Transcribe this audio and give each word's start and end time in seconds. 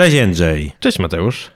Cześć 0.00 0.14
Jędrzej. 0.14 0.72
Cześć 0.80 0.98
Mateusz. 0.98 1.50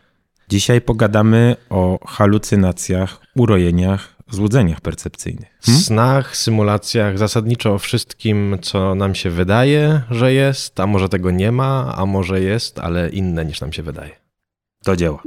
Dzisiaj 0.49 0.81
pogadamy 0.81 1.57
o 1.71 1.99
halucynacjach, 2.07 3.21
urojeniach, 3.37 4.09
złudzeniach 4.31 4.81
percepcyjnych. 4.81 5.49
Hmm? 5.63 5.83
Snach, 5.83 6.37
symulacjach, 6.37 7.19
zasadniczo 7.19 7.75
o 7.75 7.79
wszystkim, 7.79 8.59
co 8.63 8.95
nam 8.95 9.15
się 9.15 9.31
wydaje, 9.31 10.03
że 10.11 10.33
jest, 10.33 10.81
a 10.81 10.87
może 10.87 11.09
tego 11.09 11.31
nie 11.31 11.53
ma, 11.53 11.95
a 11.97 12.07
może 12.07 12.41
jest, 12.41 12.79
ale 12.79 13.09
inne 13.09 13.45
niż 13.45 13.61
nam 13.61 13.73
się 13.73 13.83
wydaje. 13.83 14.11
Do 14.85 14.97
dzieła. 14.97 15.23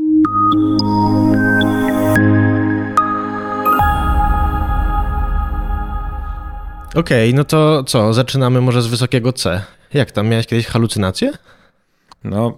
Okej, 6.95 7.29
okay, 7.29 7.33
no 7.33 7.43
to 7.43 7.83
co, 7.83 8.13
zaczynamy 8.13 8.61
może 8.61 8.81
z 8.81 8.87
wysokiego 8.87 9.33
C. 9.33 9.61
Jak 9.93 10.11
tam, 10.11 10.27
miałeś 10.27 10.47
kiedyś 10.47 10.65
halucynacje? 10.65 11.31
No, 12.23 12.57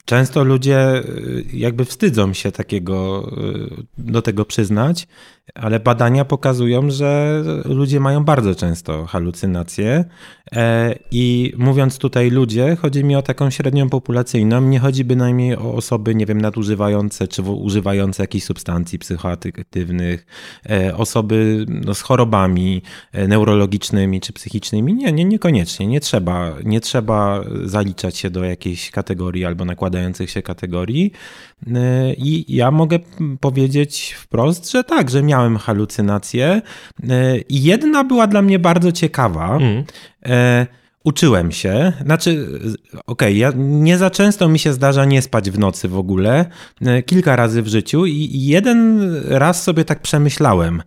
Często 0.05 0.43
ludzie 0.43 0.97
y, 0.97 1.45
jakby 1.53 1.85
wstydzą 1.85 2.33
się 2.33 2.51
takiego, 2.51 3.29
y, 3.77 3.85
do 3.97 4.21
tego 4.21 4.45
przyznać, 4.45 5.07
ale 5.55 5.79
badania 5.79 6.25
pokazują, 6.25 6.91
że 6.91 7.43
ludzie 7.65 7.99
mają 7.99 8.23
bardzo 8.23 8.55
często 8.55 9.05
halucynacje. 9.05 10.05
E, 10.55 10.95
I 11.11 11.53
mówiąc 11.57 11.97
tutaj 11.97 12.29
ludzie, 12.29 12.77
chodzi 12.81 13.03
mi 13.03 13.15
o 13.15 13.21
taką 13.21 13.49
średnią 13.49 13.89
populacyjną. 13.89 14.61
Nie 14.61 14.79
chodzi 14.79 15.03
bynajmniej 15.03 15.57
o 15.57 15.73
osoby, 15.73 16.15
nie 16.15 16.25
wiem, 16.25 16.41
nadużywające 16.41 17.27
czy 17.27 17.41
używające 17.41 18.23
jakichś 18.23 18.45
substancji 18.45 18.99
psychoaktywnych, 18.99 20.25
e, 20.69 20.97
osoby 20.97 21.65
no, 21.67 21.93
z 21.93 22.01
chorobami 22.01 22.81
e, 23.11 23.27
neurologicznymi 23.27 24.21
czy 24.21 24.33
psychicznymi. 24.33 24.93
Nie, 24.93 25.11
nie, 25.11 25.25
niekoniecznie. 25.25 25.87
Nie 25.87 25.99
trzeba, 25.99 26.55
nie 26.63 26.81
trzeba 26.81 27.43
zaliczać 27.63 28.17
się 28.17 28.29
do 28.29 28.43
jakiejś 28.43 28.91
kategorii 28.91 29.45
albo 29.45 29.65
nakładających 29.91 30.29
się 30.29 30.41
kategorii. 30.41 31.11
I 32.17 32.45
ja 32.47 32.71
mogę 32.71 32.99
powiedzieć 33.39 34.15
wprost, 34.19 34.71
że 34.71 34.83
tak, 34.83 35.09
że 35.09 35.23
miałem 35.23 35.57
halucynacje. 35.57 36.61
I 37.49 37.63
jedna 37.63 38.03
była 38.03 38.27
dla 38.27 38.41
mnie 38.41 38.59
bardzo 38.59 38.91
ciekawa. 38.91 39.57
Mm. 39.57 39.83
Uczyłem 41.03 41.51
się, 41.51 41.93
znaczy, 42.05 42.47
okej, 42.91 42.97
okay, 43.05 43.33
ja, 43.33 43.51
nie 43.55 43.97
za 43.97 44.09
często 44.09 44.49
mi 44.49 44.59
się 44.59 44.73
zdarza 44.73 45.05
nie 45.05 45.21
spać 45.21 45.51
w 45.51 45.59
nocy 45.59 45.87
w 45.87 45.97
ogóle, 45.97 46.45
kilka 47.05 47.35
razy 47.35 47.61
w 47.61 47.67
życiu 47.67 48.05
i 48.05 48.45
jeden 48.45 49.01
raz 49.25 49.63
sobie 49.63 49.85
tak 49.85 50.01
przemyślałem. 50.01 50.83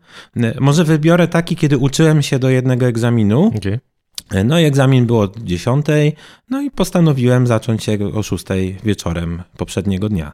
Może 0.60 0.84
wybiorę 0.84 1.28
taki, 1.28 1.56
kiedy 1.56 1.78
uczyłem 1.78 2.22
się 2.22 2.38
do 2.38 2.50
jednego 2.50 2.86
egzaminu. 2.86 3.52
Okay. 3.56 3.78
No 4.44 4.58
i 4.58 4.64
egzamin 4.64 5.06
było 5.06 5.22
o 5.22 5.28
10, 5.36 5.86
no 6.50 6.62
i 6.62 6.70
postanowiłem 6.70 7.46
zacząć 7.46 7.84
się 7.84 7.98
o 8.14 8.22
6 8.22 8.44
wieczorem 8.84 9.42
poprzedniego 9.56 10.08
dnia. 10.08 10.32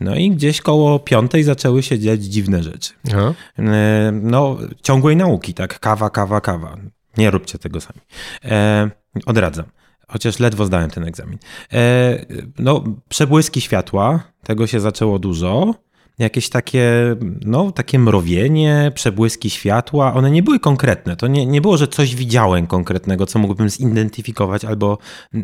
No 0.00 0.16
i 0.16 0.30
gdzieś 0.30 0.60
koło 0.60 0.98
5 0.98 1.32
zaczęły 1.42 1.82
się 1.82 1.98
dziać 1.98 2.20
dziwne 2.24 2.62
rzeczy. 2.62 2.92
Aha. 3.08 3.34
E, 3.58 4.12
no, 4.22 4.58
ciągłej 4.82 5.16
nauki, 5.16 5.54
tak, 5.54 5.80
kawa, 5.80 6.10
kawa, 6.10 6.40
kawa. 6.40 6.76
Nie 7.16 7.30
róbcie 7.30 7.58
tego 7.58 7.80
sami. 7.80 8.00
E, 8.44 8.90
odradzam. 9.26 9.64
Chociaż 10.08 10.38
ledwo 10.38 10.66
zdałem 10.66 10.90
ten 10.90 11.04
egzamin. 11.04 11.38
E, 11.72 12.26
no, 12.58 12.84
przebłyski 13.08 13.60
światła, 13.60 14.22
tego 14.44 14.66
się 14.66 14.80
zaczęło 14.80 15.18
dużo 15.18 15.74
jakieś 16.22 16.48
takie, 16.48 17.16
no, 17.44 17.72
takie 17.72 17.98
mrowienie, 17.98 18.92
przebłyski 18.94 19.50
światła. 19.50 20.14
One 20.14 20.30
nie 20.30 20.42
były 20.42 20.60
konkretne. 20.60 21.16
To 21.16 21.26
nie, 21.26 21.46
nie 21.46 21.60
było, 21.60 21.76
że 21.76 21.88
coś 21.88 22.14
widziałem 22.14 22.66
konkretnego, 22.66 23.26
co 23.26 23.38
mógłbym 23.38 23.68
zidentyfikować 23.70 24.64
albo 24.64 24.98
e, 25.34 25.38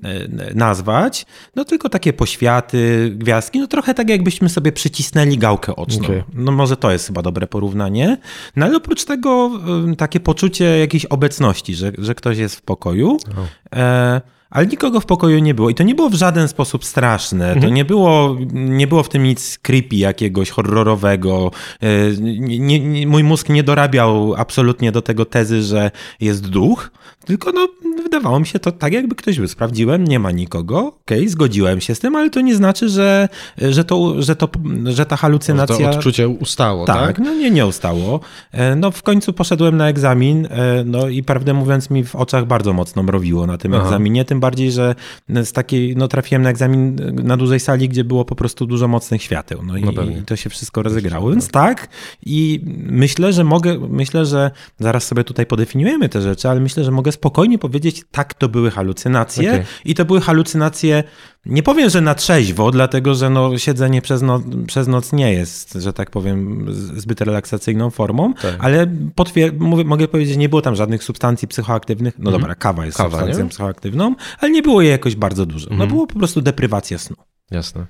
nazwać. 0.54 1.26
No 1.56 1.64
tylko 1.64 1.88
takie 1.88 2.12
poświaty, 2.12 3.12
gwiazdki. 3.16 3.58
No 3.60 3.66
trochę 3.66 3.94
tak 3.94 4.08
jakbyśmy 4.08 4.48
sobie 4.48 4.72
przycisnęli 4.72 5.38
gałkę 5.38 5.76
oczną. 5.76 6.04
Okay. 6.04 6.24
No 6.34 6.52
może 6.52 6.76
to 6.76 6.90
jest 6.90 7.06
chyba 7.06 7.22
dobre 7.22 7.46
porównanie. 7.46 8.18
No 8.56 8.66
ale 8.66 8.76
oprócz 8.76 9.04
tego 9.04 9.50
takie 9.98 10.20
poczucie 10.20 10.78
jakiejś 10.78 11.04
obecności, 11.04 11.74
że, 11.74 11.92
że 11.98 12.14
ktoś 12.14 12.38
jest 12.38 12.56
w 12.56 12.62
pokoju. 12.62 13.18
Oh. 13.30 13.48
E 13.76 14.37
ale 14.50 14.66
nikogo 14.66 15.00
w 15.00 15.06
pokoju 15.06 15.38
nie 15.38 15.54
było 15.54 15.70
i 15.70 15.74
to 15.74 15.82
nie 15.82 15.94
było 15.94 16.10
w 16.10 16.14
żaden 16.14 16.48
sposób 16.48 16.84
straszne. 16.84 17.44
Mhm. 17.44 17.62
To 17.62 17.68
nie 17.68 17.84
było, 17.84 18.36
nie 18.52 18.86
było 18.86 19.02
w 19.02 19.08
tym 19.08 19.22
nic 19.22 19.58
creepy 19.58 19.96
jakiegoś 19.96 20.50
horrorowego. 20.50 21.50
E, 21.80 21.88
nie, 22.20 22.80
nie, 22.80 23.06
mój 23.06 23.24
mózg 23.24 23.48
nie 23.48 23.62
dorabiał 23.62 24.34
absolutnie 24.36 24.92
do 24.92 25.02
tego 25.02 25.24
tezy, 25.24 25.62
że 25.62 25.90
jest 26.20 26.48
duch, 26.48 26.90
tylko 27.24 27.52
no, 27.52 27.68
wydawało 28.02 28.40
mi 28.40 28.46
się 28.46 28.58
to 28.58 28.72
tak, 28.72 28.92
jakby 28.92 29.14
ktoś 29.14 29.38
był. 29.38 29.48
Sprawdziłem, 29.48 30.04
nie 30.04 30.18
ma 30.18 30.30
nikogo, 30.30 30.78
okej, 30.78 31.18
okay, 31.18 31.28
zgodziłem 31.28 31.80
się 31.80 31.94
z 31.94 31.98
tym, 31.98 32.16
ale 32.16 32.30
to 32.30 32.40
nie 32.40 32.54
znaczy, 32.54 32.88
że, 32.88 33.28
że, 33.58 33.84
to, 33.84 34.22
że, 34.22 34.36
to, 34.36 34.48
że 34.84 35.06
ta 35.06 35.16
halucynacja... 35.16 35.76
Że 35.76 35.82
to 35.84 35.90
odczucie 35.90 36.28
ustało, 36.28 36.84
tak? 36.84 37.06
Tak, 37.06 37.18
no 37.18 37.34
nie, 37.34 37.50
nie 37.50 37.66
ustało. 37.66 38.20
E, 38.52 38.76
no 38.76 38.90
w 38.90 39.02
końcu 39.02 39.32
poszedłem 39.32 39.76
na 39.76 39.88
egzamin, 39.88 40.46
e, 40.46 40.84
no 40.84 41.08
i 41.08 41.22
prawdę 41.22 41.54
mówiąc 41.54 41.90
mi 41.90 42.04
w 42.04 42.16
oczach 42.16 42.46
bardzo 42.46 42.72
mocno 42.72 43.02
mrowiło 43.02 43.46
na 43.46 43.58
tym 43.58 43.74
Aha. 43.74 43.84
egzaminie, 43.84 44.24
tym 44.24 44.37
bardziej, 44.40 44.72
że 44.72 44.94
z 45.28 45.52
takiej, 45.52 45.96
no 45.96 46.08
trafiłem 46.08 46.42
na 46.42 46.50
egzamin 46.50 46.96
na 47.24 47.36
dużej 47.36 47.60
sali, 47.60 47.88
gdzie 47.88 48.04
było 48.04 48.24
po 48.24 48.34
prostu 48.34 48.66
dużo 48.66 48.88
mocnych 48.88 49.22
świateł, 49.22 49.62
no, 49.62 49.74
no 49.92 50.02
i, 50.02 50.18
i, 50.18 50.22
to 50.22 50.36
się 50.36 50.50
wszystko 50.50 50.82
rozegrało, 50.82 51.30
więc 51.30 51.48
tak 51.48 51.88
i 52.26 52.60
myślę, 52.86 53.32
że 53.32 53.44
mogę, 53.44 53.78
myślę, 53.88 54.26
że 54.26 54.50
zaraz 54.78 55.06
sobie 55.06 55.24
tutaj 55.24 55.46
podefiniujemy 55.46 56.08
te 56.08 56.22
rzeczy, 56.22 56.48
ale 56.48 56.60
myślę, 56.60 56.84
że 56.84 56.90
mogę 56.90 57.12
spokojnie 57.12 57.58
powiedzieć, 57.58 58.02
tak, 58.10 58.34
to 58.34 58.48
były 58.48 58.70
halucynacje 58.70 59.50
okay. 59.50 59.64
i 59.84 59.94
to 59.94 60.04
były 60.04 60.20
halucynacje, 60.20 61.04
nie 61.46 61.62
powiem, 61.62 61.90
że 61.90 62.00
na 62.00 62.14
trzeźwo, 62.14 62.70
dlatego, 62.70 63.14
że 63.14 63.30
no, 63.30 63.58
siedzenie 63.58 64.02
przez, 64.02 64.22
no, 64.22 64.42
przez 64.66 64.88
noc 64.88 65.12
nie 65.12 65.32
jest, 65.32 65.72
że 65.72 65.92
tak 65.92 66.10
powiem, 66.10 66.66
zbyt 66.96 67.20
relaksacyjną 67.20 67.90
formą, 67.90 68.34
tak. 68.34 68.56
ale 68.58 68.86
potwier- 69.16 69.60
mówię, 69.60 69.84
mogę 69.84 70.08
powiedzieć, 70.08 70.34
że 70.34 70.40
nie 70.40 70.48
było 70.48 70.62
tam 70.62 70.76
żadnych 70.76 71.04
substancji 71.04 71.48
psychoaktywnych, 71.48 72.18
no 72.18 72.22
mhm. 72.22 72.40
dobra, 72.40 72.54
kawa 72.54 72.86
jest 72.86 72.98
kawa, 72.98 73.10
substancją 73.10 73.44
nie? 73.44 73.50
psychoaktywną, 73.50 74.14
ale 74.38 74.50
nie 74.50 74.62
było 74.62 74.82
jej 74.82 74.90
jakoś 74.90 75.16
bardzo 75.16 75.46
dużo, 75.46 75.66
no 75.66 75.72
mhm. 75.72 75.90
było 75.90 76.06
po 76.06 76.18
prostu 76.18 76.40
deprywacja 76.40 76.98
snu. 76.98 77.16
Jasne. 77.50 77.86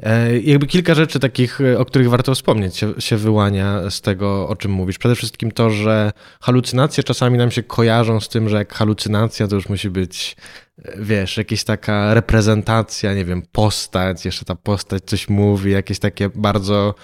E, 0.00 0.38
jakby 0.38 0.66
kilka 0.66 0.94
rzeczy 0.94 1.20
takich, 1.20 1.60
e, 1.60 1.78
o 1.78 1.84
których 1.84 2.10
warto 2.10 2.34
wspomnieć, 2.34 2.76
się, 2.76 2.92
się, 2.98 3.16
wyłania 3.16 3.90
z 3.90 4.00
tego, 4.00 4.48
o 4.48 4.56
czym 4.56 4.70
mówisz. 4.70 4.98
Przede 4.98 5.14
wszystkim 5.14 5.50
to, 5.50 5.70
że 5.70 6.12
halucynacje 6.40 7.04
czasami 7.04 7.38
nam 7.38 7.50
się 7.50 7.62
kojarzą 7.62 8.20
z 8.20 8.28
tym, 8.28 8.48
że 8.48 8.56
jak 8.56 8.74
halucynacja 8.74 9.48
to 9.48 9.54
już 9.56 9.68
musi 9.68 9.90
być, 9.90 10.36
e, 10.84 10.92
wiesz, 10.98 11.36
jakaś 11.36 11.64
taka 11.64 12.14
reprezentacja, 12.14 13.14
nie 13.14 13.24
wiem, 13.24 13.42
postać, 13.52 14.24
jeszcze 14.24 14.44
ta 14.44 14.54
postać 14.54 15.02
coś 15.04 15.28
mówi, 15.28 15.72
jakieś 15.72 15.98
takie 15.98 16.28
bardzo 16.34 16.94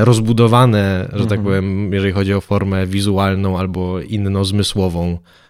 rozbudowane, 0.00 1.08
że 1.12 1.26
tak 1.26 1.38
mhm. 1.38 1.44
powiem, 1.44 1.92
jeżeli 1.92 2.12
chodzi 2.12 2.34
o 2.34 2.40
formę 2.40 2.86
wizualną 2.86 3.58
albo 3.58 4.00
inną 4.00 4.44
zmysłową 4.44 5.18
E, 5.18 5.47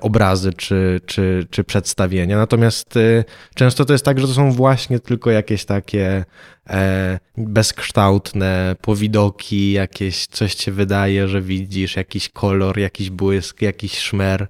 obrazy 0.00 0.52
czy, 0.52 1.00
czy, 1.06 1.46
czy 1.50 1.64
przedstawienia. 1.64 2.36
Natomiast 2.36 2.96
e, 2.96 3.24
często 3.54 3.84
to 3.84 3.92
jest 3.92 4.04
tak, 4.04 4.20
że 4.20 4.26
to 4.26 4.32
są 4.32 4.52
właśnie 4.52 5.00
tylko 5.00 5.30
jakieś 5.30 5.64
takie 5.64 6.24
e, 6.70 7.18
bezkształtne 7.36 8.76
powidoki, 8.80 9.72
jakieś 9.72 10.26
coś 10.26 10.54
ci 10.54 10.72
wydaje, 10.72 11.28
że 11.28 11.42
widzisz, 11.42 11.96
jakiś 11.96 12.28
kolor, 12.28 12.78
jakiś 12.78 13.10
błysk, 13.10 13.62
jakiś 13.62 13.98
szmer. 13.98 14.46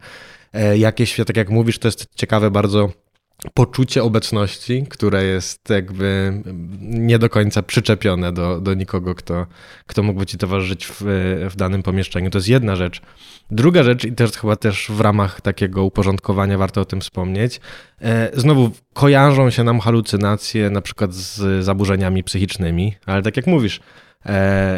Jakieś, 0.77 1.17
tak 1.17 1.37
jak 1.37 1.51
mówisz, 1.51 1.79
to 1.79 1.89
jest 1.89 2.07
ciekawe 2.15 2.51
bardzo 2.51 2.93
poczucie 3.55 4.03
obecności, 4.03 4.87
które 4.89 5.25
jest 5.25 5.71
jakby 5.71 6.43
nie 6.81 7.19
do 7.19 7.31
końca 7.31 7.63
przyczepione 7.63 8.33
do, 8.33 8.61
do 8.61 8.75
nikogo, 8.75 9.15
kto, 9.15 9.47
kto 9.87 10.03
mógłby 10.03 10.27
ci 10.27 10.39
towarzyszyć 10.39 10.87
w, 10.87 11.03
w 11.51 11.57
danym 11.57 11.83
pomieszczeniu. 11.83 12.31
To 12.31 12.39
jest 12.39 12.49
jedna 12.49 12.77
rzecz. 12.77 13.01
Druga 13.51 13.83
rzecz, 13.83 14.05
i 14.05 14.13
też 14.13 14.33
chyba 14.33 14.57
też 14.57 14.87
w 14.91 15.01
ramach 15.01 15.41
takiego 15.41 15.85
uporządkowania 15.85 16.59
warto 16.59 16.81
o 16.81 16.85
tym 16.85 17.01
wspomnieć, 17.01 17.61
e, 18.01 18.31
znowu 18.35 18.71
kojarzą 18.95 19.51
się 19.51 19.65
nam 19.65 19.81
halucynacje 19.81 20.71
na 20.71 20.81
przykład 20.81 21.15
z 21.15 21.65
zaburzeniami 21.65 22.25
psychicznymi, 22.25 22.95
ale 23.07 23.23
tak 23.23 23.37
jak 23.37 23.47
mówisz, 23.47 23.81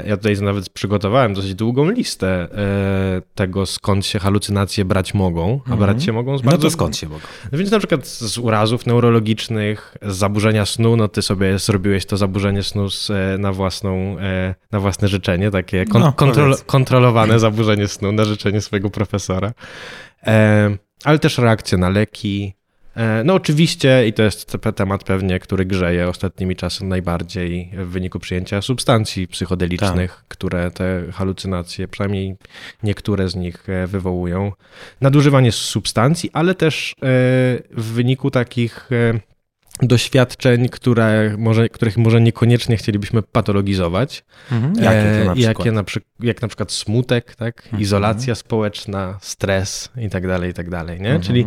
ja 0.06 0.16
tutaj 0.16 0.36
nawet 0.40 0.70
przygotowałem 0.70 1.34
dosyć 1.34 1.54
długą 1.54 1.90
listę 1.90 2.28
e, 2.28 3.22
tego, 3.34 3.66
skąd 3.66 4.06
się 4.06 4.18
halucynacje 4.18 4.84
brać 4.84 5.14
mogą, 5.14 5.60
a 5.70 5.76
brać 5.76 6.04
się 6.04 6.12
mogą 6.12 6.38
z 6.38 6.42
bardzo... 6.42 6.56
No 6.56 6.62
to 6.62 6.70
skąd 6.70 6.96
się 6.96 7.08
mogą? 7.08 7.20
No 7.52 7.58
więc 7.58 7.70
na 7.70 7.78
przykład 7.78 8.06
z 8.06 8.38
urazów 8.38 8.86
neurologicznych, 8.86 9.96
z 10.02 10.16
zaburzenia 10.16 10.66
snu, 10.66 10.96
no 10.96 11.08
ty 11.08 11.22
sobie 11.22 11.58
zrobiłeś 11.58 12.06
to 12.06 12.16
zaburzenie 12.16 12.62
snu 12.62 12.86
e, 13.10 13.38
na, 13.38 13.52
własną, 13.52 14.16
na 14.72 14.80
własne 14.80 15.08
życzenie, 15.08 15.50
takie 15.50 15.84
kon 15.84 16.02
no, 16.02 16.12
kontrol 16.12 16.54
kontrolowane 16.66 17.38
zaburzenie 17.38 17.88
snu 17.88 18.12
na 18.12 18.24
życzenie 18.24 18.60
swojego 18.60 18.90
profesora. 18.90 19.52
Ale 21.04 21.18
też 21.18 21.38
reakcje 21.38 21.78
na 21.78 21.88
leki, 21.88 22.57
E, 22.57 22.57
no 23.24 23.34
oczywiście, 23.34 24.06
i 24.08 24.12
to 24.12 24.22
jest 24.22 24.56
temat 24.76 25.04
pewnie, 25.04 25.38
który 25.40 25.64
grzeje 25.64 26.08
ostatnimi 26.08 26.56
czasy 26.56 26.84
najbardziej 26.84 27.70
w 27.72 27.86
wyniku 27.86 28.18
przyjęcia 28.18 28.62
substancji 28.62 29.28
psychodelicznych, 29.28 30.10
tak. 30.16 30.24
które 30.28 30.70
te 30.70 31.02
halucynacje, 31.12 31.88
przynajmniej 31.88 32.36
niektóre 32.82 33.28
z 33.28 33.36
nich 33.36 33.68
e, 33.68 33.86
wywołują. 33.86 34.52
Nadużywanie 35.00 35.52
substancji, 35.52 36.30
ale 36.32 36.54
też 36.54 36.92
e, 36.92 36.94
w 37.70 37.92
wyniku 37.94 38.30
takich 38.30 38.90
doświadczeń, 39.82 40.68
które 40.68 41.34
może, 41.38 41.68
których 41.68 41.96
może 41.96 42.20
niekoniecznie 42.20 42.76
chcielibyśmy 42.76 43.22
patologizować. 43.22 44.24
Mhm. 44.52 44.74
Jakie 44.74 45.18
to 45.18 45.24
na 45.24 45.32
E, 45.32 45.34
przykład? 45.34 45.38
jakie 45.38 45.72
na 45.72 45.84
przy, 45.84 46.00
jak 46.20 46.42
na 46.42 46.48
przykład 46.48 46.72
smutek, 46.72 47.34
tak? 47.34 47.62
Mhm. 47.64 47.82
izolacja 47.82 48.34
społeczna, 48.34 49.18
stres 49.20 49.88
i 50.00 50.10
tak 50.10 50.26
dalej, 50.26 50.50
i 50.50 50.54
tak 50.54 50.70
dalej. 50.70 51.00
Nie? 51.00 51.14
Mhm. 51.14 51.22
Czyli, 51.22 51.46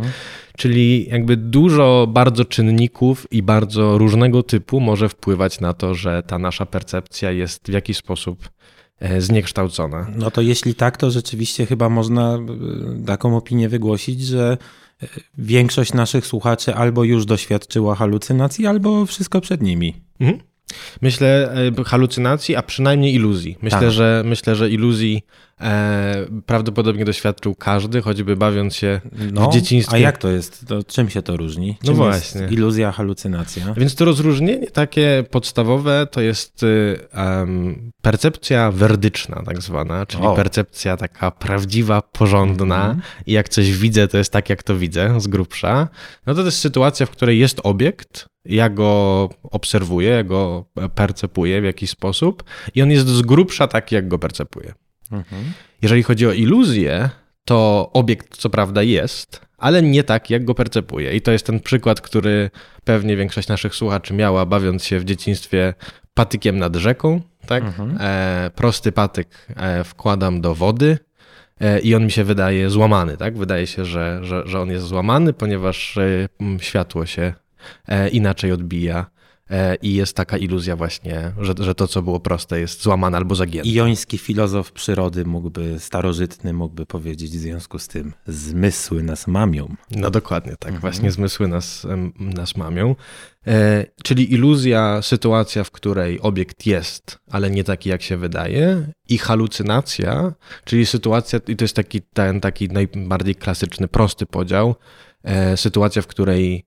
czyli 0.56 1.08
jakby 1.08 1.36
dużo 1.36 2.06
bardzo 2.08 2.44
czynników 2.44 3.26
i 3.30 3.42
bardzo 3.42 3.98
różnego 3.98 4.42
typu 4.42 4.80
może 4.80 5.08
wpływać 5.08 5.60
na 5.60 5.72
to, 5.72 5.94
że 5.94 6.22
ta 6.22 6.38
nasza 6.38 6.66
percepcja 6.66 7.30
jest 7.30 7.66
w 7.66 7.72
jakiś 7.72 7.96
sposób 7.96 8.48
e, 9.00 9.20
zniekształcona. 9.20 10.06
No 10.16 10.30
to 10.30 10.40
jeśli 10.40 10.74
tak, 10.74 10.96
to 10.96 11.10
rzeczywiście 11.10 11.66
chyba 11.66 11.88
można 11.88 12.38
y, 13.02 13.06
taką 13.06 13.36
opinię 13.36 13.68
wygłosić, 13.68 14.22
że 14.22 14.58
większość 15.38 15.92
naszych 15.92 16.26
słuchaczy 16.26 16.74
albo 16.74 17.04
już 17.04 17.24
doświadczyła 17.26 17.94
halucynacji, 17.94 18.66
albo 18.66 19.06
wszystko 19.06 19.40
przed 19.40 19.62
nimi. 19.62 19.94
Mhm. 20.20 20.40
Myślę 21.02 21.54
e, 21.78 21.84
halucynacji, 21.84 22.56
a 22.56 22.62
przynajmniej 22.62 23.14
iluzji. 23.14 23.56
Myślę, 23.62 23.80
Tak. 23.80 23.90
że 23.90 24.22
myślę, 24.26 24.56
że 24.56 24.70
iluzji 24.70 25.22
e, 25.62 26.26
prawdopodobnie 26.46 27.04
doświadczył 27.04 27.54
każdy, 27.54 28.02
choćby 28.02 28.36
bawiąc 28.36 28.76
się 28.76 29.00
No, 29.32 29.50
w 29.50 29.52
dzieciństwie. 29.54 29.94
a 29.96 29.98
jak 29.98 30.18
to 30.18 30.28
jest? 30.28 30.66
To 30.68 30.82
czym 30.84 31.10
się 31.10 31.22
to 31.22 31.36
różni? 31.36 31.68
No 31.82 31.86
Czym 31.86 31.94
właśnie. 31.94 32.40
Jest 32.40 32.52
iluzja, 32.52 32.92
halucynacja. 32.92 33.74
Więc 33.76 33.94
to 33.94 34.04
rozróżnienie 34.04 34.66
takie 34.70 35.24
podstawowe 35.30 36.06
to 36.10 36.20
jest 36.20 36.60
em, 37.12 37.92
percepcja 38.02 38.70
werdyczna, 38.70 39.42
tak 39.46 39.62
zwana, 39.62 40.06
czyli 40.06 40.24
O. 40.24 40.34
percepcja 40.34 40.96
taka 40.96 41.30
prawdziwa, 41.30 42.02
porządna 42.02 42.76
Mhm. 42.76 43.00
i 43.26 43.32
jak 43.32 43.48
coś 43.48 43.72
widzę, 43.72 44.08
to 44.08 44.18
jest 44.18 44.32
tak, 44.32 44.50
jak 44.50 44.62
to 44.62 44.76
widzę, 44.76 45.20
z 45.20 45.26
grubsza. 45.26 45.88
No 46.26 46.34
to 46.34 46.40
to 46.40 46.46
jest 46.46 46.58
sytuacja, 46.58 47.06
w 47.06 47.10
której 47.10 47.38
jest 47.38 47.60
obiekt, 47.64 48.26
ja 48.44 48.68
go 48.70 49.28
obserwuję, 49.42 50.08
ja 50.10 50.24
go 50.24 50.64
percepuję 50.94 51.60
w 51.60 51.64
jakiś 51.64 51.90
sposób 51.90 52.44
i 52.74 52.82
on 52.82 52.90
jest 52.90 53.06
z 53.08 53.22
grubsza 53.22 53.68
taki, 53.68 53.94
jak 53.94 54.08
go 54.08 54.18
percepuję. 54.18 54.72
Mhm. 55.12 55.44
Jeżeli 55.82 56.02
chodzi 56.02 56.26
o 56.26 56.32
iluzję, 56.32 57.10
to 57.44 57.90
obiekt 57.92 58.36
co 58.36 58.50
prawda 58.50 58.82
jest, 58.82 59.40
ale 59.58 59.82
nie 59.82 60.04
tak, 60.04 60.30
jak 60.30 60.44
go 60.44 60.54
percepuje. 60.54 61.16
I 61.16 61.20
to 61.20 61.32
jest 61.32 61.46
ten 61.46 61.60
przykład, 61.60 62.00
który 62.00 62.50
pewnie 62.84 63.16
większość 63.16 63.48
naszych 63.48 63.74
słuchaczy 63.74 64.14
miała, 64.14 64.46
bawiąc 64.46 64.84
się 64.84 64.98
w 64.98 65.04
dzieciństwie 65.04 65.74
patykiem 66.14 66.58
nad 66.58 66.76
rzeką. 66.76 67.20
Tak? 67.46 67.64
Mhm. 67.64 67.98
E, 68.00 68.50
prosty 68.54 68.92
patyk 68.92 69.28
e, 69.56 69.84
wkładam 69.84 70.40
do 70.40 70.54
wody 70.54 70.98
e, 71.60 71.80
i 71.80 71.94
on 71.94 72.04
mi 72.04 72.10
się 72.10 72.24
wydaje 72.24 72.70
złamany. 72.70 73.16
Tak? 73.16 73.38
Wydaje 73.38 73.66
się, 73.66 73.84
że, 73.84 74.20
że, 74.22 74.42
że 74.46 74.60
on 74.60 74.70
jest 74.70 74.86
złamany, 74.86 75.32
ponieważ 75.32 75.98
e, 75.98 76.28
światło 76.58 77.06
się 77.06 77.34
e, 77.88 78.08
inaczej 78.08 78.52
odbija. 78.52 79.06
E, 79.52 79.74
I 79.74 79.94
jest 79.94 80.16
taka 80.16 80.36
iluzja 80.36 80.76
właśnie, 80.76 81.32
że, 81.40 81.54
że 81.60 81.74
to, 81.74 81.88
co 81.88 82.02
było 82.02 82.20
proste, 82.20 82.60
jest 82.60 82.82
złamane 82.82 83.16
albo 83.16 83.34
zagięte. 83.34 83.68
Joński 83.70 84.18
filozof 84.18 84.72
przyrody 84.72 85.24
mógłby, 85.24 85.76
starożytny 85.78 86.52
mógłby 86.52 86.86
powiedzieć 86.86 87.30
w 87.30 87.40
związku 87.40 87.78
z 87.78 87.88
tym, 87.88 88.12
zmysły 88.26 89.02
nas 89.02 89.26
mamią. 89.26 89.74
No 89.90 90.10
dokładnie 90.10 90.52
tak, 90.52 90.68
Mhm. 90.72 90.80
właśnie 90.80 91.10
zmysły 91.10 91.48
nas, 91.48 91.86
nas 92.18 92.56
mamią. 92.56 92.94
E, 93.46 93.86
czyli 94.02 94.32
iluzja, 94.34 95.02
sytuacja, 95.02 95.64
w 95.64 95.70
której 95.70 96.20
obiekt 96.20 96.66
jest, 96.66 97.18
ale 97.30 97.50
nie 97.50 97.64
taki, 97.64 97.88
jak 97.88 98.02
się 98.02 98.16
wydaje, 98.16 98.92
i 99.08 99.18
halucynacja, 99.18 100.32
czyli 100.64 100.86
sytuacja, 100.86 101.40
i 101.48 101.56
to 101.56 101.64
jest 101.64 101.76
taki, 101.76 102.00
ten 102.02 102.40
taki 102.40 102.68
najbardziej 102.68 103.34
klasyczny, 103.34 103.88
prosty 103.88 104.26
podział, 104.26 104.74
e, 105.24 105.56
sytuacja, 105.56 106.02
w 106.02 106.06
której 106.06 106.64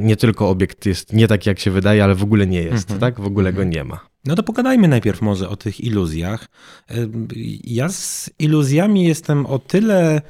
nie 0.00 0.16
tylko 0.16 0.48
obiekt 0.48 0.86
jest 0.86 1.12
nie 1.12 1.28
taki, 1.28 1.48
jak 1.48 1.58
się 1.58 1.70
wydaje, 1.70 2.04
ale 2.04 2.14
w 2.14 2.22
ogóle 2.22 2.46
nie 2.46 2.62
jest, 2.62 2.90
Mhm. 2.90 3.00
tak? 3.00 3.20
W 3.20 3.26
ogóle 3.26 3.52
go 3.52 3.64
nie 3.64 3.84
ma. 3.84 4.00
No 4.24 4.34
to 4.34 4.42
pogadajmy 4.42 4.88
najpierw 4.88 5.22
może 5.22 5.48
o 5.48 5.56
tych 5.56 5.80
iluzjach. 5.80 6.46
Ym, 6.96 7.28
Ja 7.64 7.88
z 7.88 8.30
iluzjami 8.38 9.04
jestem 9.04 9.46
o 9.46 9.58
tyle 9.58 10.22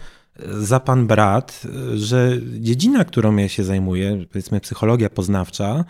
za 0.59 0.81
pan 0.81 1.07
brat, 1.07 1.63
że 1.95 2.39
dziedzina, 2.61 3.05
którą 3.05 3.37
ja 3.37 3.49
się 3.49 3.65
zajmuję, 3.65 4.25
powiedzmy 4.33 4.61
psychologia 4.61 5.11
poznawcza, 5.11 5.85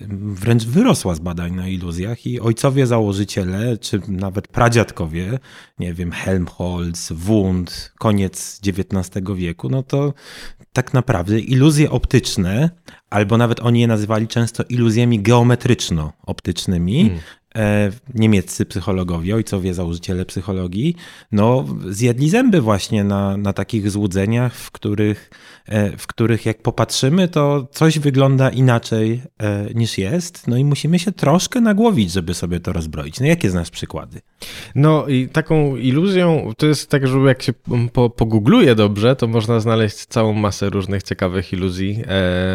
wręcz 0.00 0.64
wyrosła 0.64 1.14
z 1.14 1.18
badań 1.18 1.54
na 1.54 1.68
iluzjach 1.68 2.26
i 2.26 2.40
ojcowie 2.40 2.86
założyciele, 2.86 3.78
czy 3.78 4.00
nawet 4.08 4.48
pradziadkowie, 4.48 5.38
nie 5.78 5.94
wiem, 5.94 6.12
Helmholtz, 6.12 7.12
Wundt, 7.12 7.92
koniec 7.98 8.60
XIX 8.66 9.24
wieku, 9.34 9.68
no 9.68 9.82
to 9.82 10.14
tak 10.72 10.94
naprawdę 10.94 11.40
iluzje 11.40 11.90
optyczne, 11.90 12.70
albo 13.10 13.38
nawet 13.38 13.60
oni 13.60 13.80
je 13.80 13.86
nazywali 13.86 14.28
często 14.28 14.62
iluzjami 14.68 15.20
geometryczno-optycznymi, 15.20 17.04
Mm. 17.04 17.18
E, 17.56 17.90
niemieccy 18.14 18.66
psychologowie, 18.66 19.34
ojcowie 19.34 19.74
założyciele 19.74 20.24
psychologii, 20.24 20.96
no 21.32 21.64
zjedli 21.88 22.30
zęby 22.30 22.60
właśnie 22.60 23.04
na, 23.04 23.36
na 23.36 23.52
takich 23.52 23.90
złudzeniach, 23.90 24.54
w 24.54 24.70
których, 24.70 25.30
e, 25.66 25.96
w 25.96 26.06
których 26.06 26.46
jak 26.46 26.62
popatrzymy, 26.62 27.28
to 27.28 27.68
coś 27.72 27.98
wygląda 27.98 28.50
inaczej 28.50 29.22
e, 29.38 29.74
niż 29.74 29.98
jest, 29.98 30.46
no 30.46 30.56
i 30.56 30.64
musimy 30.64 30.98
się 30.98 31.12
troszkę 31.12 31.60
nagłowić, 31.60 32.12
żeby 32.12 32.34
sobie 32.34 32.60
to 32.60 32.72
rozbroić. 32.72 33.20
No 33.20 33.26
jakie 33.26 33.50
znasz 33.50 33.70
przykłady? 33.70 34.20
No 34.74 35.06
i 35.08 35.28
taką 35.28 35.76
iluzją, 35.76 36.52
to 36.56 36.66
jest 36.66 36.90
tak, 36.90 37.06
że 37.06 37.18
jak 37.18 37.42
się 37.42 37.52
po, 37.92 38.10
pogoogluje 38.10 38.74
dobrze, 38.74 39.16
to 39.16 39.26
można 39.26 39.60
znaleźć 39.60 39.96
całą 39.96 40.32
masę 40.32 40.70
różnych 40.70 41.02
ciekawych 41.02 41.52
iluzji 41.52 42.00
e, 42.00 42.04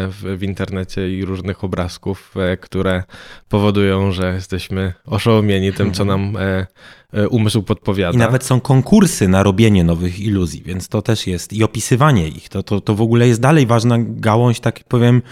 w, 0.08 0.36
w 0.38 0.42
internecie 0.42 1.18
i 1.18 1.24
różnych 1.24 1.64
obrazków, 1.64 2.34
e, 2.36 2.56
które 2.56 3.02
powodują, 3.48 4.12
że 4.12 4.34
jesteśmy 4.34 4.92
oszołomieni 5.06 5.72
tym, 5.72 5.92
co 5.92 6.04
nam 6.04 6.36
e, 6.36 6.40
e, 6.40 6.66
umysł 7.30 7.62
podpowiada. 7.62 8.14
I 8.14 8.16
nawet 8.18 8.44
są 8.44 8.60
konkursy 8.60 9.28
na 9.28 9.42
robienie 9.42 9.84
nowych 9.84 10.20
iluzji, 10.20 10.62
więc 10.66 10.88
to 10.88 11.02
też 11.02 11.26
jest 11.26 11.52
i 11.52 11.64
opisywanie 11.64 12.28
ich. 12.28 12.48
To, 12.48 12.62
to, 12.62 12.80
to 12.80 12.94
w 12.94 13.00
ogóle 13.00 13.28
jest 13.28 13.40
dalej 13.40 13.66
ważna 13.66 13.96
gałąź, 13.98 14.60
tak 14.60 14.84
powiem, 14.84 15.22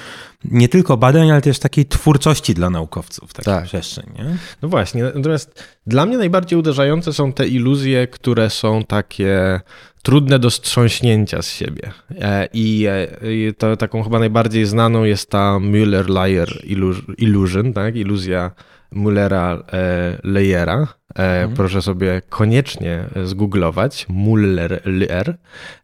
nie 0.45 0.69
tylko 0.69 0.97
badań, 0.97 1.31
ale 1.31 1.43
też 1.43 1.59
takiej 1.59 1.87
twórczości 1.87 2.55
dla 2.55 2.71
naukowców, 2.71 3.33
taka 3.33 3.51
Tak. 3.55 3.65
przestrzeń. 3.65 4.07
Nie? 4.19 4.37
No 4.63 4.69
właśnie, 4.69 5.03
natomiast 5.03 5.65
dla 5.87 6.07
mnie 6.07 6.19
najbardziej 6.19 6.59
uderzające 6.59 7.13
są 7.13 7.33
te 7.33 7.49
iluzje, 7.49 8.07
które 8.07 8.51
są 8.51 8.85
takie 8.85 9.61
trudne 10.03 10.39
do 10.39 10.51
strząśnięcia 10.51 11.43
z 11.43 11.51
siebie. 11.53 11.93
E, 12.21 12.49
I, 12.53 12.87
e, 12.89 13.07
i 13.35 13.55
to, 13.59 13.77
taką 13.77 14.03
chyba 14.03 14.19
najbardziej 14.19 14.67
znaną 14.67 15.05
jest 15.05 15.31
ta 15.31 15.59
Müller-Lyer 15.61 16.67
illu- 16.67 17.15
illusion, 17.19 17.73
tak? 17.73 17.97
iluzja 17.97 18.51
Mullera-Leyera. 18.93 20.87
E, 21.18 21.49
Proszę 21.57 21.83
sobie 21.83 22.23
koniecznie 22.28 23.04
zgooglować 23.25 24.07
Muller-Lyer. 24.09 25.35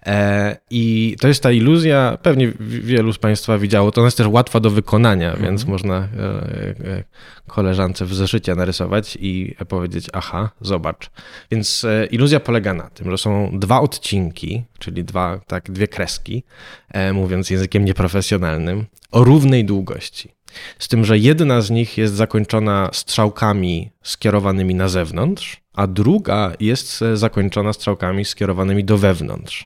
E, 0.07 0.57
I 0.71 1.17
to 1.21 1.29
jest 1.29 1.43
ta 1.43 1.53
iluzja, 1.53 2.19
pewnie 2.23 2.53
wielu 2.61 3.13
z 3.13 3.19
Państwa 3.19 3.59
widziało, 3.59 3.91
to 3.91 4.01
ona 4.01 4.07
jest 4.07 4.17
też 4.17 4.27
łatwa 4.27 4.61
do 4.61 4.71
wykonania, 4.71 5.37
więc 5.37 5.67
można 5.67 5.97
e, 5.97 5.99
e, 5.99 7.05
koleżance 7.47 8.05
w 8.05 8.15
zeszycie 8.15 8.55
narysować 8.55 9.19
i 9.21 9.57
powiedzieć, 9.69 10.07
aha, 10.13 10.51
zobacz. 10.61 11.11
Więc 11.51 11.85
e, 11.85 12.07
iluzja 12.07 12.41
polega 12.41 12.75
na 12.75 12.91
tym, 12.91 13.11
że 13.11 13.19
są 13.19 13.51
dwa 13.59 13.81
odcinki, 13.81 14.65
czyli 14.79 15.05
dwa, 15.05 15.41
tak, 15.47 15.71
dwie 15.71 15.89
kreski, 15.89 16.45
e, 16.91 17.13
mówiąc 17.13 17.51
językiem 17.51 17.85
nieprofesjonalnym, 17.85 18.85
o 19.11 19.25
równej 19.25 19.65
długości. 19.65 20.35
Z 20.79 20.89
tym, 20.89 21.05
że 21.05 21.19
jedna 21.19 21.61
z 21.61 21.71
nich 21.71 21.99
jest 21.99 22.15
zakończona 22.15 22.91
strzałkami 22.93 23.91
skierowanymi 24.03 24.75
na 24.75 24.89
zewnątrz, 24.89 25.61
a 25.75 25.87
druga 25.87 26.53
jest 26.61 27.05
zakończona 27.15 27.73
strzałkami 27.73 28.25
skierowanymi 28.25 28.85
do 28.85 28.99
wewnątrz. 28.99 29.65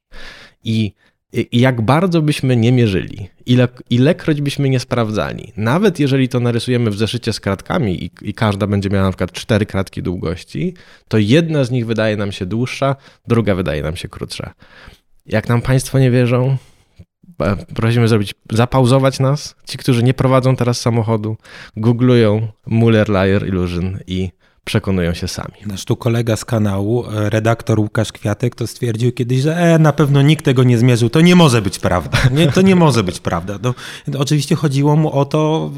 I 0.65 0.93
jak 1.53 1.81
bardzo 1.81 2.23
byśmy 2.23 2.57
nie 2.57 2.73
mierzyli, 2.73 3.29
ile, 3.47 3.69
ilekroć 3.91 4.41
byśmy 4.41 4.69
nie 4.69 4.81
sprawdzali, 4.81 5.53
nawet 5.57 6.01
jeżeli 6.01 6.29
to 6.29 6.41
narysujemy 6.41 6.91
w 6.91 6.99
zeszycie 6.99 7.33
z 7.33 7.41
kratkami 7.41 8.05
i, 8.05 8.11
i 8.23 8.35
każda 8.35 8.67
będzie 8.67 8.91
miała 8.91 9.05
na 9.05 9.11
przykład 9.11 9.33
cztery 9.33 9.67
kratki 9.67 10.03
długości, 10.03 10.75
to 11.09 11.19
jedna 11.19 11.65
z 11.65 11.71
nich 11.71 11.87
wydaje 11.87 12.17
nam 12.17 12.33
się 12.33 12.47
dłuższa, 12.47 12.97
druga 13.27 13.55
wydaje 13.55 13.83
nam 13.83 13.97
się 13.97 14.09
krótsza. 14.09 14.55
Jak 15.27 15.49
nam 15.49 15.63
Państwo 15.63 15.99
nie 15.99 16.11
wierzą, 16.11 16.57
prosimy 17.75 18.09
zrobić, 18.09 18.35
zapauzować 18.51 19.21
nas. 19.21 19.57
Ci, 19.65 19.79
którzy 19.79 20.03
nie 20.03 20.15
prowadzą 20.15 20.57
teraz 20.57 20.81
samochodu, 20.81 21.37
googlują 21.77 22.49
Muller 22.67 23.09
Liar 23.09 23.47
Illusion 23.47 23.99
i 24.07 24.31
przekonują 24.69 25.15
się 25.15 25.29
sami. 25.29 25.55
Nasz 25.67 25.85
tu 25.85 25.97
kolega 25.97 26.37
z 26.37 26.45
kanału, 26.45 27.05
e, 27.07 27.31
redaktor 27.31 27.81
Łukasz 27.81 28.13
Kwiatek, 28.13 28.55
to 28.55 28.67
stwierdził 28.67 29.13
kiedyś, 29.13 29.41
że 29.41 29.57
e, 29.57 29.79
na 29.79 29.93
pewno 29.93 30.23
nikt 30.23 30.45
tego 30.45 30.65
nie 30.65 30.79
zmierzył. 30.79 31.11
To 31.11 31.21
nie 31.21 31.37
może 31.37 31.63
być 31.63 31.79
prawda. 31.79 32.19
Nie, 32.33 32.53
to 32.53 32.63
nie 32.63 32.77
może 32.77 33.05
być 33.05 33.21
prawda. 33.21 33.59
No, 33.63 33.75
oczywiście 34.19 34.55
chodziło 34.55 34.97
mu 34.97 35.13
o 35.13 35.25
to, 35.25 35.71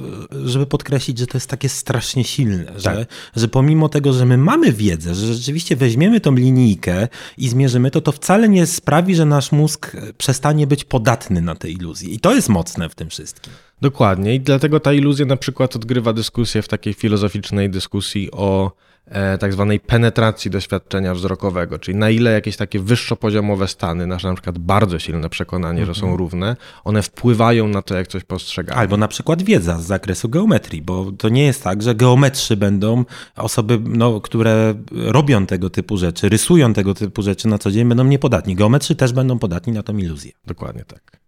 żeby 0.45 0.67
podkreślić, 0.67 1.19
że 1.19 1.27
to 1.27 1.37
jest 1.37 1.51
takie 1.51 1.69
strasznie 1.69 2.25
silne, 2.25 2.73
że, 2.77 3.07
że 3.37 3.49
pomimo 3.49 3.89
tego, 3.89 4.13
że 4.13 4.27
my 4.27 4.37
mamy 4.37 4.73
wiedzę, 4.73 5.15
że 5.15 5.35
rzeczywiście 5.35 5.77
weźmiemy 5.77 6.21
tą 6.21 6.35
linijkę 6.35 7.09
i 7.39 7.49
zmierzymy 7.49 7.91
to, 7.91 8.01
to 8.01 8.13
wcale 8.13 8.49
nie 8.49 8.67
sprawi, 8.67 9.15
że 9.15 9.25
nasz 9.25 9.53
mózg 9.53 9.97
przestanie 10.19 10.67
być 10.67 10.85
podatny 10.85 11.41
na 11.41 11.55
te 11.55 11.71
iluzje. 11.71 12.09
I 12.09 12.21
to 12.21 12.35
jest 12.35 12.49
mocne 12.49 12.89
w 12.89 12.95
tym 12.95 13.11
wszystkim. 13.11 13.53
Dokładnie 13.81 14.35
i 14.35 14.41
dlatego 14.41 14.81
ta 14.81 14.93
iluzja 14.93 15.27
na 15.27 15.37
przykład 15.37 15.77
odgrywa 15.77 16.13
dyskusję 16.13 16.63
w 16.63 16.69
takiej 16.69 16.95
filozoficznej 16.95 17.71
dyskusji 17.71 18.31
o 18.33 18.73
e, 19.07 19.39
tak 19.39 19.53
zwanej 19.53 19.81
penetracji 19.81 20.51
doświadczenia 20.51 21.15
wzrokowego, 21.15 21.79
czyli 21.79 21.99
na 21.99 22.11
ile 22.11 22.33
jakieś 22.33 22.57
takie 22.57 22.81
wyższopoziomowe 22.81 23.69
stany, 23.69 24.07
nasze 24.07 24.29
na 24.29 24.35
przykład 24.35 24.59
bardzo 24.59 24.99
silne 24.99 25.29
przekonanie, 25.29 25.87
że 25.87 25.95
są 25.95 26.01
Mhm. 26.01 26.19
równe, 26.19 26.57
one 26.85 27.03
wpływają 27.03 27.69
na 27.69 27.83
to, 27.83 27.97
jak 27.97 28.09
coś 28.09 28.25
postrzegamy. 28.25 28.81
Albo 28.81 28.97
na 28.97 29.09
przykład 29.09 29.43
wiedza 29.43 29.79
z 29.79 29.85
zakresu 29.87 30.29
geometrii, 30.29 30.83
bo 30.83 31.13
to 31.13 31.29
nie 31.29 31.45
jest 31.47 31.63
tak, 31.65 31.83
że 31.83 31.95
geometrzy 31.95 32.57
będą 32.57 33.05
osoby, 33.37 33.79
no, 33.85 34.21
które 34.21 34.75
robią 34.93 35.47
tego 35.47 35.71
typu 35.71 35.97
rzeczy, 35.97 36.29
rysują 36.29 36.73
tego 36.73 36.95
typu 36.95 37.23
rzeczy 37.23 37.49
na 37.49 37.59
co 37.59 37.71
dzień, 37.71 37.89
będą 37.89 38.05
niepodatni. 38.05 38.55
Geometrzy 38.57 38.97
też 38.97 39.13
będą 39.13 39.39
podatni 39.39 39.73
na 39.73 39.83
tą 39.83 39.97
iluzję. 39.97 40.33
Dokładnie 40.47 40.85
tak. 40.85 41.21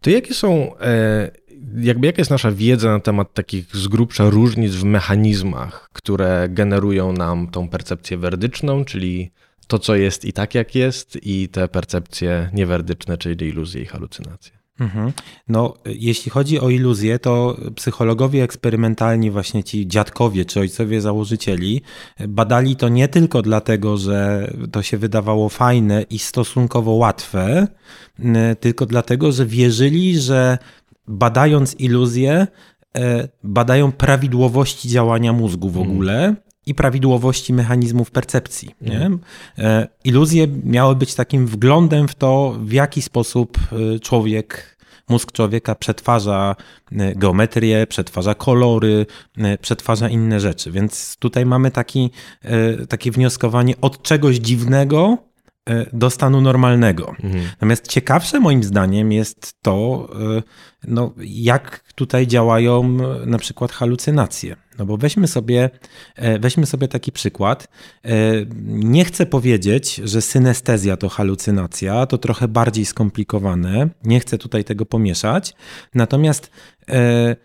To 0.00 0.10
jakie 0.10 0.34
są, 0.34 0.78
e, 0.78 1.30
jakby 1.76 2.06
jaka 2.06 2.20
jest 2.20 2.30
nasza 2.30 2.52
wiedza 2.52 2.88
na 2.90 3.00
temat 3.00 3.34
takich 3.34 3.76
z 3.76 3.88
grubsza 3.88 4.30
różnic 4.30 4.74
w 4.74 4.84
mechanizmach, 4.84 5.90
które 5.92 6.48
generują 6.50 7.12
nam 7.12 7.48
tą 7.48 7.68
percepcję 7.68 8.16
werdyczną, 8.16 8.84
czyli 8.84 9.30
to, 9.66 9.78
co 9.78 9.96
jest 9.96 10.24
i 10.24 10.32
tak, 10.32 10.54
jak 10.54 10.74
jest, 10.74 11.18
i 11.22 11.48
te 11.48 11.68
percepcje 11.68 12.50
niewerdyczne, 12.52 13.18
czyli 13.18 13.48
iluzje 13.48 13.82
i 13.82 13.86
halucynacje. 13.86 14.60
Mhm. 14.80 15.12
No, 15.48 15.74
jeśli 15.86 16.30
chodzi 16.30 16.60
o 16.60 16.70
iluzję, 16.70 17.18
to 17.18 17.56
psychologowie 17.74 18.42
eksperymentalni, 18.42 19.30
właśnie 19.30 19.64
ci 19.64 19.88
dziadkowie 19.88 20.44
czy 20.44 20.60
ojcowie 20.60 21.00
założycieli, 21.00 21.82
badali 22.28 22.76
to 22.76 22.88
nie 22.88 23.08
tylko 23.08 23.42
dlatego, 23.42 23.96
że 23.96 24.50
to 24.72 24.82
się 24.82 24.98
wydawało 24.98 25.48
fajne 25.48 26.02
i 26.10 26.18
stosunkowo 26.18 26.92
łatwe, 26.92 27.66
tylko 28.60 28.86
dlatego, 28.86 29.32
że 29.32 29.46
wierzyli, 29.46 30.18
że 30.18 30.58
badając 31.10 31.80
iluzję, 31.80 32.46
e, 32.96 33.28
badają 33.44 33.92
prawidłowości 33.92 34.88
działania 34.88 35.32
mózgu 35.32 35.70
w 35.70 35.78
ogóle. 35.78 36.34
I 36.66 36.74
prawidłowości 36.74 37.52
mechanizmów 37.52 38.10
percepcji. 38.10 38.70
Nie? 38.80 39.10
E, 39.58 39.88
Iluzje 40.04 40.46
miały 40.64 40.96
być 40.96 41.14
takim 41.14 41.46
wglądem 41.46 42.08
w 42.08 42.14
to, 42.14 42.56
w 42.60 42.72
jaki 42.72 43.02
sposób 43.02 43.58
e, 43.58 43.98
człowiek, 43.98 44.76
mózg 45.08 45.32
człowieka 45.32 45.74
przetwarza 45.74 46.56
geometrię, 46.92 47.86
przetwarza 47.86 48.34
kolory, 48.34 49.06
przetwarza 49.60 50.08
inne 50.08 50.40
rzeczy. 50.40 50.70
Więc 50.70 51.16
tutaj 51.16 51.46
mamy 51.46 51.70
taki, 51.70 52.10
takie 52.88 53.10
wnioskowanie 53.10 53.74
od 53.80 54.02
czegoś 54.02 54.36
dziwnego 54.36 55.18
do 55.92 56.10
stanu 56.10 56.40
normalnego. 56.40 57.14
Natomiast 57.50 57.88
ciekawsze 57.88 58.40
moim 58.40 58.64
zdaniem 58.64 59.12
jest 59.12 59.54
to, 59.62 60.08
e, 60.38 60.42
no, 60.88 61.14
jak 61.18 61.84
tutaj 61.94 62.26
działają 62.26 62.84
e, 63.22 63.26
na 63.26 63.38
przykład 63.38 63.72
halucynacje. 63.72 64.56
No 64.78 64.86
bo 64.86 64.96
weźmy 64.96 65.28
sobie, 65.28 65.70
e, 66.16 66.38
weźmy 66.38 66.66
sobie 66.66 66.88
taki 66.88 67.12
przykład. 67.12 67.68
E, 68.04 68.10
Nie 68.66 69.04
chcę 69.04 69.26
powiedzieć, 69.26 69.94
że 69.94 70.22
synestezja 70.22 70.96
to 70.96 71.08
halucynacja, 71.08 72.06
to 72.06 72.18
trochę 72.18 72.48
bardziej 72.48 72.84
skomplikowane. 72.86 73.88
Nie 74.04 74.20
chcę 74.20 74.38
tutaj 74.38 74.64
tego 74.64 74.86
pomieszać. 74.86 75.54
Natomiast 75.94 76.50
e, 76.88 77.36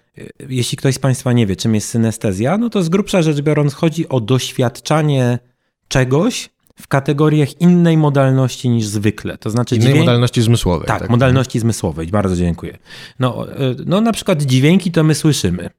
jeśli 0.49 0.77
ktoś 0.77 0.95
z 0.95 0.99
Państwa 0.99 1.33
nie 1.33 1.47
wie, 1.47 1.55
czym 1.55 1.75
jest 1.75 1.89
synestezja, 1.89 2.57
no 2.57 2.69
to 2.69 2.83
z 2.83 2.89
grubsza 2.89 3.21
rzecz 3.21 3.41
biorąc 3.41 3.73
chodzi 3.73 4.09
o 4.09 4.19
doświadczanie 4.19 5.39
czegoś 5.87 6.54
w 6.79 6.87
kategoriach 6.87 7.61
innej 7.61 7.97
modalności 7.97 8.69
niż 8.69 8.85
zwykle. 8.85 9.37
To 9.37 9.49
znaczy 9.49 9.75
Innej 9.75 9.87
dźwięk- 9.93 9.99
modalności 9.99 10.41
zmysłowej. 10.41 10.87
tak, 10.87 11.09
modalności 11.09 11.59
zmysłowej. 11.59 12.07
Bardzo 12.07 12.35
dziękuję. 12.35 12.77
No, 13.19 13.49
e, 13.51 13.55
no 13.85 14.01
na 14.01 14.11
przykład 14.13 14.41
dźwięki 14.43 14.91
to 14.91 15.03
my 15.03 15.15
słyszymy, 15.15 15.69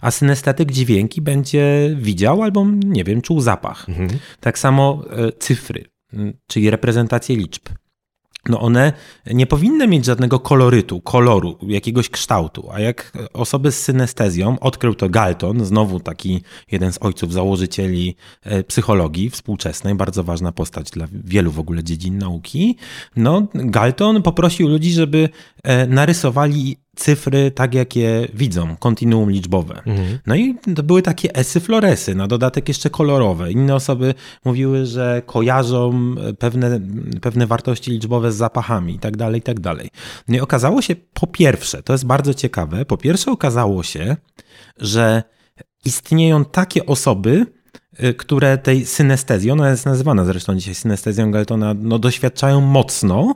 a 0.00 0.10
synestetyk 0.10 0.72
dźwięki 0.72 1.22
będzie 1.22 1.96
widział 2.00 2.42
albo, 2.42 2.66
nie 2.84 3.04
wiem, 3.04 3.22
czuł 3.22 3.40
zapach. 3.40 3.86
Tak 4.40 4.58
samo 4.58 5.02
e, 5.10 5.32
cyfry, 5.32 5.84
czyli 6.46 6.70
reprezentacje 6.70 7.36
liczb. 7.36 7.62
No 8.48 8.60
one 8.60 8.92
nie 9.26 9.46
powinny 9.46 9.88
mieć 9.88 10.04
żadnego 10.04 10.40
kolorytu, 10.40 11.00
koloru, 11.00 11.58
jakiegoś 11.62 12.08
kształtu. 12.08 12.68
A 12.72 12.80
jak 12.80 13.12
osoby 13.32 13.72
z 13.72 13.82
synestezją, 13.82 14.58
odkrył 14.60 14.94
to 14.94 15.08
Galton, 15.08 15.64
znowu 15.64 16.00
taki 16.00 16.42
jeden 16.72 16.92
z 16.92 16.98
ojców 17.00 17.32
założycieli 17.32 18.16
e, 18.42 18.62
psychologii 18.62 19.30
współczesnej, 19.30 19.94
bardzo 19.94 20.24
ważna 20.24 20.52
postać 20.52 20.90
dla 20.90 21.06
wielu 21.24 21.50
w 21.52 21.58
ogóle 21.58 21.84
dziedzin 21.84 22.18
nauki. 22.18 22.76
No, 23.16 23.46
Galton 23.54 24.22
poprosił 24.22 24.68
ludzi, 24.68 24.92
żeby 24.92 25.28
e, 25.62 25.86
narysowali 25.86 26.76
cyfry 26.96 27.50
tak, 27.50 27.74
jak 27.74 27.96
je 27.96 28.28
widzą, 28.34 28.76
kontinuum 28.76 29.30
liczbowe. 29.30 29.82
No 30.26 30.34
i 30.34 30.54
to 30.76 30.82
były 30.82 31.02
takie 31.02 31.34
esy 31.34 31.60
floresy, 31.60 32.14
na 32.14 32.26
dodatek 32.26 32.68
jeszcze 32.68 32.90
kolorowe. 32.90 33.52
Inne 33.52 33.74
osoby 33.74 34.14
mówiły, 34.44 34.86
że 34.86 35.22
kojarzą 35.26 36.14
pewne, 36.38 36.80
pewne 37.20 37.46
wartości 37.46 37.90
liczbowe 37.90 38.32
z 38.32 38.36
zapachami 38.36 38.94
i 38.94 38.98
tak 38.98 39.16
dalej, 39.16 39.38
i 39.38 39.42
tak 39.42 39.60
dalej. 39.60 39.90
No 40.28 40.36
i 40.36 40.40
okazało 40.40 40.82
się, 40.82 40.96
po 41.14 41.26
pierwsze, 41.26 41.82
to 41.82 41.92
jest 41.92 42.06
bardzo 42.06 42.34
ciekawe, 42.34 42.84
po 42.84 42.96
pierwsze 42.96 43.30
okazało 43.30 43.82
się, 43.82 44.16
że 44.78 45.22
istnieją 45.84 46.44
takie 46.44 46.86
osoby, 46.86 47.46
y, 48.04 48.14
które 48.14 48.58
tej 48.58 48.86
synestezji, 48.86 49.50
ona 49.50 49.70
jest 49.70 49.86
nazywana 49.86 50.24
zresztą 50.24 50.54
dzisiaj 50.54 50.74
synestezją 50.74 51.30
Galtona, 51.30 51.74
no 51.74 51.98
doświadczają 51.98 52.60
mocno, 52.60 53.34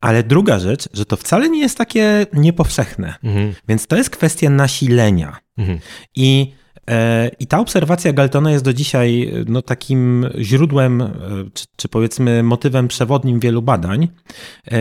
ale 0.00 0.22
druga 0.22 0.58
rzecz, 0.58 0.88
że 0.92 1.04
to 1.04 1.16
wcale 1.16 1.48
nie 1.48 1.60
jest 1.60 1.78
takie 1.78 2.26
niepowszechne. 2.32 3.14
Mhm. 3.24 3.54
Więc 3.68 3.86
to 3.86 3.96
jest 3.96 4.10
kwestia 4.10 4.50
nasilenia. 4.50 5.36
Mhm. 5.58 5.78
I, 6.14 6.52
e, 6.90 7.30
I 7.38 7.46
ta 7.46 7.58
obserwacja 7.60 8.12
Galtona 8.12 8.50
jest 8.50 8.64
do 8.64 8.72
dzisiaj 8.72 9.22
e, 9.22 9.44
no, 9.46 9.62
takim 9.62 10.26
źródłem, 10.38 11.02
e, 11.02 11.10
czy, 11.54 11.64
czy 11.76 11.88
powiedzmy 11.88 12.42
motywem 12.42 12.88
przewodnim 12.88 13.40
wielu 13.40 13.62
badań, 13.62 14.08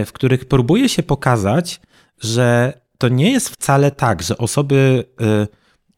w 0.06 0.12
których 0.12 0.46
próbuje 0.46 0.90
się 0.90 1.04
pokazać, 1.04 1.82
że 2.22 2.74
to 2.98 3.10
nie 3.10 3.32
jest 3.32 3.50
wcale 3.50 3.92
tak, 3.92 4.24
że 4.24 4.38
osoby 4.38 5.04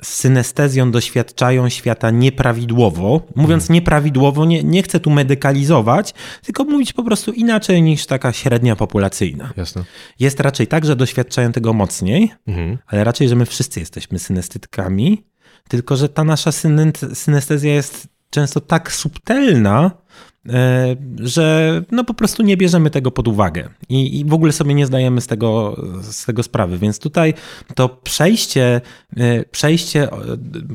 z 0.04 0.08
synestezją 0.14 0.92
doświadczają 0.92 1.70
świata 1.70 2.12
nieprawidłowo. 2.12 3.22
Mówiąc 3.36 3.70
nieprawidłowo, 3.70 4.46
nie, 4.46 4.64
nie 4.64 4.84
chcę 4.84 5.00
tu 5.00 5.10
medykalizować, 5.10 6.14
tylko 6.46 6.64
mówić 6.64 6.94
po 6.94 7.04
prostu 7.04 7.32
inaczej 7.32 7.82
niż 7.82 8.06
taka 8.06 8.34
średnia 8.34 8.76
populacyjna. 8.76 9.54
Jasne. 9.58 9.84
Jest 10.20 10.40
raczej 10.40 10.68
tak, 10.68 10.86
że 10.86 10.96
doświadczają 10.96 11.52
tego 11.52 11.74
mocniej, 11.74 12.32
Mhm. 12.48 12.78
ale 12.88 13.04
raczej, 13.04 13.30
że 13.30 13.36
my 13.36 13.46
wszyscy 13.46 13.80
jesteśmy 13.80 14.20
synestykami, 14.20 15.24
tylko 15.68 15.96
że 15.96 16.10
ta 16.10 16.24
nasza 16.24 16.52
synestezja 17.14 17.74
jest 17.74 18.08
często 18.30 18.62
tak 18.62 18.92
subtelna, 18.92 19.92
że 21.20 21.82
no 21.92 22.04
po 22.04 22.14
prostu 22.14 22.44
nie 22.44 22.58
bierzemy 22.58 22.90
tego 22.90 23.12
pod 23.12 23.28
uwagę 23.28 23.70
i, 23.90 24.20
i 24.20 24.26
w 24.26 24.34
ogóle 24.34 24.52
sobie 24.52 24.74
nie 24.74 24.86
zdajemy 24.86 25.22
z 25.22 25.28
tego, 25.28 25.82
z 26.02 26.26
tego 26.26 26.44
sprawy. 26.44 26.78
Więc 26.78 27.00
tutaj 27.00 27.34
to 27.76 27.90
przejście, 27.90 28.82
e, 29.18 29.44
przejście 29.44 30.04
e, 30.04 30.18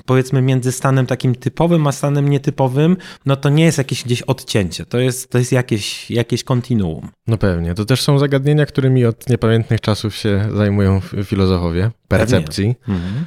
powiedzmy 0.06 0.42
między 0.42 0.72
stanem 0.72 1.06
takim 1.06 1.34
typowym, 1.34 1.86
a 1.86 1.92
stanem 1.92 2.28
nietypowym, 2.28 2.96
no 3.26 3.36
to 3.36 3.48
nie 3.48 3.64
jest 3.64 3.78
jakieś 3.78 4.04
gdzieś 4.04 4.22
odcięcie, 4.22 4.86
to 4.86 4.98
jest, 4.98 5.30
to 5.30 5.38
jest 5.38 5.52
jakieś, 5.52 6.10
jakieś 6.10 6.44
kontinuum. 6.44 7.08
No 7.26 7.38
pewnie. 7.38 7.74
To 7.74 7.84
też 7.84 8.02
są 8.02 8.18
zagadnienia, 8.18 8.66
którymi 8.66 9.04
od 9.04 9.28
niepamiętnych 9.28 9.80
czasów 9.80 10.16
się 10.16 10.48
zajmują 10.54 11.00
filozofowie 11.24 11.90
percepcji. 12.18 12.74
Mhm. 12.88 13.24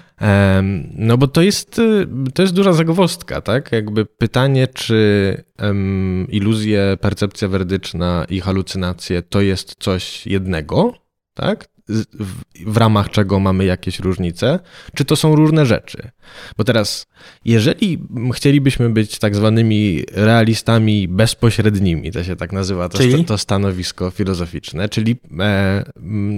No 0.95 1.17
bo 1.17 1.27
to 1.27 1.41
jest, 1.41 1.79
y, 1.79 2.07
to 2.33 2.41
jest 2.41 2.53
duża 2.53 2.73
zagwozdka, 2.73 3.41
tak? 3.41 3.71
Jakby 3.71 4.05
pytanie, 4.05 4.67
czy 4.67 5.43
em, 5.57 6.27
iluzje, 6.29 6.97
percepcja 7.01 7.47
werdyczna 7.47 8.25
i 8.29 8.39
halucynacje 8.39 9.21
to 9.21 9.41
jest 9.41 9.75
coś 9.79 10.27
jednego, 10.27 10.93
tak? 11.33 11.74
W, 11.87 12.77
ramach 12.77 13.09
czego 13.09 13.39
mamy 13.39 13.65
jakieś 13.65 13.99
różnice, 13.99 14.59
czy 14.95 15.05
to 15.05 15.15
są 15.15 15.35
różne 15.35 15.65
rzeczy? 15.65 16.11
Bo 16.57 16.63
teraz, 16.63 17.07
jeżeli 17.45 17.99
chcielibyśmy 18.33 18.89
być 18.89 19.19
tak 19.19 19.35
zwanymi 19.35 20.03
realistami 20.11 21.07
bezpośrednimi, 21.07 22.11
to 22.11 22.23
się 22.23 22.35
tak 22.35 22.51
nazywa 22.51 22.89
to, 22.89 22.97
sta- 22.97 23.23
to 23.27 23.37
stanowisko 23.37 24.11
filozoficzne, 24.11 24.89
czyli 24.89 25.15
e, 25.39 25.83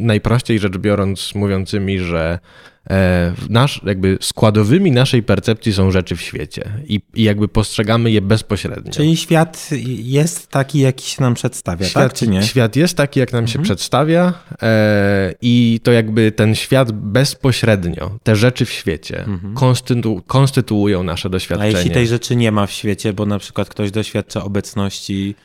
najprościej 0.04 0.60
rzecz 0.60 0.77
biorąc, 0.77 1.36
mówiącymi, 1.36 2.00
że 2.00 2.39
nasz, 3.50 3.82
jakby 3.86 4.17
składowymi 4.22 4.91
naszej 4.91 5.24
percepcji 5.24 5.74
są 5.74 5.91
rzeczy 5.91 6.15
w 6.15 6.22
świecie 6.22 6.70
i, 6.88 7.01
i 7.13 7.24
jakby 7.24 7.48
postrzegamy 7.48 8.12
je 8.12 8.22
bezpośrednio. 8.22 8.91
Czyli 8.91 9.17
świat 9.17 9.70
jest 9.88 10.48
taki, 10.48 10.79
jaki 10.79 11.10
się 11.10 11.22
nam 11.22 11.34
przedstawia, 11.34 11.86
Świat, 11.86 12.03
tak 12.03 12.13
czy 12.13 12.25
nie? 12.27 12.32
Mhm. 12.38 12.48
świat 12.48 12.75
jest 12.75 12.98
taki, 12.98 13.20
jak 13.20 13.34
nam 13.34 13.48
się 13.48 13.62
przedstawia, 13.62 14.34
e, 14.62 15.34
i 15.41 15.79
to 15.84 15.91
jakby 15.91 16.32
ten 16.32 16.56
świat 16.56 16.91
bezpośrednio, 16.91 18.12
te 18.24 18.36
rzeczy 18.36 18.65
w 18.65 18.72
świecie 18.72 19.25
konstytu, 19.53 20.22
konstytuują 20.27 21.03
nasze 21.03 21.27
Mhm. 21.27 21.32
A 21.32 21.38
doświadczenie. 21.38 21.72
jeśli 21.72 21.91
tej 21.91 22.08
rzeczy 22.08 22.36
nie 22.36 22.51
ma 22.51 22.67
w 22.67 22.72
świecie, 22.72 23.13
bo 23.13 23.25
na 23.25 23.39
przykład 23.39 23.70
ktoś 23.70 23.91
doświadcza 23.91 24.44
obecności 24.44 25.36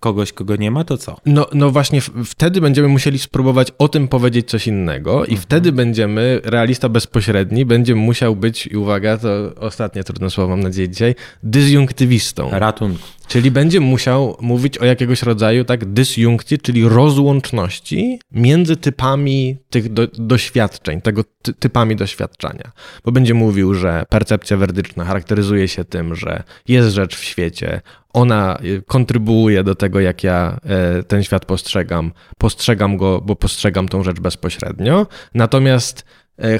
kogoś, 0.00 0.32
kogo 0.32 0.56
nie 0.56 0.70
ma, 0.70 0.84
to 0.84 0.98
co? 0.98 1.16
No, 1.26 1.46
no 1.54 1.70
właśnie 1.70 2.00
wtedy 2.24 2.60
będziemy 2.60 2.88
musieli 2.88 3.18
spróbować 3.18 3.72
o 3.78 3.88
tym 3.88 4.08
powiedzieć 4.08 4.50
coś 4.50 4.66
innego 4.66 5.18
i 5.18 5.30
mhm. 5.30 5.40
wtedy 5.40 5.72
będziemy, 5.72 6.40
realista 6.44 6.88
bezpośredni, 6.88 7.64
będzie 7.64 7.94
musiał 7.94 8.36
być, 8.36 8.66
i 8.66 8.76
uwaga, 8.76 9.18
to 9.18 9.28
ostatnie 9.60 10.04
trudne 10.04 10.30
słowo 10.30 10.50
mam 10.50 10.60
nadzieję 10.60 10.88
dzisiaj, 10.88 11.14
dysjunktywistą. 11.42 12.50
Ratunku. 12.50 13.17
Czyli 13.28 13.50
będzie 13.50 13.80
musiał 13.80 14.36
mówić 14.40 14.78
o 14.78 14.84
jakiegoś 14.84 15.22
rodzaju 15.22 15.64
tak 15.64 15.84
dysjunkcji, 15.84 16.58
czyli 16.58 16.88
rozłączności 16.88 18.20
między 18.32 18.76
typami 18.76 19.56
tych 19.70 19.92
do, 19.92 20.06
doświadczeń, 20.06 21.00
tego 21.00 21.24
ty, 21.42 21.52
typami 21.54 21.96
doświadczenia. 21.96 22.72
Bo 23.04 23.12
będzie 23.12 23.34
mówił, 23.34 23.74
że 23.74 24.04
percepcja 24.08 24.56
werdyczna 24.56 25.04
charakteryzuje 25.04 25.68
się 25.68 25.84
tym, 25.84 26.14
że 26.14 26.42
jest 26.68 26.88
rzecz 26.94 27.16
w 27.16 27.24
świecie, 27.24 27.80
ona 28.12 28.58
y, 28.64 28.82
kontrybuuje 28.86 29.64
do 29.64 29.74
tego, 29.74 30.00
jak 30.00 30.24
ja 30.24 30.60
e, 30.64 31.02
ten 31.02 31.24
świat 31.24 31.44
postrzegam. 31.44 32.12
Postrzegam 32.38 32.96
go, 32.96 33.20
bo 33.20 33.36
postrzegam 33.36 33.88
tą 33.88 34.02
rzecz 34.02 34.20
bezpośrednio. 34.20 35.06
Natomiast 35.34 36.04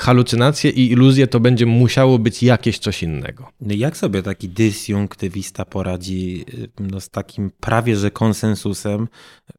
halucynacje 0.01 0.71
i 0.71 0.91
iluzje, 0.91 1.27
to 1.27 1.41
będzie 1.41 1.67
musiało 1.67 2.19
być 2.19 2.43
jakieś 2.43 2.79
coś 2.79 3.03
innego. 3.03 3.53
No 3.61 3.75
jak 3.75 3.97
sobie 3.97 4.23
taki 4.23 4.49
dysjunktywista 4.49 5.65
poradzi 5.65 6.45
e, 6.79 6.83
no, 6.83 7.01
z 7.01 7.09
takim 7.09 7.51
prawie 7.61 7.97
że 7.97 8.11
konsensusem, 8.11 9.09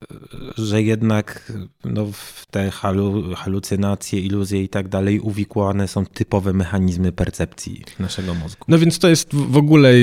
e, 0.02 0.16
że 0.58 0.82
jednak 0.82 1.54
no, 1.86 2.06
w 2.06 2.46
te 2.52 2.72
halu, 2.72 3.36
halucynacje, 3.36 4.20
iluzje 4.20 4.64
i 4.64 4.70
tak 4.70 4.88
dalej 4.88 5.20
uwikłane 5.20 5.88
są 5.88 6.06
typowe 6.06 6.54
mechanizmy 6.54 7.12
percepcji 7.12 7.84
naszego 8.00 8.34
mózgu? 8.34 8.66
No 8.68 8.80
więc 8.80 9.00
to 9.00 9.10
jest 9.10 9.36
w 9.36 9.58
ogóle 9.58 9.94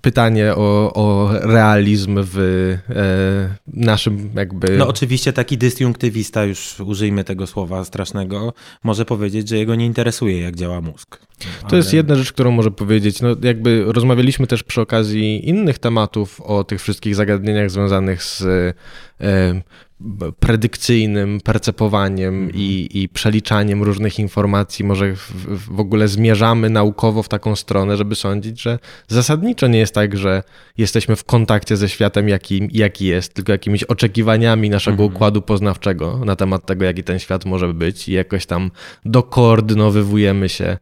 pytanie 0.00 0.54
o, 0.54 0.92
o 0.94 1.30
realizm 1.32 2.18
w 2.22 2.38
e, 2.38 3.56
naszym 3.66 4.30
jakby... 4.34 4.78
No 4.78 4.88
oczywiście 4.88 5.32
taki 5.32 5.58
dysjunktywista, 5.58 6.44
już 6.44 6.80
użyjmy 6.80 7.24
tego 7.24 7.46
słowa 7.46 7.84
strasznego, 7.84 8.52
może 8.84 9.04
powiedzieć, 9.04 9.35
powiedzieć, 9.36 9.48
że 9.48 9.56
jego 9.56 9.74
nie 9.74 9.86
interesuje, 9.86 10.40
jak 10.40 10.56
działa 10.56 10.80
mózg. 10.80 11.18
To 11.38 11.66
Ale... 11.68 11.76
jest 11.76 11.92
jedna 11.92 12.14
rzecz, 12.14 12.32
którą 12.32 12.50
może 12.50 12.70
powiedzieć. 12.70 13.20
No, 13.20 13.28
jakby 13.42 13.84
rozmawialiśmy 13.86 14.46
też 14.46 14.62
przy 14.62 14.80
okazji 14.80 15.48
innych 15.48 15.78
tematów 15.78 16.40
o 16.40 16.64
tych 16.64 16.80
wszystkich 16.80 17.14
zagadnieniach 17.14 17.70
związanych 17.70 18.22
z 18.22 18.42
e, 19.20 19.62
predykcyjnym 20.40 21.40
percepowaniem 21.40 22.34
mm. 22.34 22.50
i, 22.54 22.88
i, 22.94 23.08
przeliczaniem 23.08 23.82
różnych 23.82 24.18
informacji, 24.18 24.84
może 24.84 25.16
w, 25.16 25.74
w, 25.74 25.80
ogóle 25.80 26.08
zmierzamy 26.08 26.70
naukowo 26.70 27.22
w 27.22 27.28
taką 27.28 27.56
stronę, 27.56 27.96
żeby 27.96 28.14
sądzić, 28.14 28.62
że 28.62 28.78
zasadniczo 29.08 29.66
nie 29.66 29.78
jest 29.78 29.94
tak, 29.94 30.16
że 30.16 30.42
jesteśmy 30.78 31.16
w 31.16 31.24
kontakcie 31.24 31.76
ze 31.76 31.88
światem, 31.88 32.28
jaki, 32.28 32.68
jaki 32.72 33.06
jest, 33.06 33.34
tylko 33.34 33.52
jakimiś 33.52 33.84
oczekiwaniami 33.84 34.70
naszego 34.70 35.02
mm. 35.02 35.14
układu 35.14 35.42
poznawczego 35.42 36.24
na 36.24 36.36
temat 36.36 36.66
tego, 36.66 36.84
jaki 36.84 37.04
ten 37.04 37.18
świat 37.18 37.44
może 37.44 37.74
być 37.74 38.08
i 38.08 38.12
jakoś 38.12 38.46
tam 38.46 38.70
dokoordynowywujemy 39.04 40.48
się 40.48 40.64
e, 40.64 40.78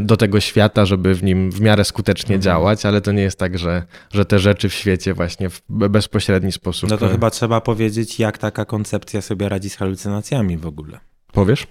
do 0.00 0.16
tego 0.16 0.40
świata, 0.40 0.84
żeby 0.84 1.14
w 1.14 1.22
nim 1.22 1.50
w 1.50 1.60
miarę 1.60 1.84
skutecznie 1.84 2.34
mm. 2.34 2.42
działać, 2.42 2.86
ale 2.86 3.00
to 3.00 3.12
nie 3.12 3.22
jest 3.22 3.38
tak, 3.38 3.58
że, 3.58 3.82
że 4.12 4.24
te 4.24 4.38
rzeczy 4.38 4.68
w 4.68 4.74
świecie 4.74 5.14
właśnie 5.14 5.50
w 5.50 5.60
bezpośredni 5.68 6.52
sposób. 6.52 6.90
No 6.90 6.96
to 6.96 7.08
chyba 7.08 7.30
trzeba 7.30 7.60
powiedzieć, 7.60 8.18
jak 8.18 8.38
taka 8.38 8.64
koncepcja 8.64 9.20
sobie 9.20 9.48
radzi 9.48 9.70
z 9.70 9.76
halucynacjami 9.76 10.58
w 10.58 10.66
ogóle. 10.66 11.00
Powiesz? 11.32 11.66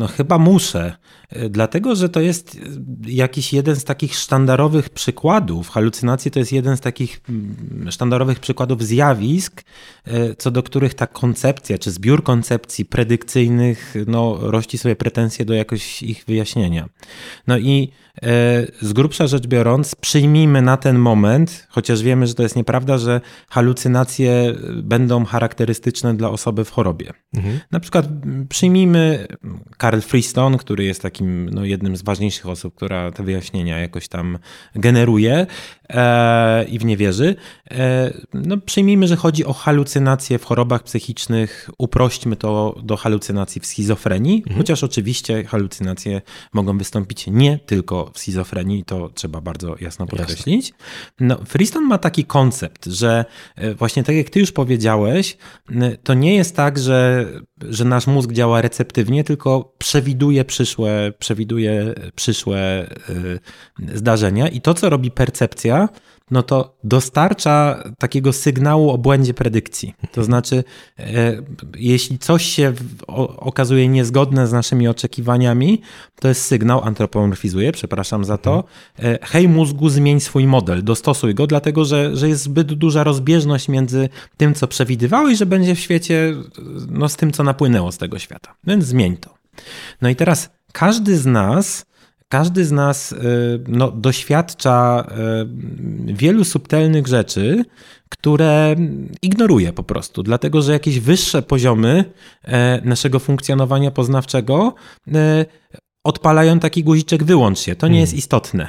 No 0.00 0.06
chyba 0.06 0.38
muszę, 0.38 0.96
e, 1.30 1.48
dlatego 1.48 1.96
że 1.96 2.08
to 2.08 2.20
jest 2.20 2.56
e, 2.56 2.58
jakiś 3.10 3.52
jeden 3.52 3.76
z 3.76 3.84
takich 3.84 4.14
sztandarowych 4.14 4.88
przykładów. 4.88 5.68
Halucynacje 5.68 6.30
to 6.30 6.38
jest 6.38 6.52
jeden 6.52 6.76
z 6.76 6.80
takich 6.80 7.20
mm, 7.28 7.92
sztandarowych 7.92 8.40
przykładów 8.40 8.82
zjawisk, 8.82 9.62
e, 10.04 10.34
co 10.34 10.50
do 10.50 10.62
których 10.62 10.94
ta 10.94 11.06
koncepcja, 11.06 11.78
czy 11.78 11.90
zbiór 11.90 12.22
koncepcji 12.22 12.84
predykcyjnych, 12.84 13.94
no, 14.06 14.38
rości 14.40 14.78
sobie 14.78 14.96
pretensje 14.96 15.44
do 15.44 15.54
jakoś 15.54 16.02
ich 16.02 16.24
wyjaśnienia. 16.26 16.88
No 17.46 17.58
i 17.58 17.92
z 18.80 18.92
grubsza 18.92 19.26
rzecz 19.26 19.46
biorąc, 19.46 19.94
przyjmijmy 19.94 20.62
na 20.62 20.76
ten 20.76 20.98
moment, 20.98 21.66
chociaż 21.70 22.02
wiemy, 22.02 22.26
że 22.26 22.34
to 22.34 22.42
jest 22.42 22.56
nieprawda, 22.56 22.98
że 22.98 23.20
halucynacje 23.50 24.54
będą 24.82 25.24
charakterystyczne 25.24 26.14
dla 26.14 26.30
osoby 26.30 26.64
w 26.64 26.70
chorobie. 26.70 27.12
Mhm. 27.34 27.60
Na 27.70 27.80
przykład 27.80 28.06
przyjmijmy 28.48 29.26
Carl 29.80 30.00
Freestone, 30.00 30.58
który 30.58 30.84
jest 30.84 31.02
takim 31.02 31.50
no, 31.50 31.64
jednym 31.64 31.96
z 31.96 32.02
ważniejszych 32.02 32.46
osób, 32.46 32.74
która 32.74 33.12
te 33.12 33.22
wyjaśnienia 33.22 33.78
jakoś 33.78 34.08
tam 34.08 34.38
generuje 34.74 35.46
e, 35.88 36.64
i 36.64 36.78
w 36.78 36.84
nie 36.84 36.96
wierzy. 36.96 37.36
E, 37.70 38.12
no, 38.34 38.56
przyjmijmy, 38.56 39.06
że 39.06 39.16
chodzi 39.16 39.44
o 39.44 39.52
halucynacje 39.52 40.38
w 40.38 40.44
chorobach 40.44 40.82
psychicznych, 40.82 41.70
uprośćmy 41.78 42.36
to 42.36 42.74
do 42.82 42.96
halucynacji 42.96 43.60
w 43.60 43.66
schizofrenii, 43.66 44.36
mhm. 44.36 44.56
chociaż 44.56 44.84
oczywiście 44.84 45.44
halucynacje 45.44 46.22
mogą 46.52 46.78
wystąpić 46.78 47.26
nie 47.26 47.58
tylko 47.58 47.99
w 48.04 48.18
schizofrenii, 48.18 48.84
to 48.84 49.08
trzeba 49.08 49.40
bardzo 49.40 49.76
jasno 49.80 50.06
podkreślić. 50.06 50.72
No, 51.20 51.38
Freestone 51.44 51.86
ma 51.86 51.98
taki 51.98 52.24
koncept, 52.24 52.86
że 52.86 53.24
e, 53.56 53.74
właśnie 53.74 54.04
tak 54.04 54.16
jak 54.16 54.30
ty 54.30 54.40
już 54.40 54.52
powiedziałeś, 54.52 55.36
to 56.02 56.14
nie 56.14 56.36
jest 56.36 56.56
tak, 56.56 56.78
że, 56.78 57.26
że 57.62 57.84
nasz 57.84 58.06
mózg 58.06 58.32
działa 58.32 58.62
receptywnie, 58.62 59.24
tylko 59.24 59.74
przewiduje 59.78 60.44
przyszłe, 60.44 61.12
przewiduje 61.18 61.94
przyszłe 62.14 62.90
y, 63.08 63.40
zdarzenia 63.94 64.48
i 64.48 64.60
to, 64.60 64.74
co 64.74 64.90
robi 64.90 65.10
percepcja, 65.10 65.88
no 66.30 66.42
to 66.42 66.76
dostarcza 66.84 67.84
takiego 67.98 68.32
sygnału 68.32 68.90
o 68.90 68.98
błędzie 68.98 69.34
predykcji. 69.34 69.94
To 70.12 70.24
znaczy, 70.24 70.64
e, 70.98 71.42
jeśli 71.76 72.18
coś 72.18 72.44
się 72.44 72.72
okazuje 73.36 73.88
niezgodne 73.88 74.46
z 74.46 74.52
naszymi 74.52 74.88
oczekiwaniami, 74.88 75.80
to 76.20 76.28
jest 76.28 76.44
sygnał, 76.44 76.84
antropomorfizuje, 76.84 77.72
przepraszam 77.72 78.24
za 78.24 78.38
to, 78.38 78.64
e, 78.98 79.18
hej 79.22 79.48
mózgu, 79.48 79.88
zmień 79.88 80.20
swój 80.20 80.46
model, 80.46 80.84
dostosuj 80.84 81.34
go, 81.34 81.46
dlatego 81.46 81.84
że, 81.84 82.16
że 82.16 82.28
jest 82.28 82.42
zbyt 82.42 82.72
duża 82.72 83.04
rozbieżność 83.04 83.68
między 83.68 84.08
tym, 84.36 84.54
co 84.54 84.68
przewidywałeś, 84.68 85.38
że 85.38 85.46
będzie 85.46 85.74
w 85.74 85.80
świecie, 85.80 86.34
no 86.88 87.08
z 87.08 87.16
tym, 87.16 87.32
co 87.32 87.42
napłynęło 87.42 87.92
z 87.92 87.98
tego 87.98 88.18
świata. 88.18 88.54
Więc 88.66 88.84
zmień 88.84 89.16
to. 89.16 89.34
No 90.02 90.08
i 90.08 90.16
teraz 90.16 90.50
każdy 90.72 91.16
z 91.16 91.26
nas 91.26 91.86
każdy 92.30 92.64
z 92.64 92.72
nas 92.72 93.12
y, 93.12 93.16
no, 93.68 93.90
doświadcza 93.90 95.06
y, 96.08 96.14
wielu 96.14 96.44
subtelnych 96.44 97.06
rzeczy, 97.06 97.64
które 98.08 98.76
ignoruje 99.22 99.72
po 99.72 99.82
prostu, 99.82 100.22
dlatego 100.22 100.62
że 100.62 100.72
jakieś 100.72 101.00
wyższe 101.00 101.42
poziomy 101.42 102.04
e, 102.42 102.80
naszego 102.84 103.18
funkcjonowania 103.18 103.90
poznawczego 103.90 104.74
e, 105.14 105.46
odpalają 106.04 106.58
taki 106.58 106.84
guziczek 106.84 107.24
wyłącz 107.24 107.58
się. 107.58 107.76
To 107.76 107.86
nie 107.86 107.92
hmm. 107.92 108.00
jest 108.00 108.14
istotne. 108.14 108.68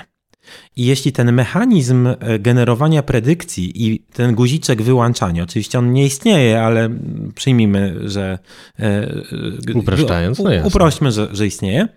I 0.75 0.85
jeśli 0.85 1.11
ten 1.11 1.31
mechanizm 1.31 2.07
e, 2.07 2.39
generowania 2.39 3.03
predykcji 3.03 3.85
i 3.85 3.99
ten 3.99 4.35
guziczek 4.35 4.81
wyłączania, 4.81 5.43
oczywiście 5.43 5.79
on 5.79 5.93
nie 5.93 6.05
istnieje, 6.05 6.61
ale 6.61 6.89
przyjmijmy, 7.35 8.09
że. 8.09 8.39
Upraszczając, 9.73 10.39
no 10.39 10.51
jasne. 10.51 10.67
Że, 11.11 11.27
że 11.31 11.47
istnieje 11.47 11.87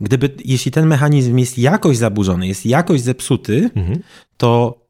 gdyby, 0.00 0.30
jeśli 0.44 0.70
ten 0.70 0.86
mechanizm 0.86 1.38
jest 1.38 1.58
jakoś 1.58 1.96
zaburzony, 1.96 2.46
jest 2.46 2.66
jakoś 2.66 3.00
zepsuty, 3.00 3.70
mhm. 3.74 3.98
to 4.36 4.80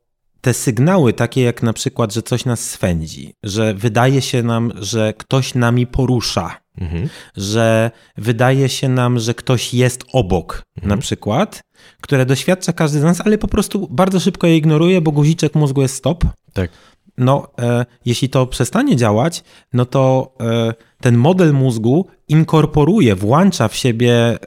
te 0.40 0.54
sygnały, 0.54 1.12
takie 1.12 1.42
jak 1.42 1.62
na 1.62 1.72
przykład, 1.72 2.14
że 2.14 2.22
coś 2.22 2.44
nas 2.44 2.70
swędzi, 2.70 3.34
że 3.42 3.74
wydaje 3.74 4.22
się 4.22 4.42
nam, 4.42 4.72
że 4.76 5.12
ktoś 5.12 5.54
nami 5.54 5.86
porusza, 5.86 6.56
mhm. 6.78 7.08
że 7.36 7.90
wydaje 8.16 8.68
się 8.68 8.88
nam, 8.88 9.18
że 9.18 9.34
ktoś 9.34 9.74
jest 9.74 10.04
obok, 10.12 10.62
mhm. 10.76 10.88
na 10.88 11.02
przykład, 11.02 11.62
które 12.00 12.26
doświadcza 12.26 12.72
każdy 12.72 13.00
z 13.00 13.02
nas, 13.02 13.20
ale 13.20 13.38
po 13.38 13.48
prostu 13.48 13.88
bardzo 13.90 14.20
szybko 14.20 14.46
je 14.46 14.56
ignoruje, 14.56 15.00
bo 15.00 15.12
guziczek 15.12 15.54
mózgu 15.54 15.82
jest 15.82 15.94
stop. 15.94 16.24
Tak. 16.52 16.70
No, 17.18 17.48
e, 17.58 17.86
jeśli 18.04 18.28
to 18.28 18.46
przestanie 18.46 18.96
działać, 18.96 19.44
no 19.72 19.86
to 19.86 20.32
e, 20.40 20.74
ten 21.00 21.16
model 21.16 21.52
mózgu 21.52 22.06
inkorporuje, 22.30 23.14
włącza 23.14 23.68
w 23.68 23.76
siebie 23.76 24.14
e, 24.14 24.38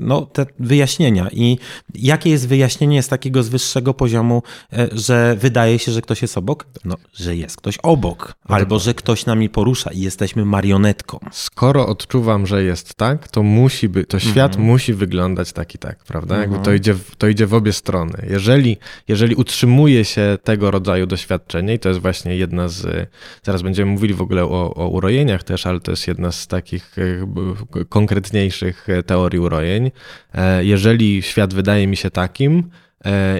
no, 0.00 0.26
te 0.26 0.46
wyjaśnienia. 0.58 1.28
I 1.32 1.58
jakie 1.94 2.30
jest 2.30 2.48
wyjaśnienie 2.48 3.02
z 3.02 3.08
takiego 3.08 3.42
z 3.42 3.48
wyższego 3.48 3.94
poziomu, 3.94 4.42
e, 4.72 4.88
że 4.92 5.36
wydaje 5.40 5.78
się, 5.78 5.92
że 5.92 6.02
ktoś 6.02 6.22
jest 6.22 6.38
obok? 6.38 6.66
No, 6.84 6.96
że 7.14 7.36
jest 7.36 7.56
ktoś 7.56 7.78
obok, 7.82 8.34
albo 8.44 8.78
że 8.78 8.94
ktoś 8.94 9.26
nami 9.26 9.48
porusza 9.48 9.90
i 9.90 10.00
jesteśmy 10.00 10.44
marionetką. 10.44 11.18
Skoro 11.32 11.86
odczuwam, 11.86 12.46
że 12.46 12.62
jest 12.62 12.94
tak, 12.94 13.28
to 13.28 13.42
musi 13.42 13.88
być, 13.88 14.08
to 14.08 14.18
świat 14.18 14.52
mhm. 14.52 14.66
musi 14.66 14.94
wyglądać 14.94 15.52
tak 15.52 15.74
i 15.74 15.78
tak, 15.78 16.04
prawda? 16.04 16.38
Jakby 16.38 16.54
to, 16.54 16.58
mhm. 16.58 16.76
idzie, 16.76 16.94
w, 16.94 17.16
to 17.16 17.28
idzie 17.28 17.46
w 17.46 17.54
obie 17.54 17.72
strony. 17.72 18.26
Jeżeli, 18.30 18.76
jeżeli 19.08 19.34
utrzymuje 19.34 20.04
się 20.04 20.38
tego 20.44 20.70
rodzaju 20.70 21.06
doświadczenie, 21.06 21.74
i 21.74 21.78
to 21.78 21.88
jest 21.88 22.00
właśnie 22.00 22.36
jedna 22.36 22.68
z, 22.68 23.10
zaraz 23.42 23.62
będziemy 23.62 23.92
mówili 23.92 24.14
w 24.14 24.22
ogóle 24.22 24.44
o, 24.44 24.74
o 24.74 24.88
urojeniach 24.88 25.42
też, 25.42 25.66
ale 25.66 25.80
to 25.80 25.92
jest 25.92 25.97
jedna 26.06 26.32
z 26.32 26.46
takich 26.46 26.96
e, 26.98 27.84
konkretniejszych 27.88 28.86
teorii 29.06 29.40
urojeń. 29.40 29.90
E, 30.34 30.64
jeżeli 30.64 31.22
świat 31.22 31.54
wydaje 31.54 31.86
mi 31.86 31.96
się 31.96 32.10
takim, 32.10 32.58
e, 32.58 32.87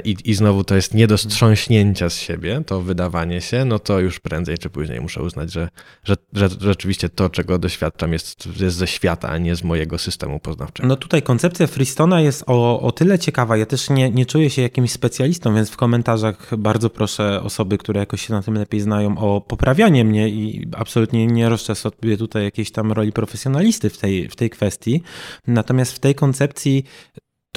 i, 0.04 0.16
i 0.24 0.34
znowu 0.34 0.64
to 0.64 0.74
jest 0.74 0.94
nie 0.94 1.06
do 1.06 1.18
strząśnięcia 1.18 2.10
z 2.10 2.16
siebie, 2.18 2.62
to 2.66 2.80
wydawanie 2.80 3.40
się, 3.40 3.64
no 3.64 3.78
to 3.78 4.00
już 4.00 4.20
prędzej 4.20 4.58
czy 4.58 4.70
później 4.70 5.00
muszę 5.00 5.22
uznać, 5.22 5.52
że, 5.52 5.68
że, 6.04 6.16
że 6.32 6.48
rzeczywiście 6.60 7.08
to, 7.08 7.30
czego 7.30 7.58
doświadczam, 7.58 8.12
jest, 8.12 8.60
jest 8.60 8.76
ze 8.76 8.86
świata, 8.86 9.28
a 9.28 9.38
nie 9.38 9.56
z 9.56 9.62
mojego 9.62 9.98
systemu 9.98 10.40
poznawczego. 10.40 10.88
No 10.88 10.96
tutaj 10.96 11.22
koncepcja 11.22 11.66
Freestona 11.66 12.20
jest 12.20 12.44
o, 12.46 12.80
o 12.80 12.92
tyle 12.92 13.18
ciekawa. 13.18 13.56
Ja 13.56 13.66
też 13.66 13.90
nie, 13.90 14.10
nie 14.10 14.26
czuję 14.26 14.50
się 14.50 14.62
jakimś 14.62 14.92
specjalistą, 14.92 15.54
więc 15.54 15.70
w 15.70 15.76
komentarzach 15.76 16.56
bardzo 16.56 16.90
proszę 16.90 17.42
osoby, 17.42 17.78
które 17.78 18.00
jakoś 18.00 18.26
się 18.26 18.32
na 18.32 18.42
tym 18.42 18.54
lepiej 18.54 18.80
znają, 18.80 19.18
o 19.18 19.40
poprawianie 19.40 20.04
mnie 20.04 20.28
i 20.28 20.68
absolutnie 20.76 21.26
nie 21.26 21.48
roszczę 21.48 21.74
sobie 21.74 22.16
tutaj 22.16 22.44
jakiejś 22.44 22.70
tam 22.70 22.92
roli 22.92 23.12
profesjonalisty 23.12 23.90
w 23.90 23.98
tej, 23.98 24.28
w 24.28 24.36
tej 24.36 24.50
kwestii. 24.50 25.02
Natomiast 25.46 25.92
w 25.92 25.98
tej 25.98 26.14
koncepcji 26.14 26.84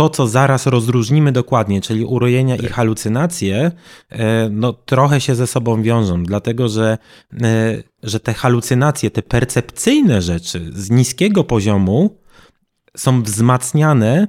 to, 0.01 0.09
co 0.09 0.27
zaraz 0.27 0.65
rozróżnimy 0.65 1.31
dokładnie, 1.31 1.81
czyli 1.81 2.05
urojenia 2.05 2.57
tak. 2.57 2.65
i 2.65 2.69
halucynacje, 2.69 3.71
e, 4.09 4.49
no 4.49 4.73
trochę 4.73 5.21
się 5.21 5.35
ze 5.35 5.47
sobą 5.47 5.81
wiążą, 5.81 6.23
dlatego 6.23 6.69
że, 6.69 6.97
e, 7.41 7.83
że 8.03 8.19
te 8.19 8.33
halucynacje, 8.33 9.11
te 9.11 9.21
percepcyjne 9.21 10.21
rzeczy 10.21 10.71
z 10.73 10.89
niskiego 10.89 11.43
poziomu 11.43 12.17
są 12.97 13.23
wzmacniane 13.23 14.27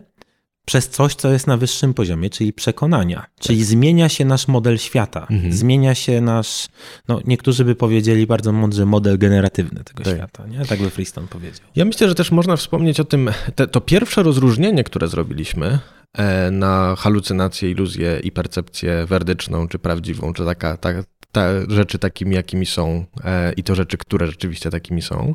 przez 0.65 0.89
coś, 0.89 1.15
co 1.15 1.33
jest 1.33 1.47
na 1.47 1.57
wyższym 1.57 1.95
poziomie, 1.95 2.31
czyli 2.31 2.53
przekonania. 2.53 3.27
Czyli 3.41 3.59
tak. 3.59 3.67
zmienia 3.67 4.09
się 4.09 4.25
nasz 4.25 4.49
model 4.49 4.79
świata. 4.79 5.27
Mhm. 5.31 5.53
Zmienia 5.53 5.95
się 5.95 6.21
nasz, 6.21 6.69
no 7.09 7.21
niektórzy 7.25 7.65
by 7.65 7.75
powiedzieli 7.75 8.27
bardzo 8.27 8.53
mądrze, 8.53 8.87
model 8.87 9.19
generatywny 9.19 9.85
tego 9.85 10.05
tak. 10.05 10.15
świata. 10.15 10.47
Nie? 10.47 10.65
Tak 10.65 10.83
by 10.83 10.91
Freestone 10.91 11.29
powiedział. 11.29 11.67
Ja 11.77 11.85
myślę, 11.85 12.09
że 12.09 12.15
też 12.15 12.31
można 12.31 12.57
wspomnieć 12.57 13.01
o 13.01 13.05
tym, 13.05 13.31
te, 13.55 13.67
to 13.67 13.81
pierwsze 13.81 14.23
rozróżnienie, 14.23 14.85
które 14.85 15.09
zrobiliśmy 15.09 15.79
na 16.51 16.97
halucynację, 16.99 17.71
iluzję 17.71 18.21
i 18.23 18.33
percepcję 18.33 19.07
werdyczną, 19.07 19.69
czy 19.69 19.79
prawdziwą, 19.79 20.33
czy 20.33 20.45
taka, 20.45 20.77
ta, 20.77 20.91
ta, 21.33 21.49
rzeczy 21.69 21.99
takimi, 21.99 22.35
jakimi 22.35 22.67
są 22.67 23.05
e, 23.25 23.53
i 23.53 23.63
to 23.63 23.75
rzeczy, 23.75 23.99
które 23.99 24.27
rzeczywiście 24.27 24.71
takimi 24.71 25.03
są. 25.03 25.35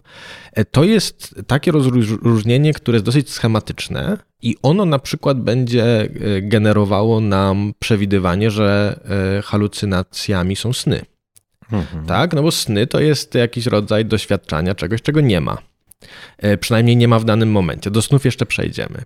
E, 0.53 0.65
to 0.65 0.83
jest 0.83 1.35
takie 1.47 1.71
rozróżnienie, 1.71 2.73
które 2.73 2.95
jest 2.95 3.05
dosyć 3.05 3.29
schematyczne 3.29 4.17
i 4.41 4.55
ono 4.61 4.85
na 4.85 4.99
przykład 4.99 5.41
będzie 5.41 6.01
e, 6.01 6.41
generowało 6.41 7.19
nam 7.19 7.73
przewidywanie, 7.79 8.51
że 8.51 8.99
e, 9.37 9.41
halucynacjami 9.41 10.55
są 10.55 10.73
sny. 10.73 11.01
Mhm. 11.71 12.05
Tak? 12.05 12.33
No 12.33 12.43
bo 12.43 12.51
sny 12.51 12.87
to 12.87 12.99
jest 12.99 13.35
jakiś 13.35 13.65
rodzaj 13.65 14.05
doświadczania 14.05 14.75
czegoś, 14.75 15.01
czego 15.01 15.21
nie 15.21 15.41
ma. 15.41 15.57
E, 16.37 16.57
przynajmniej 16.57 16.97
nie 16.97 17.07
ma 17.07 17.19
w 17.19 17.25
danym 17.25 17.51
momencie. 17.51 17.91
Do 17.91 18.01
snów 18.01 18.25
jeszcze 18.25 18.45
przejdziemy. 18.45 19.01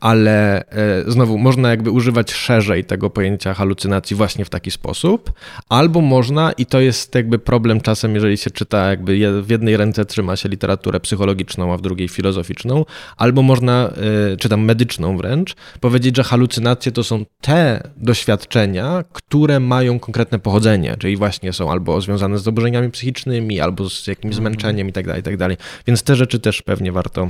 Ale 0.00 0.64
e, 0.70 1.10
znowu 1.10 1.38
można 1.38 1.70
jakby 1.70 1.90
używać 1.90 2.32
szerzej 2.32 2.84
tego 2.84 3.10
pojęcia 3.10 3.54
halucynacji 3.54 4.16
właśnie 4.16 4.44
w 4.44 4.50
taki 4.50 4.70
sposób, 4.70 5.32
albo 5.68 6.00
można, 6.00 6.52
i 6.52 6.66
to 6.66 6.80
jest 6.80 7.14
jakby 7.14 7.38
problem 7.38 7.80
czasem, 7.80 8.14
jeżeli 8.14 8.36
się 8.36 8.50
czyta 8.50 8.90
jakby 8.90 9.42
w 9.42 9.50
jednej 9.50 9.76
ręce 9.76 10.04
trzyma 10.04 10.36
się 10.36 10.48
literaturę 10.48 11.00
psychologiczną, 11.00 11.72
a 11.72 11.76
w 11.76 11.80
drugiej 11.80 12.08
filozoficzną, 12.08 12.84
albo 13.16 13.42
można, 13.42 13.90
e, 14.32 14.36
czy 14.36 14.48
tam 14.48 14.60
medyczną 14.60 15.16
wręcz, 15.16 15.56
powiedzieć, 15.80 16.16
że 16.16 16.24
halucynacje 16.24 16.92
to 16.92 17.04
są 17.04 17.24
te 17.40 17.90
doświadczenia, 17.96 19.04
które 19.12 19.60
mają 19.60 19.98
konkretne 19.98 20.38
pochodzenie, 20.38 20.96
czyli 20.98 21.16
właśnie 21.16 21.52
są 21.52 21.70
albo 21.70 22.00
związane 22.00 22.38
z 22.38 22.42
zaburzeniami 22.42 22.90
psychicznymi, 22.90 23.60
albo 23.60 23.90
z 23.90 24.06
jakimś 24.06 24.36
mhm. 24.36 24.42
zmęczeniem 24.42 24.88
i 24.88 24.92
tak 24.92 25.06
dalej, 25.06 25.20
i 25.20 25.24
tak 25.24 25.36
dalej. 25.36 25.56
Więc 25.86 26.02
te 26.02 26.16
rzeczy 26.16 26.27
też 26.36 26.62
pewnie 26.62 26.92
warto 26.92 27.28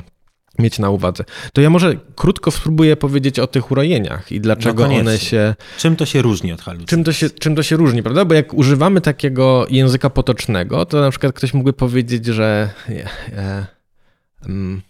mieć 0.58 0.78
na 0.78 0.90
uwadze. 0.90 1.24
To 1.52 1.60
ja 1.60 1.70
może 1.70 1.96
krótko 2.16 2.50
spróbuję 2.50 2.96
powiedzieć 2.96 3.38
o 3.38 3.46
tych 3.46 3.70
urojeniach 3.70 4.32
i 4.32 4.40
dlaczego 4.40 4.88
no 4.88 4.94
one 4.94 5.18
się... 5.18 5.54
Czym 5.78 5.96
to 5.96 6.06
się 6.06 6.22
różni 6.22 6.52
od 6.52 6.60
halucynacji? 6.62 6.96
Czym 6.96 7.04
to, 7.04 7.12
się, 7.12 7.30
czym 7.30 7.56
to 7.56 7.62
się 7.62 7.76
różni, 7.76 8.02
prawda? 8.02 8.24
Bo 8.24 8.34
jak 8.34 8.54
używamy 8.54 9.00
takiego 9.00 9.66
języka 9.70 10.10
potocznego, 10.10 10.86
to 10.86 11.00
na 11.00 11.10
przykład 11.10 11.32
ktoś 11.32 11.54
mógłby 11.54 11.72
powiedzieć, 11.72 12.26
że... 12.26 12.70
Nie, 12.88 13.08
e, 13.36 13.66
mm, 14.46 14.82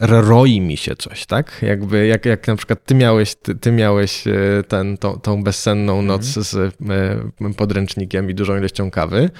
roi 0.00 0.60
mi 0.60 0.76
się 0.76 0.96
coś, 0.96 1.26
tak? 1.26 1.58
Jakby, 1.62 2.06
jak, 2.06 2.26
jak 2.26 2.48
na 2.48 2.56
przykład 2.56 2.84
ty 2.84 2.94
miałeś, 2.94 3.34
ty, 3.34 3.54
ty 3.54 3.72
miałeś 3.72 4.26
e, 4.26 4.32
ten, 4.68 4.98
tą, 4.98 5.20
tą 5.20 5.44
bezsenną 5.44 5.92
mhm. 5.92 6.06
noc 6.06 6.24
z 6.24 6.54
e, 6.54 7.54
podręcznikiem 7.56 8.30
i 8.30 8.34
dużą 8.34 8.58
ilością 8.58 8.90
kawy, 8.90 9.30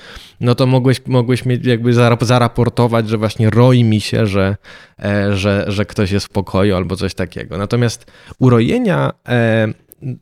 no 0.41 0.55
to 0.55 0.67
mogłeś, 0.67 1.01
mogłeś 1.07 1.45
mieć, 1.45 1.67
jakby 1.67 1.93
zaraportować, 2.21 3.09
że 3.09 3.19
właśnie 3.19 3.51
roi 3.51 3.85
mi 3.85 4.01
się, 4.01 4.27
że, 4.27 4.57
e, 5.05 5.37
że, 5.37 5.65
że 5.69 5.85
ktoś 5.85 6.11
jest 6.11 6.27
w 6.27 6.31
pokoju 6.31 6.77
albo 6.77 6.97
coś 6.97 7.15
takiego. 7.15 7.59
Natomiast 7.59 8.13
urojenia 8.39 9.13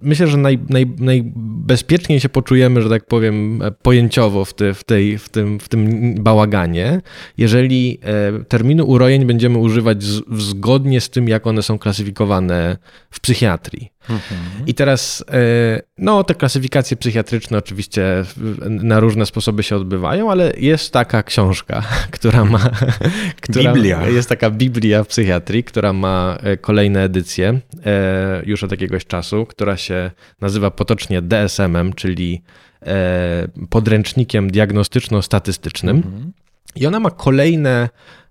myślę, 0.02 0.26
że 0.26 0.36
naj, 0.36 0.58
naj, 0.68 0.86
najbezpieczniej 0.98 2.20
się 2.20 2.28
poczujemy, 2.28 2.82
że 2.82 2.88
tak 2.88 3.06
powiem, 3.06 3.62
pojęciowo 3.82 4.44
w, 4.44 4.54
ty, 4.54 4.74
w, 4.74 4.84
tej, 4.84 5.18
w, 5.18 5.28
tym, 5.28 5.60
w 5.60 5.68
tym 5.68 6.14
bałaganie, 6.14 7.00
jeżeli 7.38 7.98
e, 8.02 8.44
terminu 8.44 8.84
urojeń 8.84 9.24
będziemy 9.24 9.58
używać 9.58 10.02
z, 10.02 10.22
zgodnie 10.38 11.00
z 11.00 11.10
tym, 11.10 11.28
jak 11.28 11.46
one 11.46 11.62
są 11.62 11.78
klasyfikowane 11.78 12.76
w 13.10 13.20
psychiatrii. 13.20 13.92
Mhm. 14.08 14.66
I 14.66 14.74
teraz, 14.74 15.24
e, 15.32 15.82
no, 15.98 16.24
te 16.24 16.34
klasyfikacje 16.34 16.96
psychiatryczne 16.96 17.58
oczywiście 17.58 18.24
na 18.68 19.00
różne 19.00 19.26
sposoby 19.26 19.62
się 19.62 19.76
odbywają, 19.76 20.30
ale 20.30 20.52
jest 20.56 20.92
taka 20.92 21.22
książka, 21.22 21.82
która 22.16 22.44
ma. 22.44 22.58
która 23.42 23.72
Biblia. 23.72 24.06
Jest 24.06 24.28
taka 24.28 24.50
Biblia 24.50 25.04
w 25.04 25.06
psychiatrii, 25.06 25.64
która 25.64 25.92
ma 25.92 26.38
e, 26.42 26.56
kolejne 26.56 27.02
edycje 27.02 27.60
e, 27.86 28.42
już 28.46 28.64
od 28.64 28.70
jakiegoś 28.70 29.06
czasu, 29.06 29.46
która 29.46 29.76
się 29.76 30.10
nazywa 30.40 30.70
potocznie 30.70 31.22
DSM-em, 31.22 31.92
czyli 31.92 32.42
podręcznikiem 33.70 34.50
diagnostyczno-statystycznym. 34.50 35.96
Mhm. 35.96 36.32
I 36.76 36.86
ona 36.86 37.00
ma 37.00 37.10
kolejne 37.10 37.88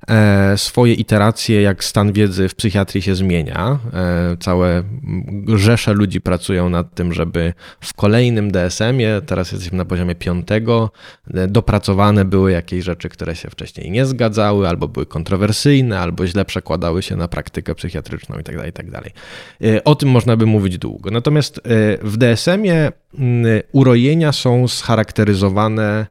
e, 0.08 0.58
swoje 0.58 0.94
iteracje, 0.94 1.62
jak 1.62 1.84
stan 1.84 2.14
wiedzy 2.14 2.50
w 2.50 2.56
psychiatrii 2.56 3.02
się 3.02 3.16
zmienia. 3.16 3.80
E, 3.94 4.38
całe 4.40 4.84
rzesze 5.56 5.94
ludzi 5.94 6.22
pracują 6.22 6.70
nad 6.70 6.96
tym, 6.96 7.14
żeby 7.14 7.54
w 7.82 7.94
kolejnym 7.94 8.52
DSM-ie, 8.52 9.22
teraz 9.26 9.52
jesteśmy 9.52 9.78
na 9.78 9.86
poziomie 9.86 10.16
piątego, 10.16 10.92
e, 11.34 11.48
dopracowane 11.48 12.26
były 12.26 12.52
jakieś 12.52 12.84
rzeczy, 12.84 13.10
które 13.10 13.36
się 13.36 13.50
wcześniej 13.50 13.92
nie 13.92 14.06
zgadzały, 14.06 14.68
albo 14.68 14.88
były 14.88 15.06
kontrowersyjne, 15.06 16.00
albo 16.00 16.28
źle 16.28 16.46
przekładały 16.46 17.02
się 17.02 17.16
na 17.16 17.28
praktykę 17.28 17.76
psychiatryczną 17.76 18.38
itd. 18.38 18.58
Tak 18.58 18.66
itd. 18.66 19.02
Tak 19.02 19.14
o 19.86 19.96
tym 19.96 20.10
można 20.10 20.38
by 20.38 20.46
mówić 20.46 20.78
długo. 20.78 21.12
Natomiast 21.12 21.62
w 22.02 22.18
DSM-ie 22.18 22.92
urojenia 23.72 24.32
są 24.32 24.68
scharakteryzowane 24.68 26.06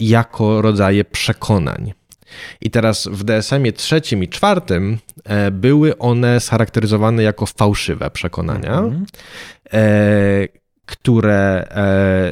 jako 0.00 0.62
rodzaje 0.62 1.04
przekonań. 1.04 1.92
I 2.60 2.70
teraz 2.70 3.08
w 3.12 3.24
DSM-ie 3.24 3.72
trzecim 3.72 4.22
i 4.22 4.28
czwartym 4.28 4.98
e, 5.24 5.50
były 5.50 5.98
one 5.98 6.40
scharakteryzowane 6.40 7.22
jako 7.22 7.46
fałszywe 7.46 8.10
przekonania, 8.10 8.78
mhm. 8.78 9.06
E, 9.72 10.60
które 10.86 11.68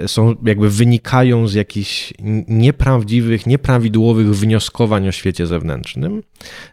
są 0.07 0.35
jakby 0.44 0.70
wynikają 0.70 1.48
z 1.48 1.55
jakichś 1.55 2.12
nieprawdziwych, 2.48 3.46
nieprawidłowych 3.46 4.37
wnioskowań 4.37 5.09
o 5.09 5.12
świecie 5.12 5.46
zewnętrznym. 5.46 6.22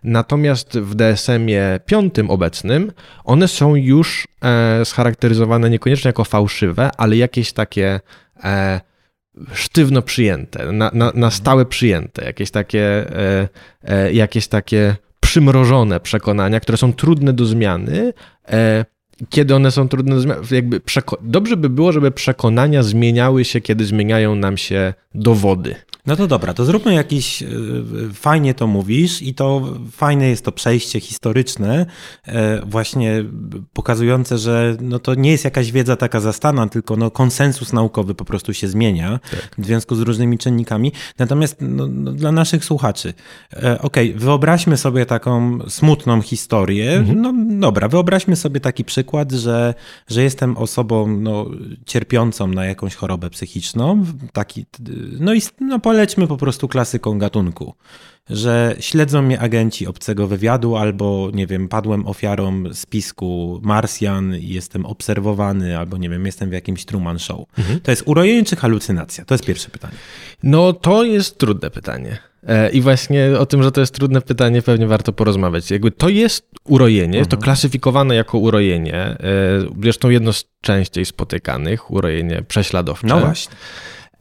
Natomiast 0.03 0.79
w 0.79 0.95
DSM-ie 0.95 1.79
piątym 1.85 2.29
obecnym 2.29 2.91
one 3.23 3.47
są 3.47 3.75
już 3.75 4.27
scharakteryzowane 4.83 5.69
niekoniecznie 5.69 6.09
jako 6.09 6.23
fałszywe, 6.23 6.89
ale 6.97 7.17
jakieś 7.17 7.53
takie 7.53 7.99
sztywno 9.53 10.01
przyjęte, 10.01 10.71
na, 10.71 10.91
na, 10.93 11.11
na 11.15 11.31
stałe 11.31 11.65
przyjęte, 11.65 12.25
jakieś 12.25 12.51
takie, 12.51 12.81
e, 12.81 13.49
e, 13.83 14.13
jakieś 14.13 14.47
takie 14.47 14.95
przymrożone 15.19 15.99
przekonania, 15.99 16.59
które 16.59 16.77
są 16.77 16.93
trudne 16.93 17.33
do 17.33 17.45
zmiany. 17.45 18.13
E, 18.49 18.85
kiedy 19.29 19.55
one 19.55 19.71
są 19.71 19.87
trudne 19.87 20.15
do 20.15 20.21
zmiany, 20.21 20.41
jakby 20.51 20.81
dobrze 21.21 21.57
by 21.57 21.69
było, 21.69 21.91
żeby 21.91 22.11
przekonania 22.11 22.83
zmieniały 22.83 23.45
się, 23.45 23.61
kiedy 23.61 23.85
zmieniają 23.85 24.35
nam 24.35 24.57
się 24.57 24.93
dowody. 25.15 25.75
No 26.07 26.15
to 26.15 26.27
dobra, 26.27 26.53
to 26.53 26.65
zróbmy 26.65 26.93
jakiś, 26.93 27.43
e, 27.43 27.47
fajnie 28.13 28.53
to 28.53 28.67
mówisz 28.67 29.21
i 29.21 29.33
to 29.33 29.73
fajne 29.91 30.27
jest 30.27 30.45
to 30.45 30.51
przejście 30.51 30.99
historyczne, 30.99 31.85
e, 32.25 32.65
właśnie 32.65 33.23
pokazujące, 33.73 34.37
że 34.37 34.77
no 34.81 34.99
to 34.99 35.15
nie 35.15 35.31
jest 35.31 35.43
jakaś 35.43 35.71
wiedza 35.71 35.95
taka 35.95 36.19
zastana, 36.19 36.67
tylko 36.67 36.95
no 36.95 37.11
konsensus 37.11 37.73
naukowy 37.73 38.15
po 38.15 38.25
prostu 38.25 38.53
się 38.53 38.67
zmienia 38.67 39.19
tak. 39.31 39.55
w 39.57 39.65
związku 39.65 39.95
z 39.95 40.01
różnymi 40.01 40.37
czynnikami. 40.37 40.91
Natomiast 41.19 41.57
no, 41.59 41.87
no 41.87 42.11
dla 42.11 42.31
naszych 42.31 42.65
słuchaczy, 42.65 43.13
e, 43.53 43.81
okej, 43.81 44.09
okay, 44.09 44.19
wyobraźmy 44.19 44.77
sobie 44.77 45.05
taką 45.05 45.59
smutną 45.69 46.21
historię. 46.21 46.91
Mhm. 46.91 47.21
No 47.21 47.33
dobra, 47.59 47.87
wyobraźmy 47.87 48.35
sobie 48.35 48.59
taki 48.59 48.83
przykład, 48.83 49.31
że, 49.31 49.73
że 50.07 50.23
jestem 50.23 50.57
osobą 50.57 51.07
no, 51.07 51.45
cierpiącą 51.85 52.47
na 52.47 52.65
jakąś 52.65 52.95
chorobę 52.95 53.29
psychiczną, 53.29 54.05
taki, 54.33 54.65
no 55.19 55.33
i 55.33 55.41
no, 55.61 55.79
lećmy 55.95 56.27
po 56.27 56.37
prostu 56.37 56.67
klasyką 56.67 57.19
gatunku 57.19 57.75
że 58.29 58.75
śledzą 58.79 59.21
mnie 59.21 59.39
agenci 59.39 59.87
obcego 59.87 60.27
wywiadu, 60.27 60.75
albo 60.75 61.29
nie 61.33 61.47
wiem, 61.47 61.67
padłem 61.67 62.07
ofiarą 62.07 62.63
spisku 62.73 63.59
Marsjan 63.63 64.35
i 64.35 64.47
jestem 64.47 64.85
obserwowany, 64.85 65.77
albo 65.77 65.97
nie 65.97 66.09
wiem, 66.09 66.25
jestem 66.25 66.49
w 66.49 66.53
jakimś 66.53 66.85
Truman 66.85 67.19
Show. 67.19 67.39
Mhm. 67.57 67.79
To 67.79 67.91
jest 67.91 68.03
urojenie 68.05 68.45
czy 68.45 68.55
halucynacja? 68.55 69.25
To 69.25 69.33
jest 69.33 69.45
pierwsze 69.45 69.69
pytanie. 69.69 69.93
No, 70.43 70.73
to 70.73 71.03
jest 71.03 71.37
trudne 71.37 71.69
pytanie. 71.69 72.17
E, 72.47 72.69
I 72.69 72.81
właśnie 72.81 73.39
o 73.39 73.45
tym, 73.45 73.63
że 73.63 73.71
to 73.71 73.81
jest 73.81 73.95
trudne 73.95 74.21
pytanie, 74.21 74.61
pewnie 74.61 74.87
warto 74.87 75.13
porozmawiać. 75.13 75.71
Jakby 75.71 75.91
to 75.91 76.09
jest 76.09 76.49
urojenie, 76.63 77.19
to 77.19 77.23
mhm. 77.25 77.41
klasyfikowane 77.41 78.15
jako 78.15 78.37
urojenie, 78.37 78.95
e, 78.95 79.17
zresztą 79.83 80.09
jedno 80.09 80.33
z 80.33 80.45
częściej 80.61 81.05
spotykanych, 81.05 81.91
urojenie 81.91 82.43
prześladowcze. 82.47 83.07
No 83.07 83.19
właśnie. 83.19 83.55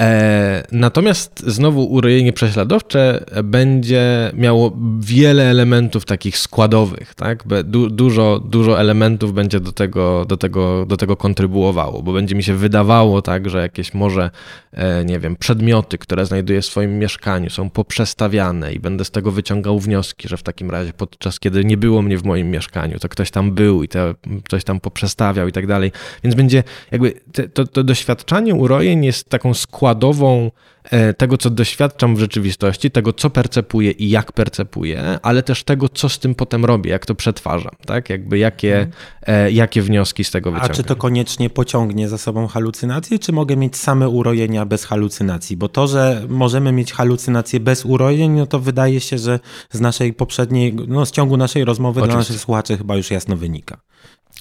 E, 0.01 0.67
natomiast 0.73 1.45
znowu 1.47 1.85
urojenie 1.85 2.33
prześladowcze 2.33 3.25
będzie 3.45 4.31
miało 4.35 4.77
wiele 5.01 5.51
elementów 5.51 6.05
takich 6.05 6.39
składowych, 6.39 7.15
tak? 7.15 7.45
Du, 7.65 7.91
dużo, 7.91 8.41
dużo 8.45 8.81
elementów 8.81 9.35
będzie 9.35 9.61
do 9.61 9.73
tego, 9.73 10.25
do, 10.25 10.37
tego, 10.37 10.87
do 10.87 10.97
tego 10.97 11.17
kontrybuowało, 11.17 12.03
bo 12.03 12.13
będzie 12.13 12.35
mi 12.35 12.43
się 12.43 12.55
wydawało 12.55 13.23
tak, 13.23 13.51
że 13.51 13.59
jakieś 13.59 13.95
może, 13.95 14.31
e, 14.73 15.05
nie 15.05 15.21
wiem, 15.21 15.37
przedmioty, 15.37 15.99
które 15.99 16.27
znajduję 16.27 16.61
w 16.61 16.67
swoim 16.67 16.99
mieszkaniu 16.99 17.51
są 17.51 17.71
poprzestawiane 17.71 18.73
i 18.73 18.81
będę 18.81 19.05
z 19.05 19.11
tego 19.11 19.31
wyciągał 19.31 19.79
wnioski, 19.79 20.29
że 20.29 20.37
w 20.37 20.43
takim 20.43 20.71
razie 20.71 20.93
podczas 20.93 21.41
kiedy 21.41 21.65
nie 21.65 21.77
było 21.77 22.03
mnie 22.03 22.19
w 22.19 22.25
moim 22.25 22.51
mieszkaniu, 22.51 22.99
to 22.99 23.09
ktoś 23.09 23.31
tam 23.31 23.53
był 23.53 23.83
i 23.83 23.89
to, 23.89 24.15
coś 24.49 24.65
tam 24.65 24.81
poprzestawiał 24.81 25.49
i 25.49 25.53
tak 25.53 25.67
dalej. 25.67 25.93
Więc 26.25 26.35
będzie 26.35 26.63
jakby 26.91 27.13
te, 27.33 27.49
to, 27.49 27.67
to 27.67 27.85
doświadczanie 27.85 28.55
urojeń 28.55 29.05
jest 29.05 29.29
taką 29.29 29.55
składową 29.55 29.84
składową 29.85 30.51
e, 30.85 31.15
tego, 31.15 31.39
co 31.39 31.51
doświadczam 31.51 32.17
w 32.17 32.19
rzeczywistości, 32.19 32.91
tego, 32.91 33.13
co 33.13 33.31
percepuję 33.31 33.91
i 33.91 34.11
jak 34.11 34.33
percepuję, 34.33 35.19
ale 35.23 35.43
też 35.43 35.65
tego, 35.65 35.89
co 35.89 36.09
z 36.09 36.19
tym 36.19 36.35
potem 36.35 36.65
robię, 36.65 36.91
jak 36.91 37.07
to 37.07 37.15
przetwarzam, 37.15 37.73
tak? 37.87 38.11
Jakby 38.11 38.39
jakie, 38.39 38.87
hmm. 39.27 39.55
jakie 39.55 39.83
wnioski 39.83 40.25
z 40.25 40.31
tego 40.31 40.51
wyciągam. 40.51 40.73
A 40.73 40.75
czy 40.75 40.85
to 40.85 40.97
koniecznie 40.97 41.51
pociągnie 41.51 42.09
za 42.09 42.19
sobą 42.19 42.47
halucynacje, 42.47 43.19
czy 43.19 43.33
mogę 43.33 43.57
mieć 43.57 43.77
same 43.77 44.09
urojenia 44.09 44.67
bez 44.67 44.85
halucynacji? 44.85 45.57
Bo 45.57 45.69
to, 45.69 45.87
że 45.87 46.23
możemy 46.29 46.73
mieć 46.73 46.93
halucynacje 46.93 47.61
bez 47.61 47.85
urojeń, 47.85 48.31
no 48.31 48.47
to 48.47 48.61
wydaje 48.61 49.01
się, 49.01 49.19
że 49.19 49.41
z 49.71 49.81
naszej 49.81 50.13
poprzedniej, 50.13 50.75
no 50.89 51.07
z 51.07 51.11
ciągu 51.11 51.37
naszej 51.37 51.65
rozmowy 51.65 52.01
Oczywiście. 52.01 52.13
dla 52.13 52.19
naszych 52.19 52.41
słuchaczy 52.41 52.79
chyba 52.79 52.97
już 52.97 53.11
jasno 53.11 53.37
wynika. 53.37 53.81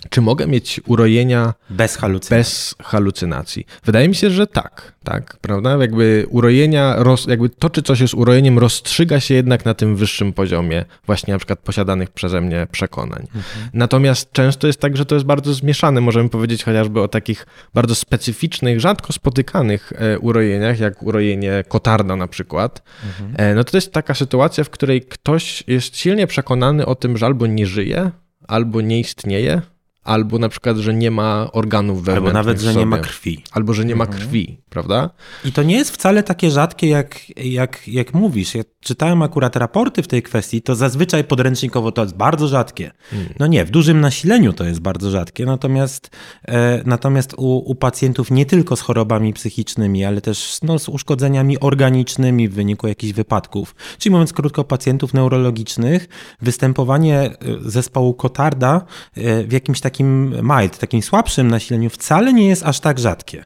Czy 0.10 0.22
mogę 0.22 0.48
mieć 0.48 0.82
urojenia 0.88 1.54
bez 1.70 1.98
halucynacji? 1.98 2.38
bez 2.38 2.76
halucynacji? 2.84 3.66
Wydaje 3.84 4.10
mi 4.10 4.16
się, 4.16 4.30
że 4.30 4.48
tak, 4.48 4.94
tak, 5.04 5.38
prawda? 5.42 5.78
Jakby 5.78 6.26
urojenia, 6.30 6.96
jakby 7.28 7.50
to, 7.50 7.70
czy 7.70 7.82
coś 7.82 8.00
jest 8.00 8.14
urojeniem, 8.14 8.60
rozstrzyga 8.60 9.20
się 9.20 9.34
jednak 9.34 9.66
na 9.66 9.74
tym 9.74 9.96
wyższym 9.96 10.34
poziomie 10.34 10.86
właśnie 11.06 11.34
na 11.34 11.38
przykład 11.38 11.60
posiadanych 11.60 12.10
przeze 12.10 12.42
mnie 12.42 12.68
przekonań. 12.72 13.22
Mhm. 13.22 13.70
Natomiast 13.74 14.32
często 14.32 14.68
jest 14.68 14.80
tak, 14.80 14.98
że 14.98 15.06
to 15.06 15.16
jest 15.16 15.26
bardzo 15.26 15.54
zmieszane. 15.54 16.02
Możemy 16.02 16.30
powiedzieć 16.30 16.64
chociażby 16.64 17.02
o 17.02 17.08
takich 17.08 17.46
bardzo 17.74 17.96
specyficznych, 17.96 18.80
rzadko 18.80 19.14
spotykanych 19.14 19.94
e, 19.96 20.20
urojeniach, 20.20 20.80
jak 20.80 21.04
urojenie 21.04 21.64
kotarda 21.68 22.16
na 22.16 22.28
przykład. 22.28 22.84
Mhm. 23.06 23.52
E, 23.52 23.56
no 23.56 23.64
to 23.64 23.78
jest 23.78 23.92
taka 23.92 24.14
sytuacja, 24.14 24.64
w 24.64 24.70
której 24.70 25.02
ktoś 25.02 25.64
jest 25.68 25.98
silnie 25.98 26.28
przekonany 26.28 26.86
o 26.86 26.96
tym, 26.96 27.18
że 27.18 27.26
albo 27.26 27.48
nie 27.48 27.66
żyje, 27.66 28.12
albo 28.48 28.82
nie 28.82 29.00
istnieje, 29.00 29.62
albo 30.04 30.40
na 30.40 30.50
przykład, 30.50 30.78
że 30.78 30.94
nie 30.94 31.12
ma 31.12 31.52
organów 31.52 32.04
wewnętrznych. 32.04 32.36
Albo 32.36 32.50
nawet, 32.50 32.62
że 32.62 32.76
nie 32.76 32.86
ma 32.86 32.98
krwi. 32.98 33.44
Albo, 33.52 33.74
że 33.74 33.86
nie 33.86 33.96
ma 33.96 34.06
mhm. 34.06 34.22
krwi, 34.22 34.58
prawda? 34.70 35.10
I 35.46 35.52
to 35.52 35.64
nie 35.64 35.76
jest 35.76 35.92
wcale 35.92 36.24
takie 36.24 36.52
rzadkie, 36.52 36.88
jak, 36.88 37.38
jak, 37.38 37.88
jak 37.88 38.14
mówisz. 38.14 38.56
Ja 38.56 38.64
czytałem 38.80 39.22
akurat 39.22 39.56
raporty 39.56 40.04
w 40.04 40.08
tej 40.08 40.24
kwestii, 40.24 40.62
to 40.62 40.76
zazwyczaj 40.76 41.24
podręcznikowo 41.24 41.92
to 41.92 42.02
jest 42.02 42.16
bardzo 42.16 42.48
rzadkie. 42.48 42.92
Hmm. 43.10 43.34
No 43.40 43.48
nie, 43.48 43.66
w 43.66 43.72
dużym 43.72 44.02
nasileniu 44.02 44.54
to 44.54 44.64
jest 44.64 44.80
bardzo 44.80 45.12
rzadkie, 45.12 45.46
natomiast, 45.46 46.10
e, 46.48 46.84
natomiast 46.86 47.34
u, 47.38 47.58
u 47.58 47.76
pacjentów 47.76 48.32
nie 48.32 48.46
tylko 48.46 48.76
z 48.76 48.82
chorobami 48.82 49.34
psychicznymi, 49.34 50.06
ale 50.06 50.22
też 50.22 50.60
no, 50.64 50.80
z 50.80 50.90
uszkodzeniami 50.90 51.60
organicznymi 51.60 52.50
w 52.50 52.54
wyniku 52.54 52.88
jakichś 52.88 53.14
wypadków, 53.14 53.76
czyli 53.98 54.12
mówiąc 54.12 54.34
krótko, 54.34 54.64
pacjentów 54.64 55.14
neurologicznych, 55.14 56.08
występowanie 56.42 57.20
e, 57.20 57.36
zespołu 57.62 58.14
Kotarda 58.14 58.86
e, 59.16 59.44
w 59.44 59.52
jakimś 59.52 59.82
takim 59.82 59.93
mild, 60.00 60.78
takim 60.78 61.02
słabszym 61.02 61.48
nasileniu 61.48 61.90
wcale 61.90 62.34
nie 62.34 62.48
jest 62.48 62.64
aż 62.64 62.80
tak 62.80 63.00
rzadkie. 63.00 63.46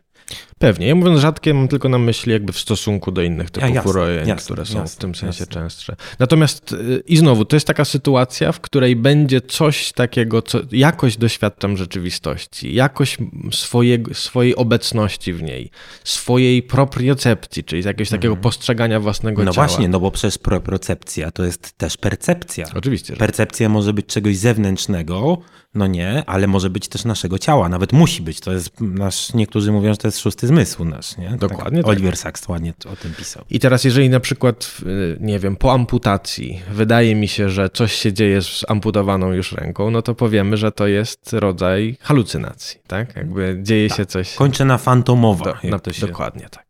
Pewnie. 0.59 0.87
Ja 0.87 0.95
mówiąc 0.95 1.19
rzadkie, 1.19 1.53
mam 1.53 1.67
tylko 1.67 1.89
na 1.89 1.97
myśli 1.97 2.31
jakby 2.31 2.53
w 2.53 2.59
stosunku 2.59 3.11
do 3.11 3.21
innych 3.21 3.51
typów 3.51 3.75
ja, 3.75 3.81
urojeń, 3.81 4.35
które 4.35 4.65
są 4.65 4.79
jasne, 4.79 4.95
w 4.95 4.99
tym 4.99 5.15
sensie 5.15 5.43
jasne. 5.43 5.53
częstsze. 5.53 5.95
Natomiast 6.19 6.73
y, 6.73 7.03
i 7.07 7.17
znowu, 7.17 7.45
to 7.45 7.55
jest 7.55 7.67
taka 7.67 7.85
sytuacja, 7.85 8.51
w 8.51 8.59
której 8.59 8.95
będzie 8.95 9.41
coś 9.41 9.93
takiego, 9.93 10.41
co 10.41 10.59
jakoś 10.71 11.17
doświadczam 11.17 11.77
rzeczywistości, 11.77 12.73
jakoś 12.73 13.17
swojego, 13.51 14.13
swojej 14.13 14.55
obecności 14.55 15.33
w 15.33 15.43
niej, 15.43 15.71
swojej 16.03 16.63
propriocepcji, 16.63 17.63
czyli 17.63 17.83
jakiegoś 17.85 18.09
takiego 18.09 18.33
mhm. 18.33 18.43
postrzegania 18.43 18.99
własnego 18.99 19.43
no 19.43 19.51
ciała. 19.51 19.67
No 19.67 19.69
właśnie, 19.69 19.89
no 19.89 19.99
bo 19.99 20.11
przecież 20.11 20.37
propriocepcja 20.37 21.31
to 21.31 21.43
jest 21.43 21.77
też 21.77 21.97
percepcja. 21.97 22.65
Oczywiście. 22.75 23.13
Że. 23.13 23.19
Percepcja 23.19 23.69
może 23.69 23.93
być 23.93 24.05
czegoś 24.05 24.37
zewnętrznego, 24.37 25.37
no 25.73 25.87
nie, 25.87 26.23
ale 26.25 26.47
może 26.47 26.69
być 26.69 26.87
też 26.87 27.05
naszego 27.05 27.39
ciała, 27.39 27.69
nawet 27.69 27.93
musi 27.93 28.21
być. 28.21 28.39
To 28.39 28.53
jest 28.53 28.81
nasz, 28.81 29.33
niektórzy 29.33 29.71
mówią, 29.71 29.93
że 29.93 29.97
to 29.97 30.07
jest 30.07 30.19
szósty 30.19 30.46
zmysł 30.47 30.85
nasz, 30.85 31.17
nie? 31.17 31.29
Dokładnie. 31.29 31.81
Tak. 31.81 31.89
Oliver 31.89 32.17
Sacks 32.17 32.47
ładnie 32.47 32.73
o 32.93 32.95
tym 32.95 33.13
pisał. 33.13 33.45
I 33.49 33.59
teraz, 33.59 33.83
jeżeli 33.83 34.09
na 34.09 34.19
przykład, 34.19 34.77
nie 35.19 35.39
wiem, 35.39 35.55
po 35.55 35.73
amputacji 35.73 36.61
wydaje 36.71 37.15
mi 37.15 37.27
się, 37.27 37.49
że 37.49 37.69
coś 37.69 37.93
się 37.93 38.13
dzieje 38.13 38.41
z 38.41 38.65
amputowaną 38.67 39.33
już 39.33 39.51
ręką, 39.51 39.91
no 39.91 40.01
to 40.01 40.15
powiemy, 40.15 40.57
że 40.57 40.71
to 40.71 40.87
jest 40.87 41.33
rodzaj 41.33 41.97
halucynacji, 42.01 42.79
tak? 42.87 43.15
Jakby 43.15 43.59
dzieje 43.61 43.89
tak. 43.89 43.97
się 43.97 44.05
coś. 44.05 44.35
Kończę 44.35 44.65
na 44.65 44.77
fantomowa. 44.77 45.45
Do, 45.45 45.69
na. 45.69 45.79
Dokładnie 46.07 46.47
tak. 46.51 46.66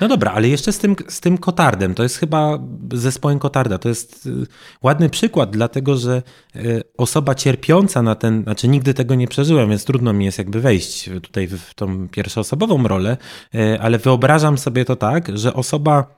No 0.00 0.08
dobra, 0.08 0.32
ale 0.32 0.48
jeszcze 0.48 0.72
z 0.72 0.78
tym, 0.78 0.96
z 1.08 1.20
tym 1.20 1.38
kotardem, 1.38 1.94
to 1.94 2.02
jest 2.02 2.16
chyba 2.16 2.58
zespołem 2.92 3.38
kotarda, 3.38 3.78
to 3.78 3.88
jest 3.88 4.26
y, 4.26 4.46
ładny 4.82 5.10
przykład, 5.10 5.50
dlatego 5.50 5.96
że 5.96 6.22
y, 6.56 6.82
osoba 6.96 7.34
cierpiąca 7.34 8.02
na 8.02 8.14
ten, 8.14 8.42
znaczy 8.42 8.68
nigdy 8.68 8.94
tego 8.94 9.14
nie 9.14 9.28
przeżyłem, 9.28 9.68
więc 9.68 9.84
trudno 9.84 10.12
mi 10.12 10.24
jest 10.24 10.38
jakby 10.38 10.60
wejść 10.60 11.10
tutaj 11.22 11.46
w 11.46 11.74
tą 11.74 12.08
pierwszoosobową 12.08 12.88
rolę, 12.88 13.16
y, 13.54 13.80
ale 13.80 13.98
wyobrażam 13.98 14.58
sobie 14.58 14.84
to 14.84 14.96
tak, 14.96 15.38
że 15.38 15.54
osoba 15.54 16.16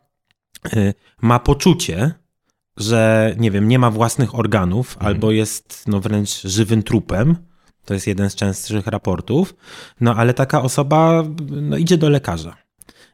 ma 1.22 1.38
poczucie, 1.38 2.12
że 2.76 3.34
nie 3.38 3.50
wiem, 3.50 3.68
nie 3.68 3.78
ma 3.78 3.90
własnych 3.90 4.34
organów 4.34 4.92
mhm. 4.92 5.06
albo 5.06 5.30
jest 5.30 5.84
no 5.86 6.00
wręcz 6.00 6.42
żywym 6.42 6.82
trupem, 6.82 7.36
to 7.84 7.94
jest 7.94 8.06
jeden 8.06 8.30
z 8.30 8.34
częstszych 8.34 8.86
raportów, 8.86 9.54
no 10.00 10.14
ale 10.14 10.34
taka 10.34 10.62
osoba 10.62 11.24
no, 11.50 11.76
idzie 11.76 11.98
do 11.98 12.08
lekarza 12.08 12.67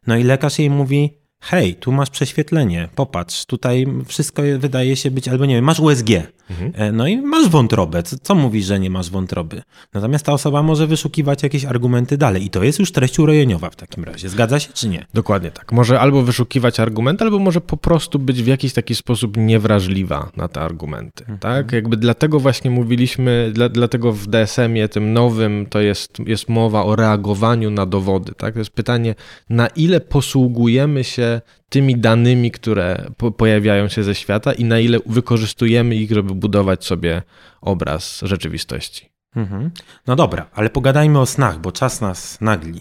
no 0.07 0.17
i 0.17 0.25
lekarz 0.25 0.59
jej 0.59 0.71
mówi, 0.71 1.19
hej, 1.45 1.75
tu 1.75 1.93
masz 1.93 2.11
prześwietlenie, 2.11 2.89
popatrz, 2.95 3.45
tutaj 3.45 3.87
wszystko 4.07 4.43
wydaje 4.59 4.97
się 4.97 5.11
być, 5.11 5.29
albo 5.29 5.47
nie 5.47 5.55
wiem, 5.55 5.65
masz 5.65 5.81
USG, 5.81 6.11
mhm. 6.51 6.73
E, 6.75 6.93
no 6.93 7.09
i 7.09 7.17
masz 7.17 7.49
wątrobę, 7.49 8.03
co, 8.03 8.17
co 8.23 8.35
mówisz, 8.35 8.67
że 8.67 8.81
nie 8.81 8.91
masz 8.91 9.11
wątroby? 9.11 9.63
Natomiast 9.95 10.27
ta 10.27 10.33
osoba 10.33 10.63
może 10.63 10.87
wyszukiwać 10.87 11.43
jakieś 11.43 11.65
argumenty 11.65 12.17
dalej 12.17 12.45
i 12.45 12.51
to 12.51 12.63
jest 12.63 12.79
już 12.79 12.93
treść 12.93 13.19
urojeniowa 13.19 13.71
w 13.71 13.77
takim 13.77 14.05
razie, 14.05 14.29
zgadza 14.29 14.61
się 14.61 14.73
czy 14.73 14.89
nie? 14.89 15.07
Dokładnie 15.15 15.51
tak, 15.51 15.73
może 15.73 16.01
albo 16.01 16.23
wyszukiwać 16.23 16.81
argumenty, 16.81 17.25
albo 17.25 17.39
może 17.39 17.61
po 17.61 17.77
prostu 17.77 18.19
być 18.19 18.43
w 18.43 18.47
jakiś 18.47 18.73
taki 18.73 18.95
sposób 18.95 19.37
niewrażliwa 19.37 20.31
na 20.37 20.49
te 20.49 20.61
argumenty, 20.61 21.21
mhm. 21.21 21.39
tak? 21.39 21.73
Jakby 21.73 21.97
dlatego 21.97 22.41
właśnie 22.41 22.71
mówiliśmy, 22.71 23.51
dla, 23.55 23.69
dlatego 23.69 24.13
w 24.13 24.27
DSM-ie 24.27 24.89
tym 24.89 25.13
nowym 25.13 25.67
to 25.71 25.81
jest, 25.81 26.19
jest 26.27 26.49
mowa 26.49 26.85
o 26.85 26.97
reagowaniu 26.97 27.71
na 27.71 27.87
dowody, 27.87 28.33
tak? 28.37 28.55
To 28.55 28.59
jest 28.59 28.71
pytanie, 28.71 29.15
na 29.51 29.67
ile 29.67 30.01
posługujemy 30.01 31.05
się 31.05 31.34
tymi 31.69 31.97
danymi, 31.97 32.51
które 32.51 33.11
po 33.17 33.31
pojawiają 33.31 33.89
się 33.89 34.03
ze 34.03 34.15
świata 34.15 34.53
i 34.53 34.65
na 34.65 34.79
ile 34.79 34.99
wykorzystujemy 35.07 35.95
ich, 35.95 36.11
żeby 36.11 36.35
budować 36.35 36.85
sobie 36.85 37.23
obraz 37.61 38.21
rzeczywistości. 38.23 39.11
Mhm. 39.37 39.71
No 40.07 40.17
dobra, 40.17 40.51
ale 40.55 40.71
pogadajmy 40.71 41.21
o 41.21 41.27
snach, 41.27 41.61
bo 41.61 41.73
czas 41.73 42.01
nas 42.01 42.41
nagli. 42.41 42.81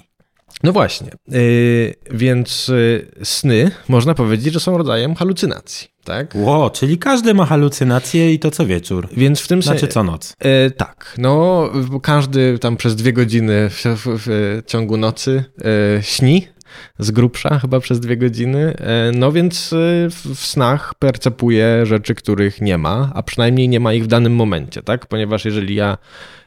No 0.63 0.73
właśnie, 0.73 1.11
yy, 1.27 1.95
więc 2.11 2.67
yy, 2.67 3.07
sny 3.23 3.71
można 3.87 4.13
powiedzieć, 4.13 4.53
że 4.53 4.59
są 4.59 4.77
rodzajem 4.77 5.15
halucynacji, 5.15 5.87
tak? 6.03 6.35
Ło, 6.35 6.69
czyli 6.69 6.97
każdy 6.97 7.33
ma 7.33 7.45
halucynacje 7.45 8.33
i 8.33 8.39
to 8.39 8.51
co 8.51 8.65
wieczór. 8.65 9.09
Więc 9.17 9.41
w 9.41 9.47
tym 9.47 9.63
sensie. 9.63 9.79
Znaczy 9.79 9.93
co 9.93 10.03
noc. 10.03 10.35
Yy, 10.43 10.71
tak, 10.71 11.15
no 11.17 11.69
każdy 12.03 12.59
tam 12.59 12.77
przez 12.77 12.95
dwie 12.95 13.13
godziny 13.13 13.69
w, 13.69 13.83
w, 13.83 14.01
w 14.05 14.61
ciągu 14.67 14.97
nocy 14.97 15.43
y, 15.99 16.03
śni, 16.03 16.47
z 16.99 17.11
grubsza, 17.11 17.59
chyba 17.59 17.79
przez 17.79 17.99
dwie 17.99 18.17
godziny. 18.17 18.73
E, 18.77 19.11
no 19.15 19.31
więc 19.31 19.73
e, 19.73 19.75
w 20.09 20.39
snach 20.39 20.93
percepuję 20.95 21.85
rzeczy, 21.85 22.15
których 22.15 22.61
nie 22.61 22.77
ma, 22.77 23.11
a 23.15 23.23
przynajmniej 23.23 23.69
nie 23.69 23.79
ma 23.79 23.93
ich 23.93 24.03
w 24.03 24.07
danym 24.07 24.35
momencie, 24.35 24.83
tak? 24.83 25.05
Ponieważ 25.05 25.45
jeżeli 25.45 25.75
ja 25.75 25.97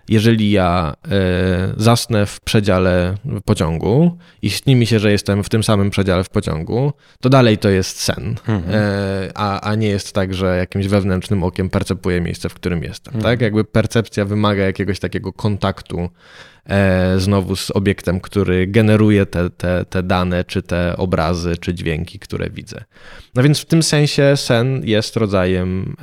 jeżeli 0.08 0.50
ja 0.50 0.94
e, 1.10 1.74
zasnę 1.76 2.26
w 2.26 2.40
przedziale 2.40 3.14
pociągu 3.44 4.18
i 4.42 4.50
śni 4.50 4.76
mi 4.76 4.86
się, 4.86 4.98
że 4.98 5.12
jestem 5.12 5.44
w 5.44 5.48
tym 5.48 5.62
samym 5.62 5.90
przedziale 5.90 6.24
w 6.24 6.28
pociągu, 6.28 6.92
to 7.20 7.28
dalej 7.28 7.58
to 7.58 7.68
jest 7.68 8.00
sen, 8.00 8.34
mhm. 8.48 8.62
e, 8.74 9.30
a, 9.34 9.60
a 9.60 9.74
nie 9.74 9.88
jest 9.88 10.12
tak, 10.12 10.34
że 10.34 10.56
jakimś 10.56 10.86
wewnętrznym 10.86 11.44
okiem 11.44 11.70
percepuję 11.70 12.20
miejsce, 12.20 12.48
w 12.48 12.54
którym 12.54 12.82
jestem. 12.82 13.14
Mhm. 13.14 13.32
Tak? 13.32 13.40
Jakby 13.40 13.64
percepcja 13.64 14.24
wymaga 14.24 14.62
jakiegoś 14.62 14.98
takiego 14.98 15.32
kontaktu 15.32 16.08
E, 16.68 17.14
znowu 17.20 17.56
z 17.56 17.70
obiektem, 17.70 18.20
który 18.20 18.66
generuje 18.66 19.26
te, 19.26 19.50
te, 19.50 19.84
te 19.84 20.02
dane, 20.02 20.44
czy 20.44 20.62
te 20.62 20.96
obrazy, 20.96 21.56
czy 21.60 21.74
dźwięki, 21.74 22.18
które 22.18 22.50
widzę. 22.50 22.84
No 23.34 23.42
więc 23.42 23.60
w 23.60 23.64
tym 23.64 23.82
sensie 23.82 24.36
sen 24.36 24.82
jest 24.84 25.16
rodzajem 25.16 25.96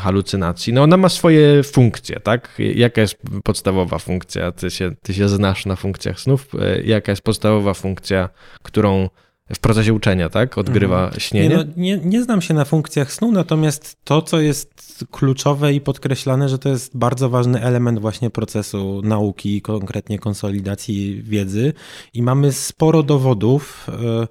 halucynacji. 0.00 0.72
No 0.72 0.82
ona 0.82 0.96
ma 0.96 1.08
swoje 1.08 1.62
funkcje, 1.62 2.20
tak? 2.20 2.48
Jaka 2.58 3.00
jest 3.00 3.16
podstawowa 3.46 3.98
funkcja? 3.98 4.52
Ty 4.52 4.70
się, 4.70 4.90
ty 5.02 5.14
się 5.14 5.28
znasz 5.28 5.66
na 5.66 5.76
funkcjach 5.76 6.20
snów. 6.20 6.48
E, 6.60 6.82
jaka 6.82 7.12
jest 7.12 7.22
podstawowa 7.22 7.74
funkcja, 7.74 8.28
którą 8.62 9.08
w 9.54 9.58
procesie 9.58 9.94
uczenia, 9.94 10.28
tak? 10.28 10.58
Odgrywa 10.58 11.04
mhm. 11.04 11.20
śnienie? 11.20 11.48
Nie, 11.48 11.56
no, 11.56 11.64
nie, 11.76 11.96
nie 11.96 12.22
znam 12.22 12.42
się 12.42 12.54
na 12.54 12.64
funkcjach 12.64 13.12
snu, 13.12 13.32
natomiast 13.32 13.96
to, 14.04 14.22
co 14.22 14.40
jest 14.40 15.04
kluczowe 15.10 15.72
i 15.72 15.80
podkreślane, 15.80 16.48
że 16.48 16.58
to 16.58 16.68
jest 16.68 16.96
bardzo 16.96 17.28
ważny 17.28 17.62
element 17.62 17.98
właśnie 17.98 18.30
procesu 18.30 19.00
nauki, 19.04 19.62
konkretnie 19.62 20.18
konsolidacji 20.18 21.22
wiedzy 21.22 21.72
i 22.14 22.22
mamy 22.22 22.52
sporo 22.52 23.02
dowodów, 23.02 23.86
yy, 23.88 24.28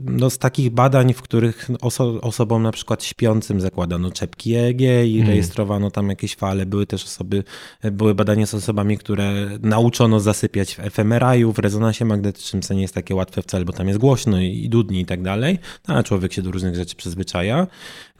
no, 0.00 0.30
z 0.30 0.38
takich 0.38 0.70
badań, 0.70 1.14
w 1.14 1.22
których 1.22 1.68
oso 1.80 2.20
osobom 2.20 2.62
na 2.62 2.72
przykład 2.72 3.04
śpiącym 3.04 3.60
zakładano 3.60 4.10
czepki 4.10 4.54
EEG 4.54 4.80
i 4.80 5.16
mm. 5.16 5.28
rejestrowano 5.28 5.90
tam 5.90 6.08
jakieś 6.08 6.36
fale. 6.36 6.66
Były 6.66 6.86
też 6.86 7.04
osoby, 7.04 7.44
e, 7.82 7.90
były 7.90 8.14
badania 8.14 8.46
z 8.46 8.54
osobami, 8.54 8.98
które 8.98 9.58
nauczono 9.62 10.20
zasypiać 10.20 10.74
w 10.74 10.78
fMRI-u, 10.78 11.52
w 11.52 11.58
rezonansie 11.58 12.04
magnetycznym, 12.04 12.62
co 12.62 12.74
nie 12.74 12.82
jest 12.82 12.94
takie 12.94 13.14
łatwe 13.14 13.42
wcale, 13.42 13.64
bo 13.64 13.72
tam 13.72 13.88
jest 13.88 14.00
głośno 14.00 14.40
i, 14.40 14.64
i 14.64 14.68
dudni 14.68 15.00
i 15.00 15.06
tak 15.06 15.22
dalej, 15.22 15.58
no, 15.88 15.94
a 15.94 16.02
człowiek 16.02 16.32
się 16.32 16.42
do 16.42 16.50
różnych 16.50 16.74
rzeczy 16.74 16.96
przyzwyczaja. 16.96 17.66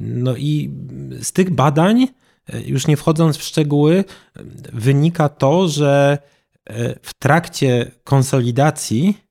No 0.00 0.37
i 0.37 0.70
z 1.22 1.33
tych 1.33 1.50
badań, 1.50 2.09
e, 2.48 2.62
już 2.62 2.87
nie 2.87 2.96
wchodząc 2.96 3.37
w 3.37 3.42
szczegóły, 3.42 4.04
wynika 4.72 5.28
to, 5.28 5.68
że 5.68 6.18
w 7.02 7.14
trakcie 7.14 7.90
konsolidacji 8.04 9.24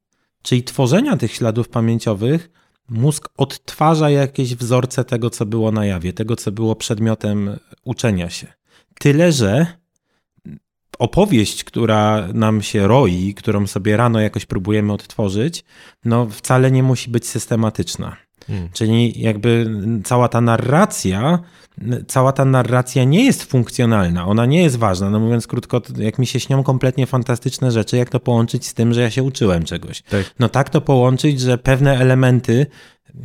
czyli 0.43 0.63
tworzenia 0.63 1.17
tych 1.17 1.33
śladów 1.33 1.69
pamięciowych, 1.69 2.49
mózg 2.89 3.29
odtwarza 3.37 4.09
jakieś 4.09 4.55
wzorce 4.55 5.05
tego, 5.05 5.29
co 5.29 5.45
było 5.45 5.71
na 5.71 5.85
jawie, 5.85 6.13
tego, 6.13 6.35
co 6.35 6.51
było 6.51 6.75
przedmiotem 6.75 7.59
uczenia 7.83 8.29
się. 8.29 8.47
Tyle, 8.99 9.31
że 9.31 9.67
opowieść, 10.99 11.63
która 11.63 12.27
nam 12.33 12.61
się 12.61 12.87
roi, 12.87 13.33
którą 13.33 13.67
sobie 13.67 13.97
rano 13.97 14.19
jakoś 14.19 14.45
próbujemy 14.45 14.93
odtworzyć, 14.93 15.63
no 16.05 16.27
wcale 16.29 16.71
nie 16.71 16.83
musi 16.83 17.11
być 17.11 17.27
systematyczna. 17.27 18.17
Hmm. 18.47 18.69
Czyli 18.73 19.21
jakby 19.21 19.69
cała 20.03 20.27
ta 20.27 20.41
narracja, 20.41 21.39
cała 22.07 22.31
ta 22.31 22.45
narracja 22.45 23.03
nie 23.03 23.25
jest 23.25 23.43
funkcjonalna, 23.43 24.25
ona 24.25 24.45
nie 24.45 24.63
jest 24.63 24.75
ważna. 24.75 25.09
No 25.09 25.19
mówiąc 25.19 25.47
krótko, 25.47 25.81
jak 25.97 26.19
mi 26.19 26.27
się 26.27 26.39
śnią 26.39 26.63
kompletnie 26.63 27.07
fantastyczne 27.07 27.71
rzeczy, 27.71 27.97
jak 27.97 28.09
to 28.09 28.19
połączyć 28.19 28.67
z 28.67 28.73
tym, 28.73 28.93
że 28.93 29.01
ja 29.01 29.09
się 29.09 29.23
uczyłem 29.23 29.63
czegoś? 29.63 30.01
Tak. 30.01 30.33
No 30.39 30.49
tak 30.49 30.69
to 30.69 30.81
połączyć, 30.81 31.39
że 31.39 31.57
pewne 31.57 31.99
elementy, 31.99 32.65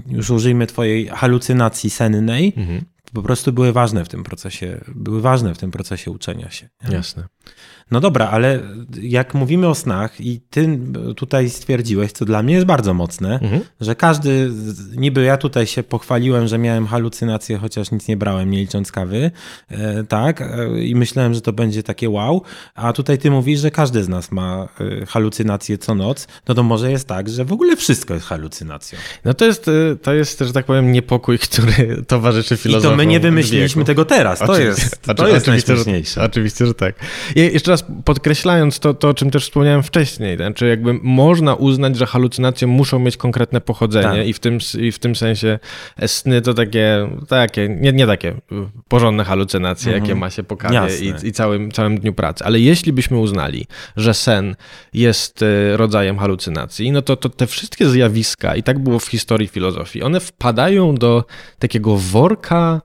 już 0.07 0.31
użyjmy 0.31 0.67
twojej 0.67 1.07
halucynacji 1.07 1.91
sennej, 1.91 2.53
mhm. 2.57 2.85
po 3.13 3.23
prostu 3.23 3.53
były 3.53 3.73
ważne 3.73 4.05
w 4.05 4.09
tym 4.09 4.25
procesie, 4.25 4.81
były 4.95 5.21
ważne 5.21 5.55
w 5.55 5.59
tym 5.59 5.71
procesie 5.71 6.11
uczenia 6.11 6.51
się. 6.51 6.69
Jasne. 6.91 7.29
No 7.91 8.01
dobra, 8.01 8.29
ale 8.29 8.61
jak 9.03 9.35
mówimy 9.35 9.69
o 9.69 9.75
snach 9.75 10.21
i 10.21 10.41
ty 10.51 10.79
tutaj 11.17 11.51
stwierdziłeś, 11.51 12.13
co 12.13 12.25
dla 12.25 12.43
mnie 12.43 12.55
jest 12.55 12.67
bardzo 12.67 12.95
mocne, 12.95 13.39
mhm. 13.43 13.63
że 13.81 13.95
każdy, 13.95 14.51
niby 14.97 15.23
ja 15.23 15.37
tutaj 15.37 15.67
się 15.67 15.83
pochwaliłem, 15.83 16.49
że 16.49 16.59
miałem 16.59 16.87
halucynacje, 16.87 17.59
chociaż 17.59 17.91
nic 17.91 18.09
nie 18.09 18.17
brałem, 18.17 18.51
nie 18.51 18.59
licząc 18.59 18.93
kawy, 18.93 19.31
e, 19.69 20.05
tak, 20.05 20.41
e, 20.41 20.81
i 20.85 20.95
myślałem, 20.95 21.35
że 21.35 21.41
to 21.41 21.53
będzie 21.53 21.83
takie 21.83 22.11
wow, 22.11 22.43
a 22.75 22.93
tutaj 22.93 23.19
ty 23.19 23.31
mówisz, 23.31 23.61
że 23.61 23.71
każdy 23.71 24.05
z 24.05 24.09
nas 24.09 24.33
ma 24.33 24.69
e, 25.03 25.07
halucynacje 25.07 25.79
co 25.79 25.95
noc, 25.95 26.29
no 26.49 26.55
to 26.55 26.63
może 26.63 26.91
jest 26.91 27.09
tak, 27.09 27.29
że 27.29 27.45
w 27.45 27.53
ogóle 27.53 27.77
wszystko 27.77 28.15
jest 28.15 28.27
halucynacją. 28.27 28.99
No 29.25 29.35
to 29.35 29.45
jest, 29.45 29.71
to 30.03 30.15
jest, 30.15 30.39
że 30.39 30.53
tak 30.53 30.65
powiem, 30.65 30.93
niepokój, 30.93 31.39
który 31.49 32.05
towarzyszy 32.07 32.57
filozofom. 32.57 32.91
I 32.91 32.93
to 32.93 32.97
my 32.97 33.07
nie 33.07 33.21
wymyśliliśmy 33.21 33.85
tego 33.85 34.05
teraz, 34.05 34.39
to 34.39 34.45
oczywiście, 34.45 34.83
jest, 34.83 35.03
to 35.03 35.29
jest 35.29 35.49
oczywiście, 35.49 35.73
najśmieszniejsze. 35.73 36.21
Że, 36.21 36.27
oczywiście, 36.27 36.67
że 36.67 36.75
tak. 36.75 36.95
I 37.37 37.41
jeszcze 37.41 37.71
raz 37.71 37.78
podkreślając 38.05 38.79
to, 38.79 38.95
to, 38.95 39.09
o 39.09 39.15
czym 39.15 39.31
też 39.31 39.45
wspomniałem 39.45 39.83
wcześniej, 39.83 40.37
znaczy 40.37 40.69
jakby 40.69 40.95
można 41.03 41.55
uznać, 41.55 41.97
że 41.97 42.07
halucynacje 42.07 42.69
muszą 42.69 42.99
mieć 42.99 43.17
konkretne 43.17 43.61
pochodzenie 43.61 44.19
tak. 44.19 44.27
i, 44.27 44.33
w 44.33 44.39
tym, 44.39 44.59
i 44.79 44.93
w 44.93 44.99
tym 44.99 45.17
sensie 45.17 45.59
sny 46.07 46.43
to 46.43 46.55
takie, 46.55 47.09
takie 47.29 47.69
nie, 47.69 47.93
nie 47.93 48.07
takie 48.07 48.35
porządne 48.89 49.25
halucynacje, 49.25 49.93
mhm. 49.93 50.05
jakie 50.05 50.21
ma 50.21 50.31
się 50.31 50.43
po 50.43 50.57
kawie 50.57 50.99
i, 51.01 51.27
i, 51.27 51.33
całym, 51.33 51.71
całym 51.71 52.01
dniu 52.01 52.13
pracy. 52.13 52.45
Ale 52.45 52.61
jeśli 52.61 52.93
byśmy 52.93 53.19
uznali, 53.19 53.67
że 53.97 54.15
sen 54.15 54.57
jest 54.95 55.43
e, 55.43 55.77
rodzajem 55.77 56.19
halucynacji, 56.19 56.93
no 56.93 57.03
to, 57.03 57.17
to 57.17 57.29
te 57.29 57.47
wszystkie 57.47 57.89
zjawiska, 57.89 58.57
i 58.57 58.63
tak 58.63 58.79
było 58.79 58.99
w 58.99 59.07
historii 59.07 59.49
filozofii, 59.49 60.03
one 60.03 60.21
wpadają 60.21 60.95
do 60.95 61.25
takiego 61.59 61.97
worka 61.97 62.81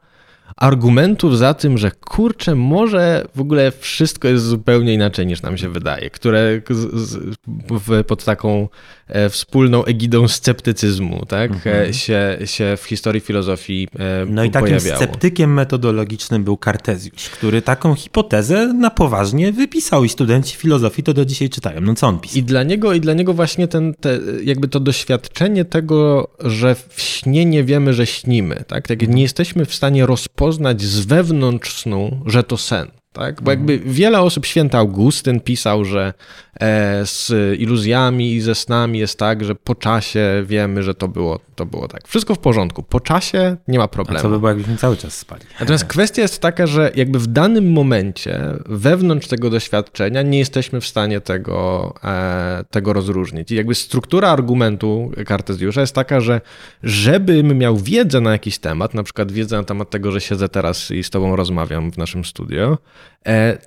argumentów 0.57 1.37
za 1.37 1.53
tym, 1.53 1.77
że 1.77 1.91
kurczę, 1.91 2.55
może 2.55 3.25
w 3.35 3.41
ogóle 3.41 3.71
wszystko 3.79 4.27
jest 4.27 4.45
zupełnie 4.45 4.93
inaczej 4.93 5.27
niż 5.27 5.41
nam 5.41 5.57
się 5.57 5.69
wydaje, 5.69 6.09
które 6.09 6.61
z, 6.69 6.95
z, 6.95 7.35
w, 7.69 8.03
pod 8.03 8.23
taką 8.23 8.67
e, 9.07 9.29
wspólną 9.29 9.85
egidą 9.85 10.27
sceptycyzmu 10.27 11.25
tak, 11.25 11.51
mhm. 11.51 11.89
e, 11.89 11.93
się, 11.93 12.37
się 12.45 12.77
w 12.77 12.83
historii 12.83 13.21
filozofii 13.21 13.87
e, 13.99 14.25
No 14.29 14.43
i 14.43 14.51
takim 14.51 14.79
sceptykiem 14.79 15.53
metodologicznym 15.53 16.43
był 16.43 16.57
Kartezjusz, 16.57 17.29
który 17.29 17.61
taką 17.61 17.95
hipotezę 17.95 18.73
na 18.73 18.89
poważnie 18.89 19.51
wypisał 19.51 20.03
i 20.03 20.09
studenci 20.09 20.57
filozofii 20.57 21.03
to 21.03 21.13
do 21.13 21.25
dzisiaj 21.25 21.49
czytają. 21.49 21.81
No 21.81 21.95
co 21.95 22.07
on 22.07 22.19
pisał? 22.19 22.37
I 22.39 22.43
dla 22.43 22.63
niego, 22.63 22.93
i 22.93 23.01
dla 23.01 23.13
niego 23.13 23.33
właśnie 23.33 23.67
ten, 23.67 23.93
te, 23.93 24.19
jakby 24.43 24.67
to 24.67 24.79
doświadczenie 24.79 25.65
tego, 25.65 26.27
że 26.39 26.75
w 26.75 27.01
śnie 27.01 27.45
nie 27.45 27.63
wiemy, 27.63 27.93
że 27.93 28.05
śnimy, 28.05 28.63
tak, 28.67 28.87
tak 28.87 29.07
nie 29.07 29.21
jesteśmy 29.21 29.65
w 29.65 29.75
stanie 29.75 30.05
rozpoznać 30.05 30.42
rozpoznać 30.45 30.81
z 30.81 31.05
wewnątrz 31.05 31.81
snu, 31.81 32.21
że 32.25 32.43
to 32.43 32.57
sen. 32.57 33.02
Tak? 33.13 33.41
Bo 33.41 33.51
jakby 33.51 33.79
wiele 33.79 34.21
osób, 34.21 34.45
święty 34.45 34.77
Augustyn 34.77 35.39
pisał, 35.39 35.85
że 35.85 36.13
e, 36.59 37.05
z 37.05 37.31
iluzjami 37.59 38.33
i 38.33 38.41
ze 38.41 38.55
snami 38.55 38.99
jest 38.99 39.19
tak, 39.19 39.43
że 39.43 39.55
po 39.55 39.75
czasie 39.75 40.43
wiemy, 40.45 40.83
że 40.83 40.95
to 40.95 41.07
było, 41.07 41.39
to 41.55 41.65
było 41.65 41.87
tak. 41.87 42.07
Wszystko 42.07 42.35
w 42.35 42.39
porządku. 42.39 42.83
Po 42.83 42.99
czasie 42.99 43.57
nie 43.67 43.79
ma 43.79 43.87
problemu. 43.87 44.19
A 44.19 44.21
co 44.21 44.29
by 44.29 44.39
było, 44.39 44.49
jakbyśmy 44.49 44.77
cały 44.77 44.97
czas 44.97 45.17
spali? 45.17 45.41
Natomiast 45.59 45.85
kwestia 45.85 46.21
jest 46.21 46.41
taka, 46.41 46.67
że 46.67 46.91
jakby 46.95 47.19
w 47.19 47.27
danym 47.27 47.71
momencie, 47.71 48.39
wewnątrz 48.65 49.27
tego 49.27 49.49
doświadczenia, 49.49 50.21
nie 50.21 50.39
jesteśmy 50.39 50.81
w 50.81 50.87
stanie 50.87 51.21
tego, 51.21 51.93
e, 52.03 52.63
tego 52.71 52.93
rozróżnić. 52.93 53.51
I 53.51 53.55
jakby 53.55 53.75
struktura 53.75 54.29
argumentu 54.29 55.11
Kartezjusza 55.25 55.81
jest 55.81 55.95
taka, 55.95 56.19
że 56.19 56.41
żebym 56.83 57.57
miał 57.57 57.77
wiedzę 57.77 58.21
na 58.21 58.31
jakiś 58.31 58.57
temat, 58.57 58.93
na 58.93 59.03
przykład 59.03 59.31
wiedzę 59.31 59.57
na 59.57 59.63
temat 59.63 59.89
tego, 59.89 60.11
że 60.11 60.21
siedzę 60.21 60.49
teraz 60.49 60.91
i 60.91 61.03
z 61.03 61.09
tobą 61.09 61.35
rozmawiam 61.35 61.91
w 61.91 61.97
naszym 61.97 62.25
studio, 62.25 62.77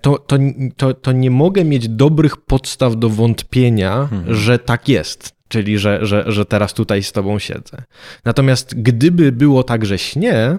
to, 0.00 0.18
to, 0.18 0.38
to, 0.76 0.94
to 0.94 1.12
nie 1.12 1.30
mogę 1.30 1.64
mieć 1.64 1.88
dobrych 1.88 2.36
podstaw 2.36 2.96
do 2.96 3.08
wątpienia, 3.08 4.08
mhm. 4.12 4.34
że 4.34 4.58
tak 4.58 4.88
jest. 4.88 5.36
Czyli, 5.48 5.78
że, 5.78 6.06
że, 6.06 6.24
że 6.26 6.46
teraz 6.46 6.74
tutaj 6.74 7.02
z 7.02 7.12
tobą 7.12 7.38
siedzę. 7.38 7.82
Natomiast 8.24 8.82
gdyby 8.82 9.32
było 9.32 9.62
tak, 9.62 9.86
że 9.86 9.98
śnie, 9.98 10.58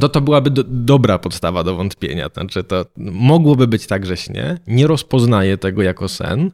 to 0.00 0.08
to 0.08 0.20
byłaby 0.20 0.50
do, 0.50 0.64
dobra 0.66 1.18
podstawa 1.18 1.64
do 1.64 1.76
wątpienia. 1.76 2.28
Znaczy, 2.34 2.64
to 2.64 2.86
mogłoby 2.96 3.66
być 3.66 3.86
tak, 3.86 4.06
że 4.06 4.16
śnie, 4.16 4.58
nie 4.66 4.86
rozpoznaję 4.86 5.58
tego 5.58 5.82
jako 5.82 6.08
sen 6.08 6.50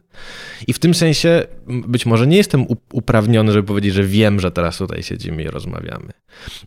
i 0.67 0.73
w 0.73 0.79
tym 0.79 0.93
sensie 0.93 1.43
być 1.67 2.05
może 2.05 2.27
nie 2.27 2.37
jestem 2.37 2.65
uprawniony, 2.93 3.51
żeby 3.51 3.67
powiedzieć, 3.67 3.93
że 3.93 4.03
wiem, 4.03 4.39
że 4.39 4.51
teraz 4.51 4.77
tutaj 4.77 5.03
siedzimy 5.03 5.43
i 5.43 5.47
rozmawiamy. 5.47 6.09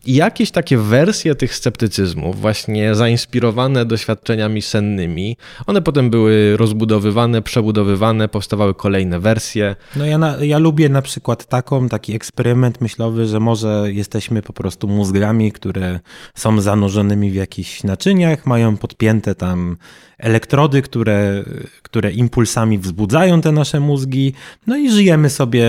I 0.05 0.15
jakieś 0.15 0.51
takie 0.51 0.77
wersje 0.77 1.35
tych 1.35 1.55
sceptycyzmów, 1.55 2.41
właśnie 2.41 2.95
zainspirowane 2.95 3.85
doświadczeniami 3.85 4.61
sennymi, 4.61 5.37
one 5.65 5.81
potem 5.81 6.09
były 6.09 6.57
rozbudowywane, 6.57 7.41
przebudowywane, 7.41 8.27
powstawały 8.27 8.73
kolejne 8.73 9.19
wersje. 9.19 9.75
No 9.95 10.05
ja, 10.05 10.17
na, 10.17 10.35
ja 10.41 10.57
lubię 10.57 10.89
na 10.89 11.01
przykład 11.01 11.45
taką, 11.45 11.89
taki 11.89 12.15
eksperyment 12.15 12.81
myślowy, 12.81 13.25
że 13.25 13.39
może 13.39 13.85
jesteśmy 13.91 14.41
po 14.41 14.53
prostu 14.53 14.87
mózgami, 14.87 15.51
które 15.51 15.99
są 16.35 16.61
zanurzonymi 16.63 17.31
w 17.31 17.35
jakichś 17.35 17.83
naczyniach, 17.83 18.45
mają 18.45 18.77
podpięte 18.77 19.35
tam 19.35 19.77
elektrody, 20.17 20.81
które, 20.81 21.43
które 21.81 22.11
impulsami 22.11 22.79
wzbudzają 22.79 23.41
te 23.41 23.51
nasze 23.51 23.79
mózgi. 23.79 24.33
No 24.67 24.77
i 24.77 24.91
żyjemy 24.91 25.29
sobie 25.29 25.65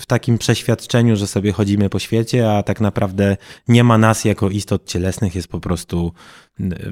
w 0.00 0.06
takim 0.06 0.38
przeświadczeniu, 0.38 1.16
że 1.16 1.26
sobie 1.26 1.52
chodzimy 1.52 1.90
po 1.90 1.98
świecie, 1.98 2.52
a 2.52 2.62
tak 2.62 2.80
naprawdę 2.80 3.36
nie 3.68 3.84
ma 3.84 3.98
nas 3.98 4.24
jako 4.24 4.50
istot 4.50 4.86
cielesnych, 4.86 5.34
jest 5.34 5.48
po 5.48 5.60
prostu 5.60 6.12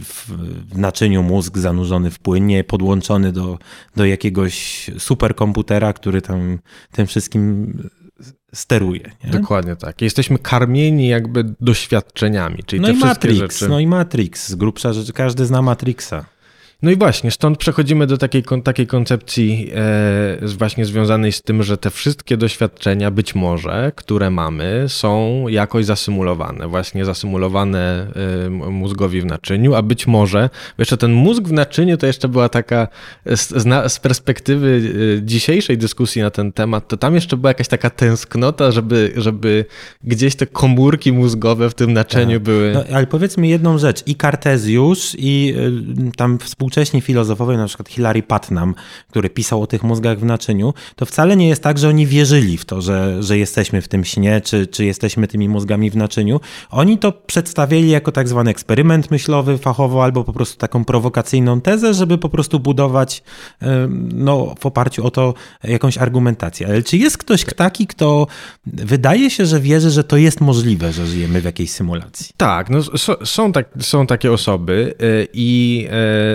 w, 0.01 0.78
naczyniu 0.78 1.22
mózg 1.22 1.59
zanurzony 1.59 2.11
w 2.11 2.18
płynie, 2.18 2.64
podłączony 2.64 3.32
do, 3.32 3.59
do 3.97 4.05
jakiegoś 4.05 4.86
superkomputera, 4.99 5.92
który 5.92 6.22
tam 6.22 6.59
tym 6.92 7.07
wszystkim 7.07 7.72
steruje. 8.54 9.10
Nie? 9.24 9.30
Dokładnie 9.30 9.76
tak. 9.76 10.02
Jesteśmy 10.02 10.38
karmieni 10.38 11.08
jakby 11.08 11.44
doświadczeniami, 11.60 12.64
czyli 12.66 12.82
no 12.82 12.88
te 12.88 12.94
i 12.94 12.96
wszystkie 12.96 13.28
Matrix, 13.28 13.58
rzeczy. 13.58 13.68
no 13.68 13.80
i 13.80 13.86
Matrix, 13.86 14.48
z 14.48 14.54
grubsza 14.54 14.92
rzecz, 14.92 15.12
każdy 15.12 15.46
zna 15.46 15.62
Matrixa. 15.62 16.24
No 16.82 16.90
i 16.90 16.96
właśnie, 16.96 17.30
stąd 17.30 17.58
przechodzimy 17.58 18.06
do 18.06 18.18
takiej, 18.18 18.44
takiej 18.64 18.86
koncepcji 18.86 19.70
e, 19.74 20.46
właśnie 20.46 20.84
związanej 20.84 21.32
z 21.32 21.42
tym, 21.42 21.62
że 21.62 21.78
te 21.78 21.90
wszystkie 21.90 22.36
doświadczenia 22.36 23.10
być 23.10 23.34
może, 23.34 23.92
które 23.96 24.30
mamy, 24.30 24.84
są 24.88 25.44
jakoś 25.48 25.84
zasymulowane, 25.84 26.68
właśnie 26.68 27.04
zasymulowane 27.04 28.06
e, 28.46 28.50
mózgowi 28.50 29.20
w 29.20 29.24
naczyniu, 29.24 29.74
a 29.74 29.82
być 29.82 30.06
może, 30.06 30.50
jeszcze 30.78 30.96
ten 30.96 31.12
mózg 31.12 31.42
w 31.42 31.52
naczyniu 31.52 31.96
to 31.96 32.06
jeszcze 32.06 32.28
była 32.28 32.48
taka, 32.48 32.88
z, 33.26 33.48
z 33.92 33.98
perspektywy 33.98 34.92
e, 35.18 35.22
dzisiejszej 35.22 35.78
dyskusji 35.78 36.22
na 36.22 36.30
ten 36.30 36.52
temat, 36.52 36.88
to 36.88 36.96
tam 36.96 37.14
jeszcze 37.14 37.36
była 37.36 37.50
jakaś 37.50 37.68
taka 37.68 37.90
tęsknota, 37.90 38.70
żeby, 38.70 39.12
żeby 39.16 39.64
gdzieś 40.04 40.36
te 40.36 40.46
komórki 40.46 41.12
mózgowe 41.12 41.70
w 41.70 41.74
tym 41.74 41.92
naczyniu 41.92 42.36
tak. 42.36 42.42
były. 42.42 42.72
No, 42.74 42.84
ale 42.96 43.06
powiedzmy 43.06 43.46
jedną 43.46 43.78
rzecz, 43.78 44.02
i 44.06 44.14
Kartezjusz, 44.14 45.16
i 45.18 45.54
y, 46.08 46.12
tam 46.16 46.38
współczesni 46.38 46.65
współcześni 46.66 47.00
filozofowie, 47.00 47.56
na 47.56 47.66
przykład 47.66 47.88
Hilary 47.88 48.22
Putnam, 48.22 48.74
który 49.10 49.30
pisał 49.30 49.62
o 49.62 49.66
tych 49.66 49.82
mózgach 49.82 50.18
w 50.18 50.24
naczyniu, 50.24 50.74
to 50.96 51.06
wcale 51.06 51.36
nie 51.36 51.48
jest 51.48 51.62
tak, 51.62 51.78
że 51.78 51.88
oni 51.88 52.06
wierzyli 52.06 52.58
w 52.58 52.64
to, 52.64 52.80
że, 52.80 53.22
że 53.22 53.38
jesteśmy 53.38 53.82
w 53.82 53.88
tym 53.88 54.04
śnie, 54.04 54.40
czy, 54.40 54.66
czy 54.66 54.84
jesteśmy 54.84 55.28
tymi 55.28 55.48
mózgami 55.48 55.90
w 55.90 55.96
naczyniu. 55.96 56.40
Oni 56.70 56.98
to 56.98 57.12
przedstawili 57.12 57.90
jako 57.90 58.12
tak 58.12 58.28
zwany 58.28 58.50
eksperyment 58.50 59.10
myślowy 59.10 59.58
fachowo, 59.58 60.04
albo 60.04 60.24
po 60.24 60.32
prostu 60.32 60.56
taką 60.56 60.84
prowokacyjną 60.84 61.60
tezę, 61.60 61.94
żeby 61.94 62.18
po 62.18 62.28
prostu 62.28 62.60
budować 62.60 63.22
no, 64.14 64.54
w 64.58 64.66
oparciu 64.66 65.06
o 65.06 65.10
to 65.10 65.34
jakąś 65.64 65.98
argumentację. 65.98 66.66
Ale 66.66 66.82
czy 66.82 66.96
jest 66.96 67.18
ktoś 67.18 67.44
taki, 67.44 67.86
kto 67.86 68.26
wydaje 68.66 69.30
się, 69.30 69.46
że 69.46 69.60
wierzy, 69.60 69.90
że 69.90 70.04
to 70.04 70.16
jest 70.16 70.40
możliwe, 70.40 70.92
że 70.92 71.06
żyjemy 71.06 71.40
w 71.40 71.44
jakiejś 71.44 71.70
symulacji? 71.70 72.26
Tak, 72.36 72.70
no, 72.70 72.78
są, 73.24 73.52
tak, 73.52 73.68
są 73.80 74.06
takie 74.06 74.32
osoby 74.32 74.94
y, 75.02 75.28
i 75.32 75.88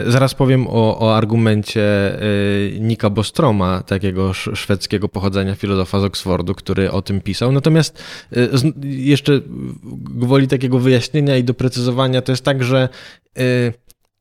y, 0.07 0.11
zaraz 0.21 0.35
powiem 0.35 0.67
o, 0.67 0.99
o 0.99 1.17
argumencie 1.17 1.81
y, 2.21 2.77
Nika 2.79 3.09
Bostroma, 3.09 3.83
takiego 3.83 4.33
szwedzkiego 4.33 5.09
pochodzenia 5.09 5.55
filozofa 5.55 5.99
z 5.99 6.03
Oxfordu, 6.03 6.55
który 6.55 6.91
o 6.91 7.01
tym 7.01 7.21
pisał. 7.21 7.51
Natomiast 7.51 8.03
y, 8.37 8.49
jeszcze 8.83 9.41
gwoli 9.93 10.47
takiego 10.47 10.79
wyjaśnienia 10.79 11.37
i 11.37 11.43
doprecyzowania, 11.43 12.21
to 12.21 12.31
jest 12.31 12.43
tak, 12.43 12.63
że 12.63 12.89
y, 13.39 13.73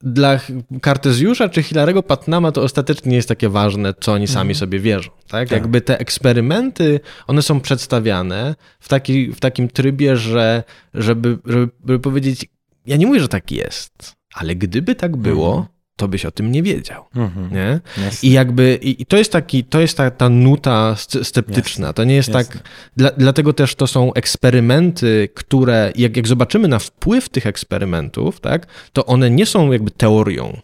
dla 0.02 0.40
Kartezjusza 0.82 1.48
czy 1.48 1.62
Hilarego 1.62 2.02
Patnama 2.02 2.52
to 2.52 2.62
ostatecznie 2.62 3.10
nie 3.10 3.16
jest 3.16 3.28
takie 3.28 3.48
ważne, 3.48 3.94
co 4.00 4.12
oni 4.12 4.26
sami 4.26 4.50
mhm. 4.50 4.54
sobie 4.54 4.78
wierzą. 4.78 5.10
Tak? 5.10 5.28
tak? 5.28 5.50
Jakby 5.50 5.80
te 5.80 5.98
eksperymenty, 5.98 7.00
one 7.26 7.42
są 7.42 7.60
przedstawiane 7.60 8.54
w, 8.80 8.88
taki, 8.88 9.32
w 9.32 9.40
takim 9.40 9.68
trybie, 9.68 10.16
że 10.16 10.62
żeby, 10.94 11.38
żeby 11.44 11.98
powiedzieć, 11.98 12.46
ja 12.86 12.96
nie 12.96 13.06
mówię, 13.06 13.20
że 13.20 13.28
tak 13.28 13.50
jest, 13.50 14.16
ale 14.34 14.56
gdyby 14.56 14.94
tak 14.94 15.16
było, 15.16 15.50
mhm 15.50 15.79
to 16.00 16.08
byś 16.08 16.26
o 16.26 16.30
tym 16.30 16.52
nie 16.52 16.62
wiedział. 16.62 17.04
Mhm. 17.16 17.50
Nie? 17.52 17.80
I 18.22 18.30
jakby 18.30 18.78
i 18.82 19.06
to 19.06 19.16
jest 19.16 19.32
taki, 19.32 19.64
to 19.64 19.80
jest 19.80 19.96
ta, 19.96 20.10
ta 20.10 20.28
nuta 20.28 20.96
sceptyczna. 21.22 21.92
To 21.92 22.04
nie 22.04 22.14
jest 22.14 22.32
tak, 22.32 22.46
tak. 22.46 22.62
Dla, 22.96 23.10
dlatego 23.10 23.52
też 23.52 23.74
to 23.74 23.86
są 23.86 24.12
eksperymenty, 24.12 25.28
które, 25.34 25.92
jak, 25.96 26.16
jak 26.16 26.28
zobaczymy 26.28 26.68
na 26.68 26.78
wpływ 26.78 27.28
tych 27.28 27.46
eksperymentów, 27.46 28.40
tak, 28.40 28.66
to 28.92 29.06
one 29.06 29.30
nie 29.30 29.46
są 29.46 29.72
jakby 29.72 29.90
teorią. 29.90 30.60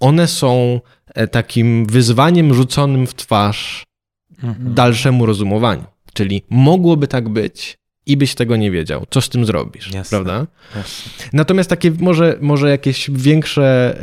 One 0.00 0.28
są 0.28 0.80
e, 1.14 1.28
takim 1.28 1.86
wyzwaniem 1.86 2.54
rzuconym 2.54 3.06
w 3.06 3.14
twarz 3.14 3.84
mhm. 4.42 4.74
dalszemu 4.74 5.26
rozumowaniu. 5.26 5.84
Czyli 6.12 6.42
mogłoby 6.50 7.08
tak 7.08 7.28
być, 7.28 7.78
i 8.10 8.16
byś 8.16 8.34
tego 8.34 8.56
nie 8.56 8.70
wiedział. 8.70 9.06
Co 9.10 9.20
z 9.20 9.28
tym 9.28 9.44
zrobisz, 9.44 9.92
Jasne. 9.92 10.10
prawda? 10.10 10.46
Jasne. 10.76 11.12
Natomiast 11.32 11.70
takie 11.70 11.92
może, 11.98 12.38
może 12.40 12.70
jakieś 12.70 13.10
większe 13.10 13.96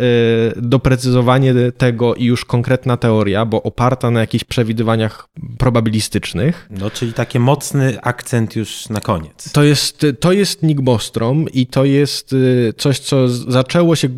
y, 0.58 0.62
doprecyzowanie 0.62 1.54
tego 1.78 2.16
i 2.16 2.26
już 2.26 2.46
konkretna 2.46 2.98
teoria, 2.98 3.46
bo 3.46 3.64
oparta 3.64 4.12
na 4.12 4.20
jakichś 4.20 4.44
przewidywaniach 4.44 5.30
probabilistycznych. 5.58 6.68
No, 6.80 6.90
czyli 6.90 7.14
taki 7.14 7.40
mocny 7.40 8.02
akcent 8.02 8.56
już 8.56 8.90
na 8.90 9.02
koniec. 9.02 9.52
To 9.52 9.64
jest, 9.64 10.06
to 10.20 10.32
jest 10.32 10.64
Nick 10.64 10.82
Bostrom 10.82 11.50
i 11.50 11.68
to 11.68 11.86
jest 11.86 12.34
y, 12.34 12.74
coś, 12.78 13.00
co 13.00 13.28
zaczęło 13.28 13.96
się 13.96 14.10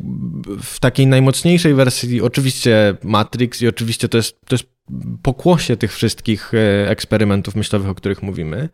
w 0.63 0.79
takiej 0.79 1.07
najmocniejszej 1.07 1.73
wersji, 1.73 2.21
oczywiście 2.21 2.97
Matrix 3.03 3.61
i 3.61 3.67
oczywiście 3.67 4.09
to 4.09 4.17
jest, 4.17 4.37
to 4.47 4.55
jest 4.55 4.78
pokłosie 5.21 5.77
tych 5.77 5.93
wszystkich 5.93 6.51
e, 6.53 6.89
eksperymentów 6.89 7.55
myślowych, 7.55 7.89
o 7.89 7.95
których 7.95 8.23
mówimy, 8.23 8.69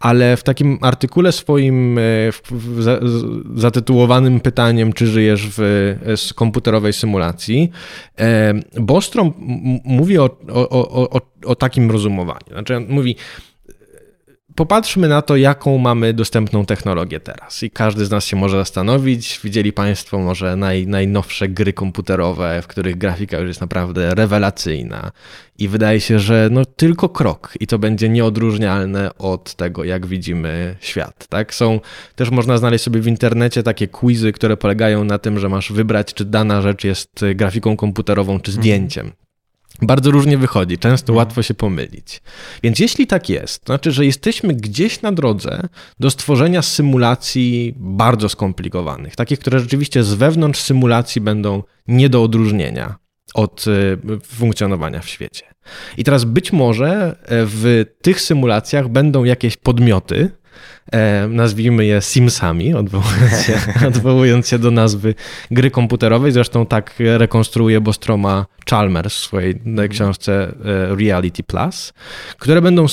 ale 0.00 0.36
w 0.36 0.42
takim 0.42 0.78
artykule 0.82 1.32
swoim 1.32 1.98
e, 1.98 2.02
zatytułowanym 3.54 4.40
pytaniem, 4.40 4.92
czy 4.92 5.06
żyjesz 5.06 5.48
w 5.56 5.60
e, 6.30 6.34
komputerowej 6.34 6.92
symulacji, 6.92 7.70
Bostrom 8.80 9.32
mówi 9.84 10.18
o, 10.18 10.24
o, 10.48 11.10
o, 11.10 11.20
o 11.44 11.54
takim 11.54 11.90
rozumowaniu. 11.90 12.46
Znaczy, 12.50 12.80
mówi, 12.80 13.16
Popatrzmy 14.56 15.08
na 15.08 15.22
to, 15.22 15.36
jaką 15.36 15.78
mamy 15.78 16.14
dostępną 16.14 16.66
technologię 16.66 17.20
teraz. 17.20 17.62
I 17.62 17.70
każdy 17.70 18.06
z 18.06 18.10
nas 18.10 18.24
się 18.24 18.36
może 18.36 18.56
zastanowić. 18.56 19.40
Widzieli 19.44 19.72
Państwo 19.72 20.18
może 20.18 20.56
naj, 20.56 20.86
najnowsze 20.86 21.48
gry 21.48 21.72
komputerowe, 21.72 22.62
w 22.62 22.66
których 22.66 22.98
grafika 22.98 23.38
już 23.38 23.48
jest 23.48 23.60
naprawdę 23.60 24.14
rewelacyjna. 24.14 25.12
I 25.58 25.68
wydaje 25.68 26.00
się, 26.00 26.18
że 26.18 26.48
no 26.52 26.64
tylko 26.64 27.08
krok 27.08 27.54
i 27.60 27.66
to 27.66 27.78
będzie 27.78 28.08
nieodróżnialne 28.08 29.18
od 29.18 29.54
tego, 29.54 29.84
jak 29.84 30.06
widzimy 30.06 30.76
świat. 30.80 31.26
Tak? 31.28 31.54
Są, 31.54 31.80
też 32.14 32.30
można 32.30 32.58
znaleźć 32.58 32.84
sobie 32.84 33.00
w 33.00 33.06
internecie 33.06 33.62
takie 33.62 33.88
quizy, 33.88 34.32
które 34.32 34.56
polegają 34.56 35.04
na 35.04 35.18
tym, 35.18 35.38
że 35.38 35.48
masz 35.48 35.72
wybrać, 35.72 36.14
czy 36.14 36.24
dana 36.24 36.62
rzecz 36.62 36.84
jest 36.84 37.24
grafiką 37.34 37.76
komputerową, 37.76 38.40
czy 38.40 38.52
zdjęciem. 38.52 39.12
Bardzo 39.82 40.10
różnie 40.10 40.38
wychodzi, 40.38 40.78
często 40.78 41.12
mhm. 41.12 41.16
łatwo 41.16 41.42
się 41.42 41.54
pomylić. 41.54 42.22
Więc 42.62 42.78
jeśli 42.78 43.06
tak 43.06 43.28
jest, 43.28 43.64
to 43.64 43.72
znaczy, 43.72 43.92
że 43.92 44.06
jesteśmy 44.06 44.54
gdzieś 44.54 45.02
na 45.02 45.12
drodze 45.12 45.68
do 46.00 46.10
stworzenia 46.10 46.62
symulacji 46.62 47.74
bardzo 47.76 48.28
skomplikowanych, 48.28 49.16
takich, 49.16 49.38
które 49.38 49.60
rzeczywiście 49.60 50.02
z 50.02 50.14
wewnątrz 50.14 50.60
symulacji 50.60 51.20
będą 51.20 51.62
nie 51.88 52.08
do 52.08 52.22
odróżnienia 52.22 52.96
od 53.34 53.64
y, 53.66 53.98
funkcjonowania 54.24 55.00
w 55.00 55.08
świecie. 55.08 55.44
I 55.96 56.04
teraz 56.04 56.24
być 56.24 56.52
może 56.52 57.16
e, 57.22 57.46
w 57.46 57.84
tych 58.02 58.20
symulacjach 58.20 58.88
będą 58.88 59.24
jakieś 59.24 59.56
podmioty, 59.56 60.30
nazwijmy 61.28 61.84
je 61.84 62.00
Simsami, 62.00 62.74
odwołując 62.74 63.42
się, 63.42 63.58
odwołując 63.88 64.48
się 64.48 64.58
do 64.58 64.70
nazwy 64.70 65.14
gry 65.50 65.70
komputerowej. 65.70 66.32
Zresztą 66.32 66.66
tak 66.66 66.94
rekonstruuje 66.98 67.80
Bostroma 67.80 68.46
Chalmers 68.70 69.14
w 69.14 69.18
swojej 69.18 69.60
książce 69.90 70.54
e, 70.64 70.96
Reality 70.96 71.42
Plus, 71.42 71.92
które 72.38 72.62
będą 72.62 72.86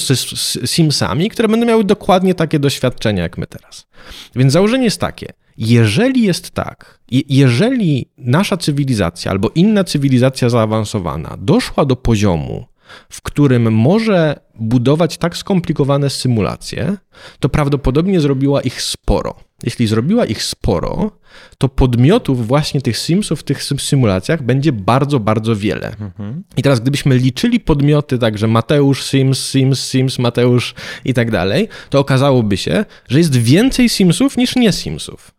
Simsami, 0.65 1.29
które 1.29 1.47
będą 1.47 1.65
miały 1.65 1.83
dokładnie 1.83 2.35
takie 2.35 2.59
doświadczenia 2.59 3.23
jak 3.23 3.37
my 3.37 3.47
teraz. 3.47 3.87
Więc 4.35 4.53
założenie 4.53 4.83
jest 4.83 4.99
takie. 4.99 5.33
Jeżeli 5.57 6.23
jest 6.23 6.51
tak, 6.51 6.99
jeżeli 7.29 8.09
nasza 8.17 8.57
cywilizacja 8.57 9.31
albo 9.31 9.49
inna 9.55 9.83
cywilizacja 9.83 10.49
zaawansowana 10.49 11.37
doszła 11.39 11.85
do 11.85 11.95
poziomu, 11.95 12.65
w 13.09 13.21
którym 13.21 13.73
może 13.73 14.39
budować 14.55 15.17
tak 15.17 15.37
skomplikowane 15.37 16.09
symulacje, 16.09 16.97
to 17.39 17.49
prawdopodobnie 17.49 18.19
zrobiła 18.19 18.61
ich 18.61 18.81
sporo. 18.81 19.35
Jeśli 19.63 19.87
zrobiła 19.87 20.25
ich 20.25 20.43
sporo, 20.43 21.11
to 21.57 21.69
podmiotów 21.69 22.47
właśnie 22.47 22.81
tych 22.81 22.97
Simsów 22.97 23.39
w 23.39 23.43
tych 23.43 23.63
symulacjach 23.63 24.43
będzie 24.43 24.71
bardzo, 24.71 25.19
bardzo 25.19 25.55
wiele. 25.55 25.95
Mhm. 25.99 26.43
I 26.57 26.61
teraz 26.61 26.79
gdybyśmy 26.79 27.17
liczyli 27.17 27.59
podmioty, 27.59 28.17
także 28.19 28.47
Mateusz, 28.47 29.03
Sims, 29.03 29.49
Sims, 29.49 29.89
Sims, 29.89 30.19
Mateusz 30.19 30.75
i 31.05 31.13
tak 31.13 31.31
dalej, 31.31 31.67
to 31.89 31.99
okazałoby 31.99 32.57
się, 32.57 32.85
że 33.07 33.17
jest 33.17 33.35
więcej 33.35 33.89
Simsów 33.89 34.37
niż 34.37 34.55
nie 34.55 34.71
Simsów. 34.71 35.32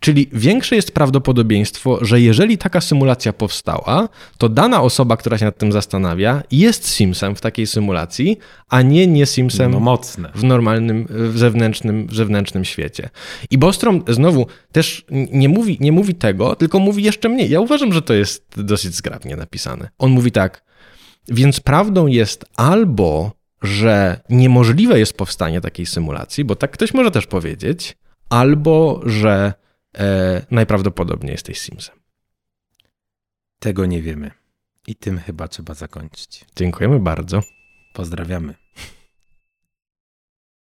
Czyli 0.00 0.28
większe 0.32 0.76
jest 0.76 0.92
prawdopodobieństwo, 0.92 1.98
że 2.04 2.20
jeżeli 2.20 2.58
taka 2.58 2.80
symulacja 2.80 3.32
powstała, 3.32 4.08
to 4.38 4.48
dana 4.48 4.82
osoba, 4.82 5.16
która 5.16 5.38
się 5.38 5.44
nad 5.44 5.58
tym 5.58 5.72
zastanawia, 5.72 6.42
jest 6.50 6.88
Simsem 6.88 7.36
w 7.36 7.40
takiej 7.40 7.66
symulacji, 7.66 8.38
a 8.68 8.82
nie 8.82 9.06
nie 9.06 9.26
Simsem 9.26 9.70
No 9.70 9.80
mocne. 9.80 10.32
w 10.34 10.44
normalnym, 10.44 11.06
w 11.08 11.38
zewnętrznym, 11.38 12.06
w 12.06 12.14
zewnętrznym 12.14 12.64
świecie. 12.64 13.08
I 13.50 13.58
Bostrom 13.58 14.02
znowu 14.08 14.46
też 14.72 15.04
nie 15.32 15.48
mówi, 15.48 15.76
nie 15.80 15.92
mówi 15.92 16.14
tego, 16.14 16.56
tylko 16.56 16.78
mówi 16.78 17.02
jeszcze 17.02 17.28
mniej. 17.28 17.50
Ja 17.50 17.60
uważam, 17.60 17.92
że 17.92 18.02
to 18.02 18.14
jest 18.14 18.46
dosyć 18.56 18.94
zgrabnie 18.94 19.36
napisane. 19.36 19.88
On 19.98 20.10
mówi 20.10 20.32
tak, 20.32 20.64
więc 21.28 21.60
prawdą 21.60 22.06
jest 22.06 22.44
albo, 22.56 23.32
że 23.62 24.20
niemożliwe 24.30 24.98
jest 24.98 25.16
powstanie 25.16 25.60
takiej 25.60 25.86
symulacji, 25.86 26.44
bo 26.44 26.56
tak 26.56 26.70
ktoś 26.70 26.94
może 26.94 27.10
też 27.10 27.26
powiedzieć, 27.26 27.96
albo, 28.28 29.00
że 29.06 29.52
e, 29.96 30.46
najprawdopodobniej 30.50 31.32
jesteś 31.32 31.60
Simsem. 31.60 31.96
Tego 33.58 33.86
nie 33.86 34.02
wiemy. 34.02 34.30
I 34.86 34.94
tym 34.94 35.18
chyba 35.18 35.48
trzeba 35.48 35.74
zakończyć. 35.74 36.44
Dziękujemy 36.56 37.00
bardzo. 37.00 37.42
Pozdrawiamy. 37.92 38.54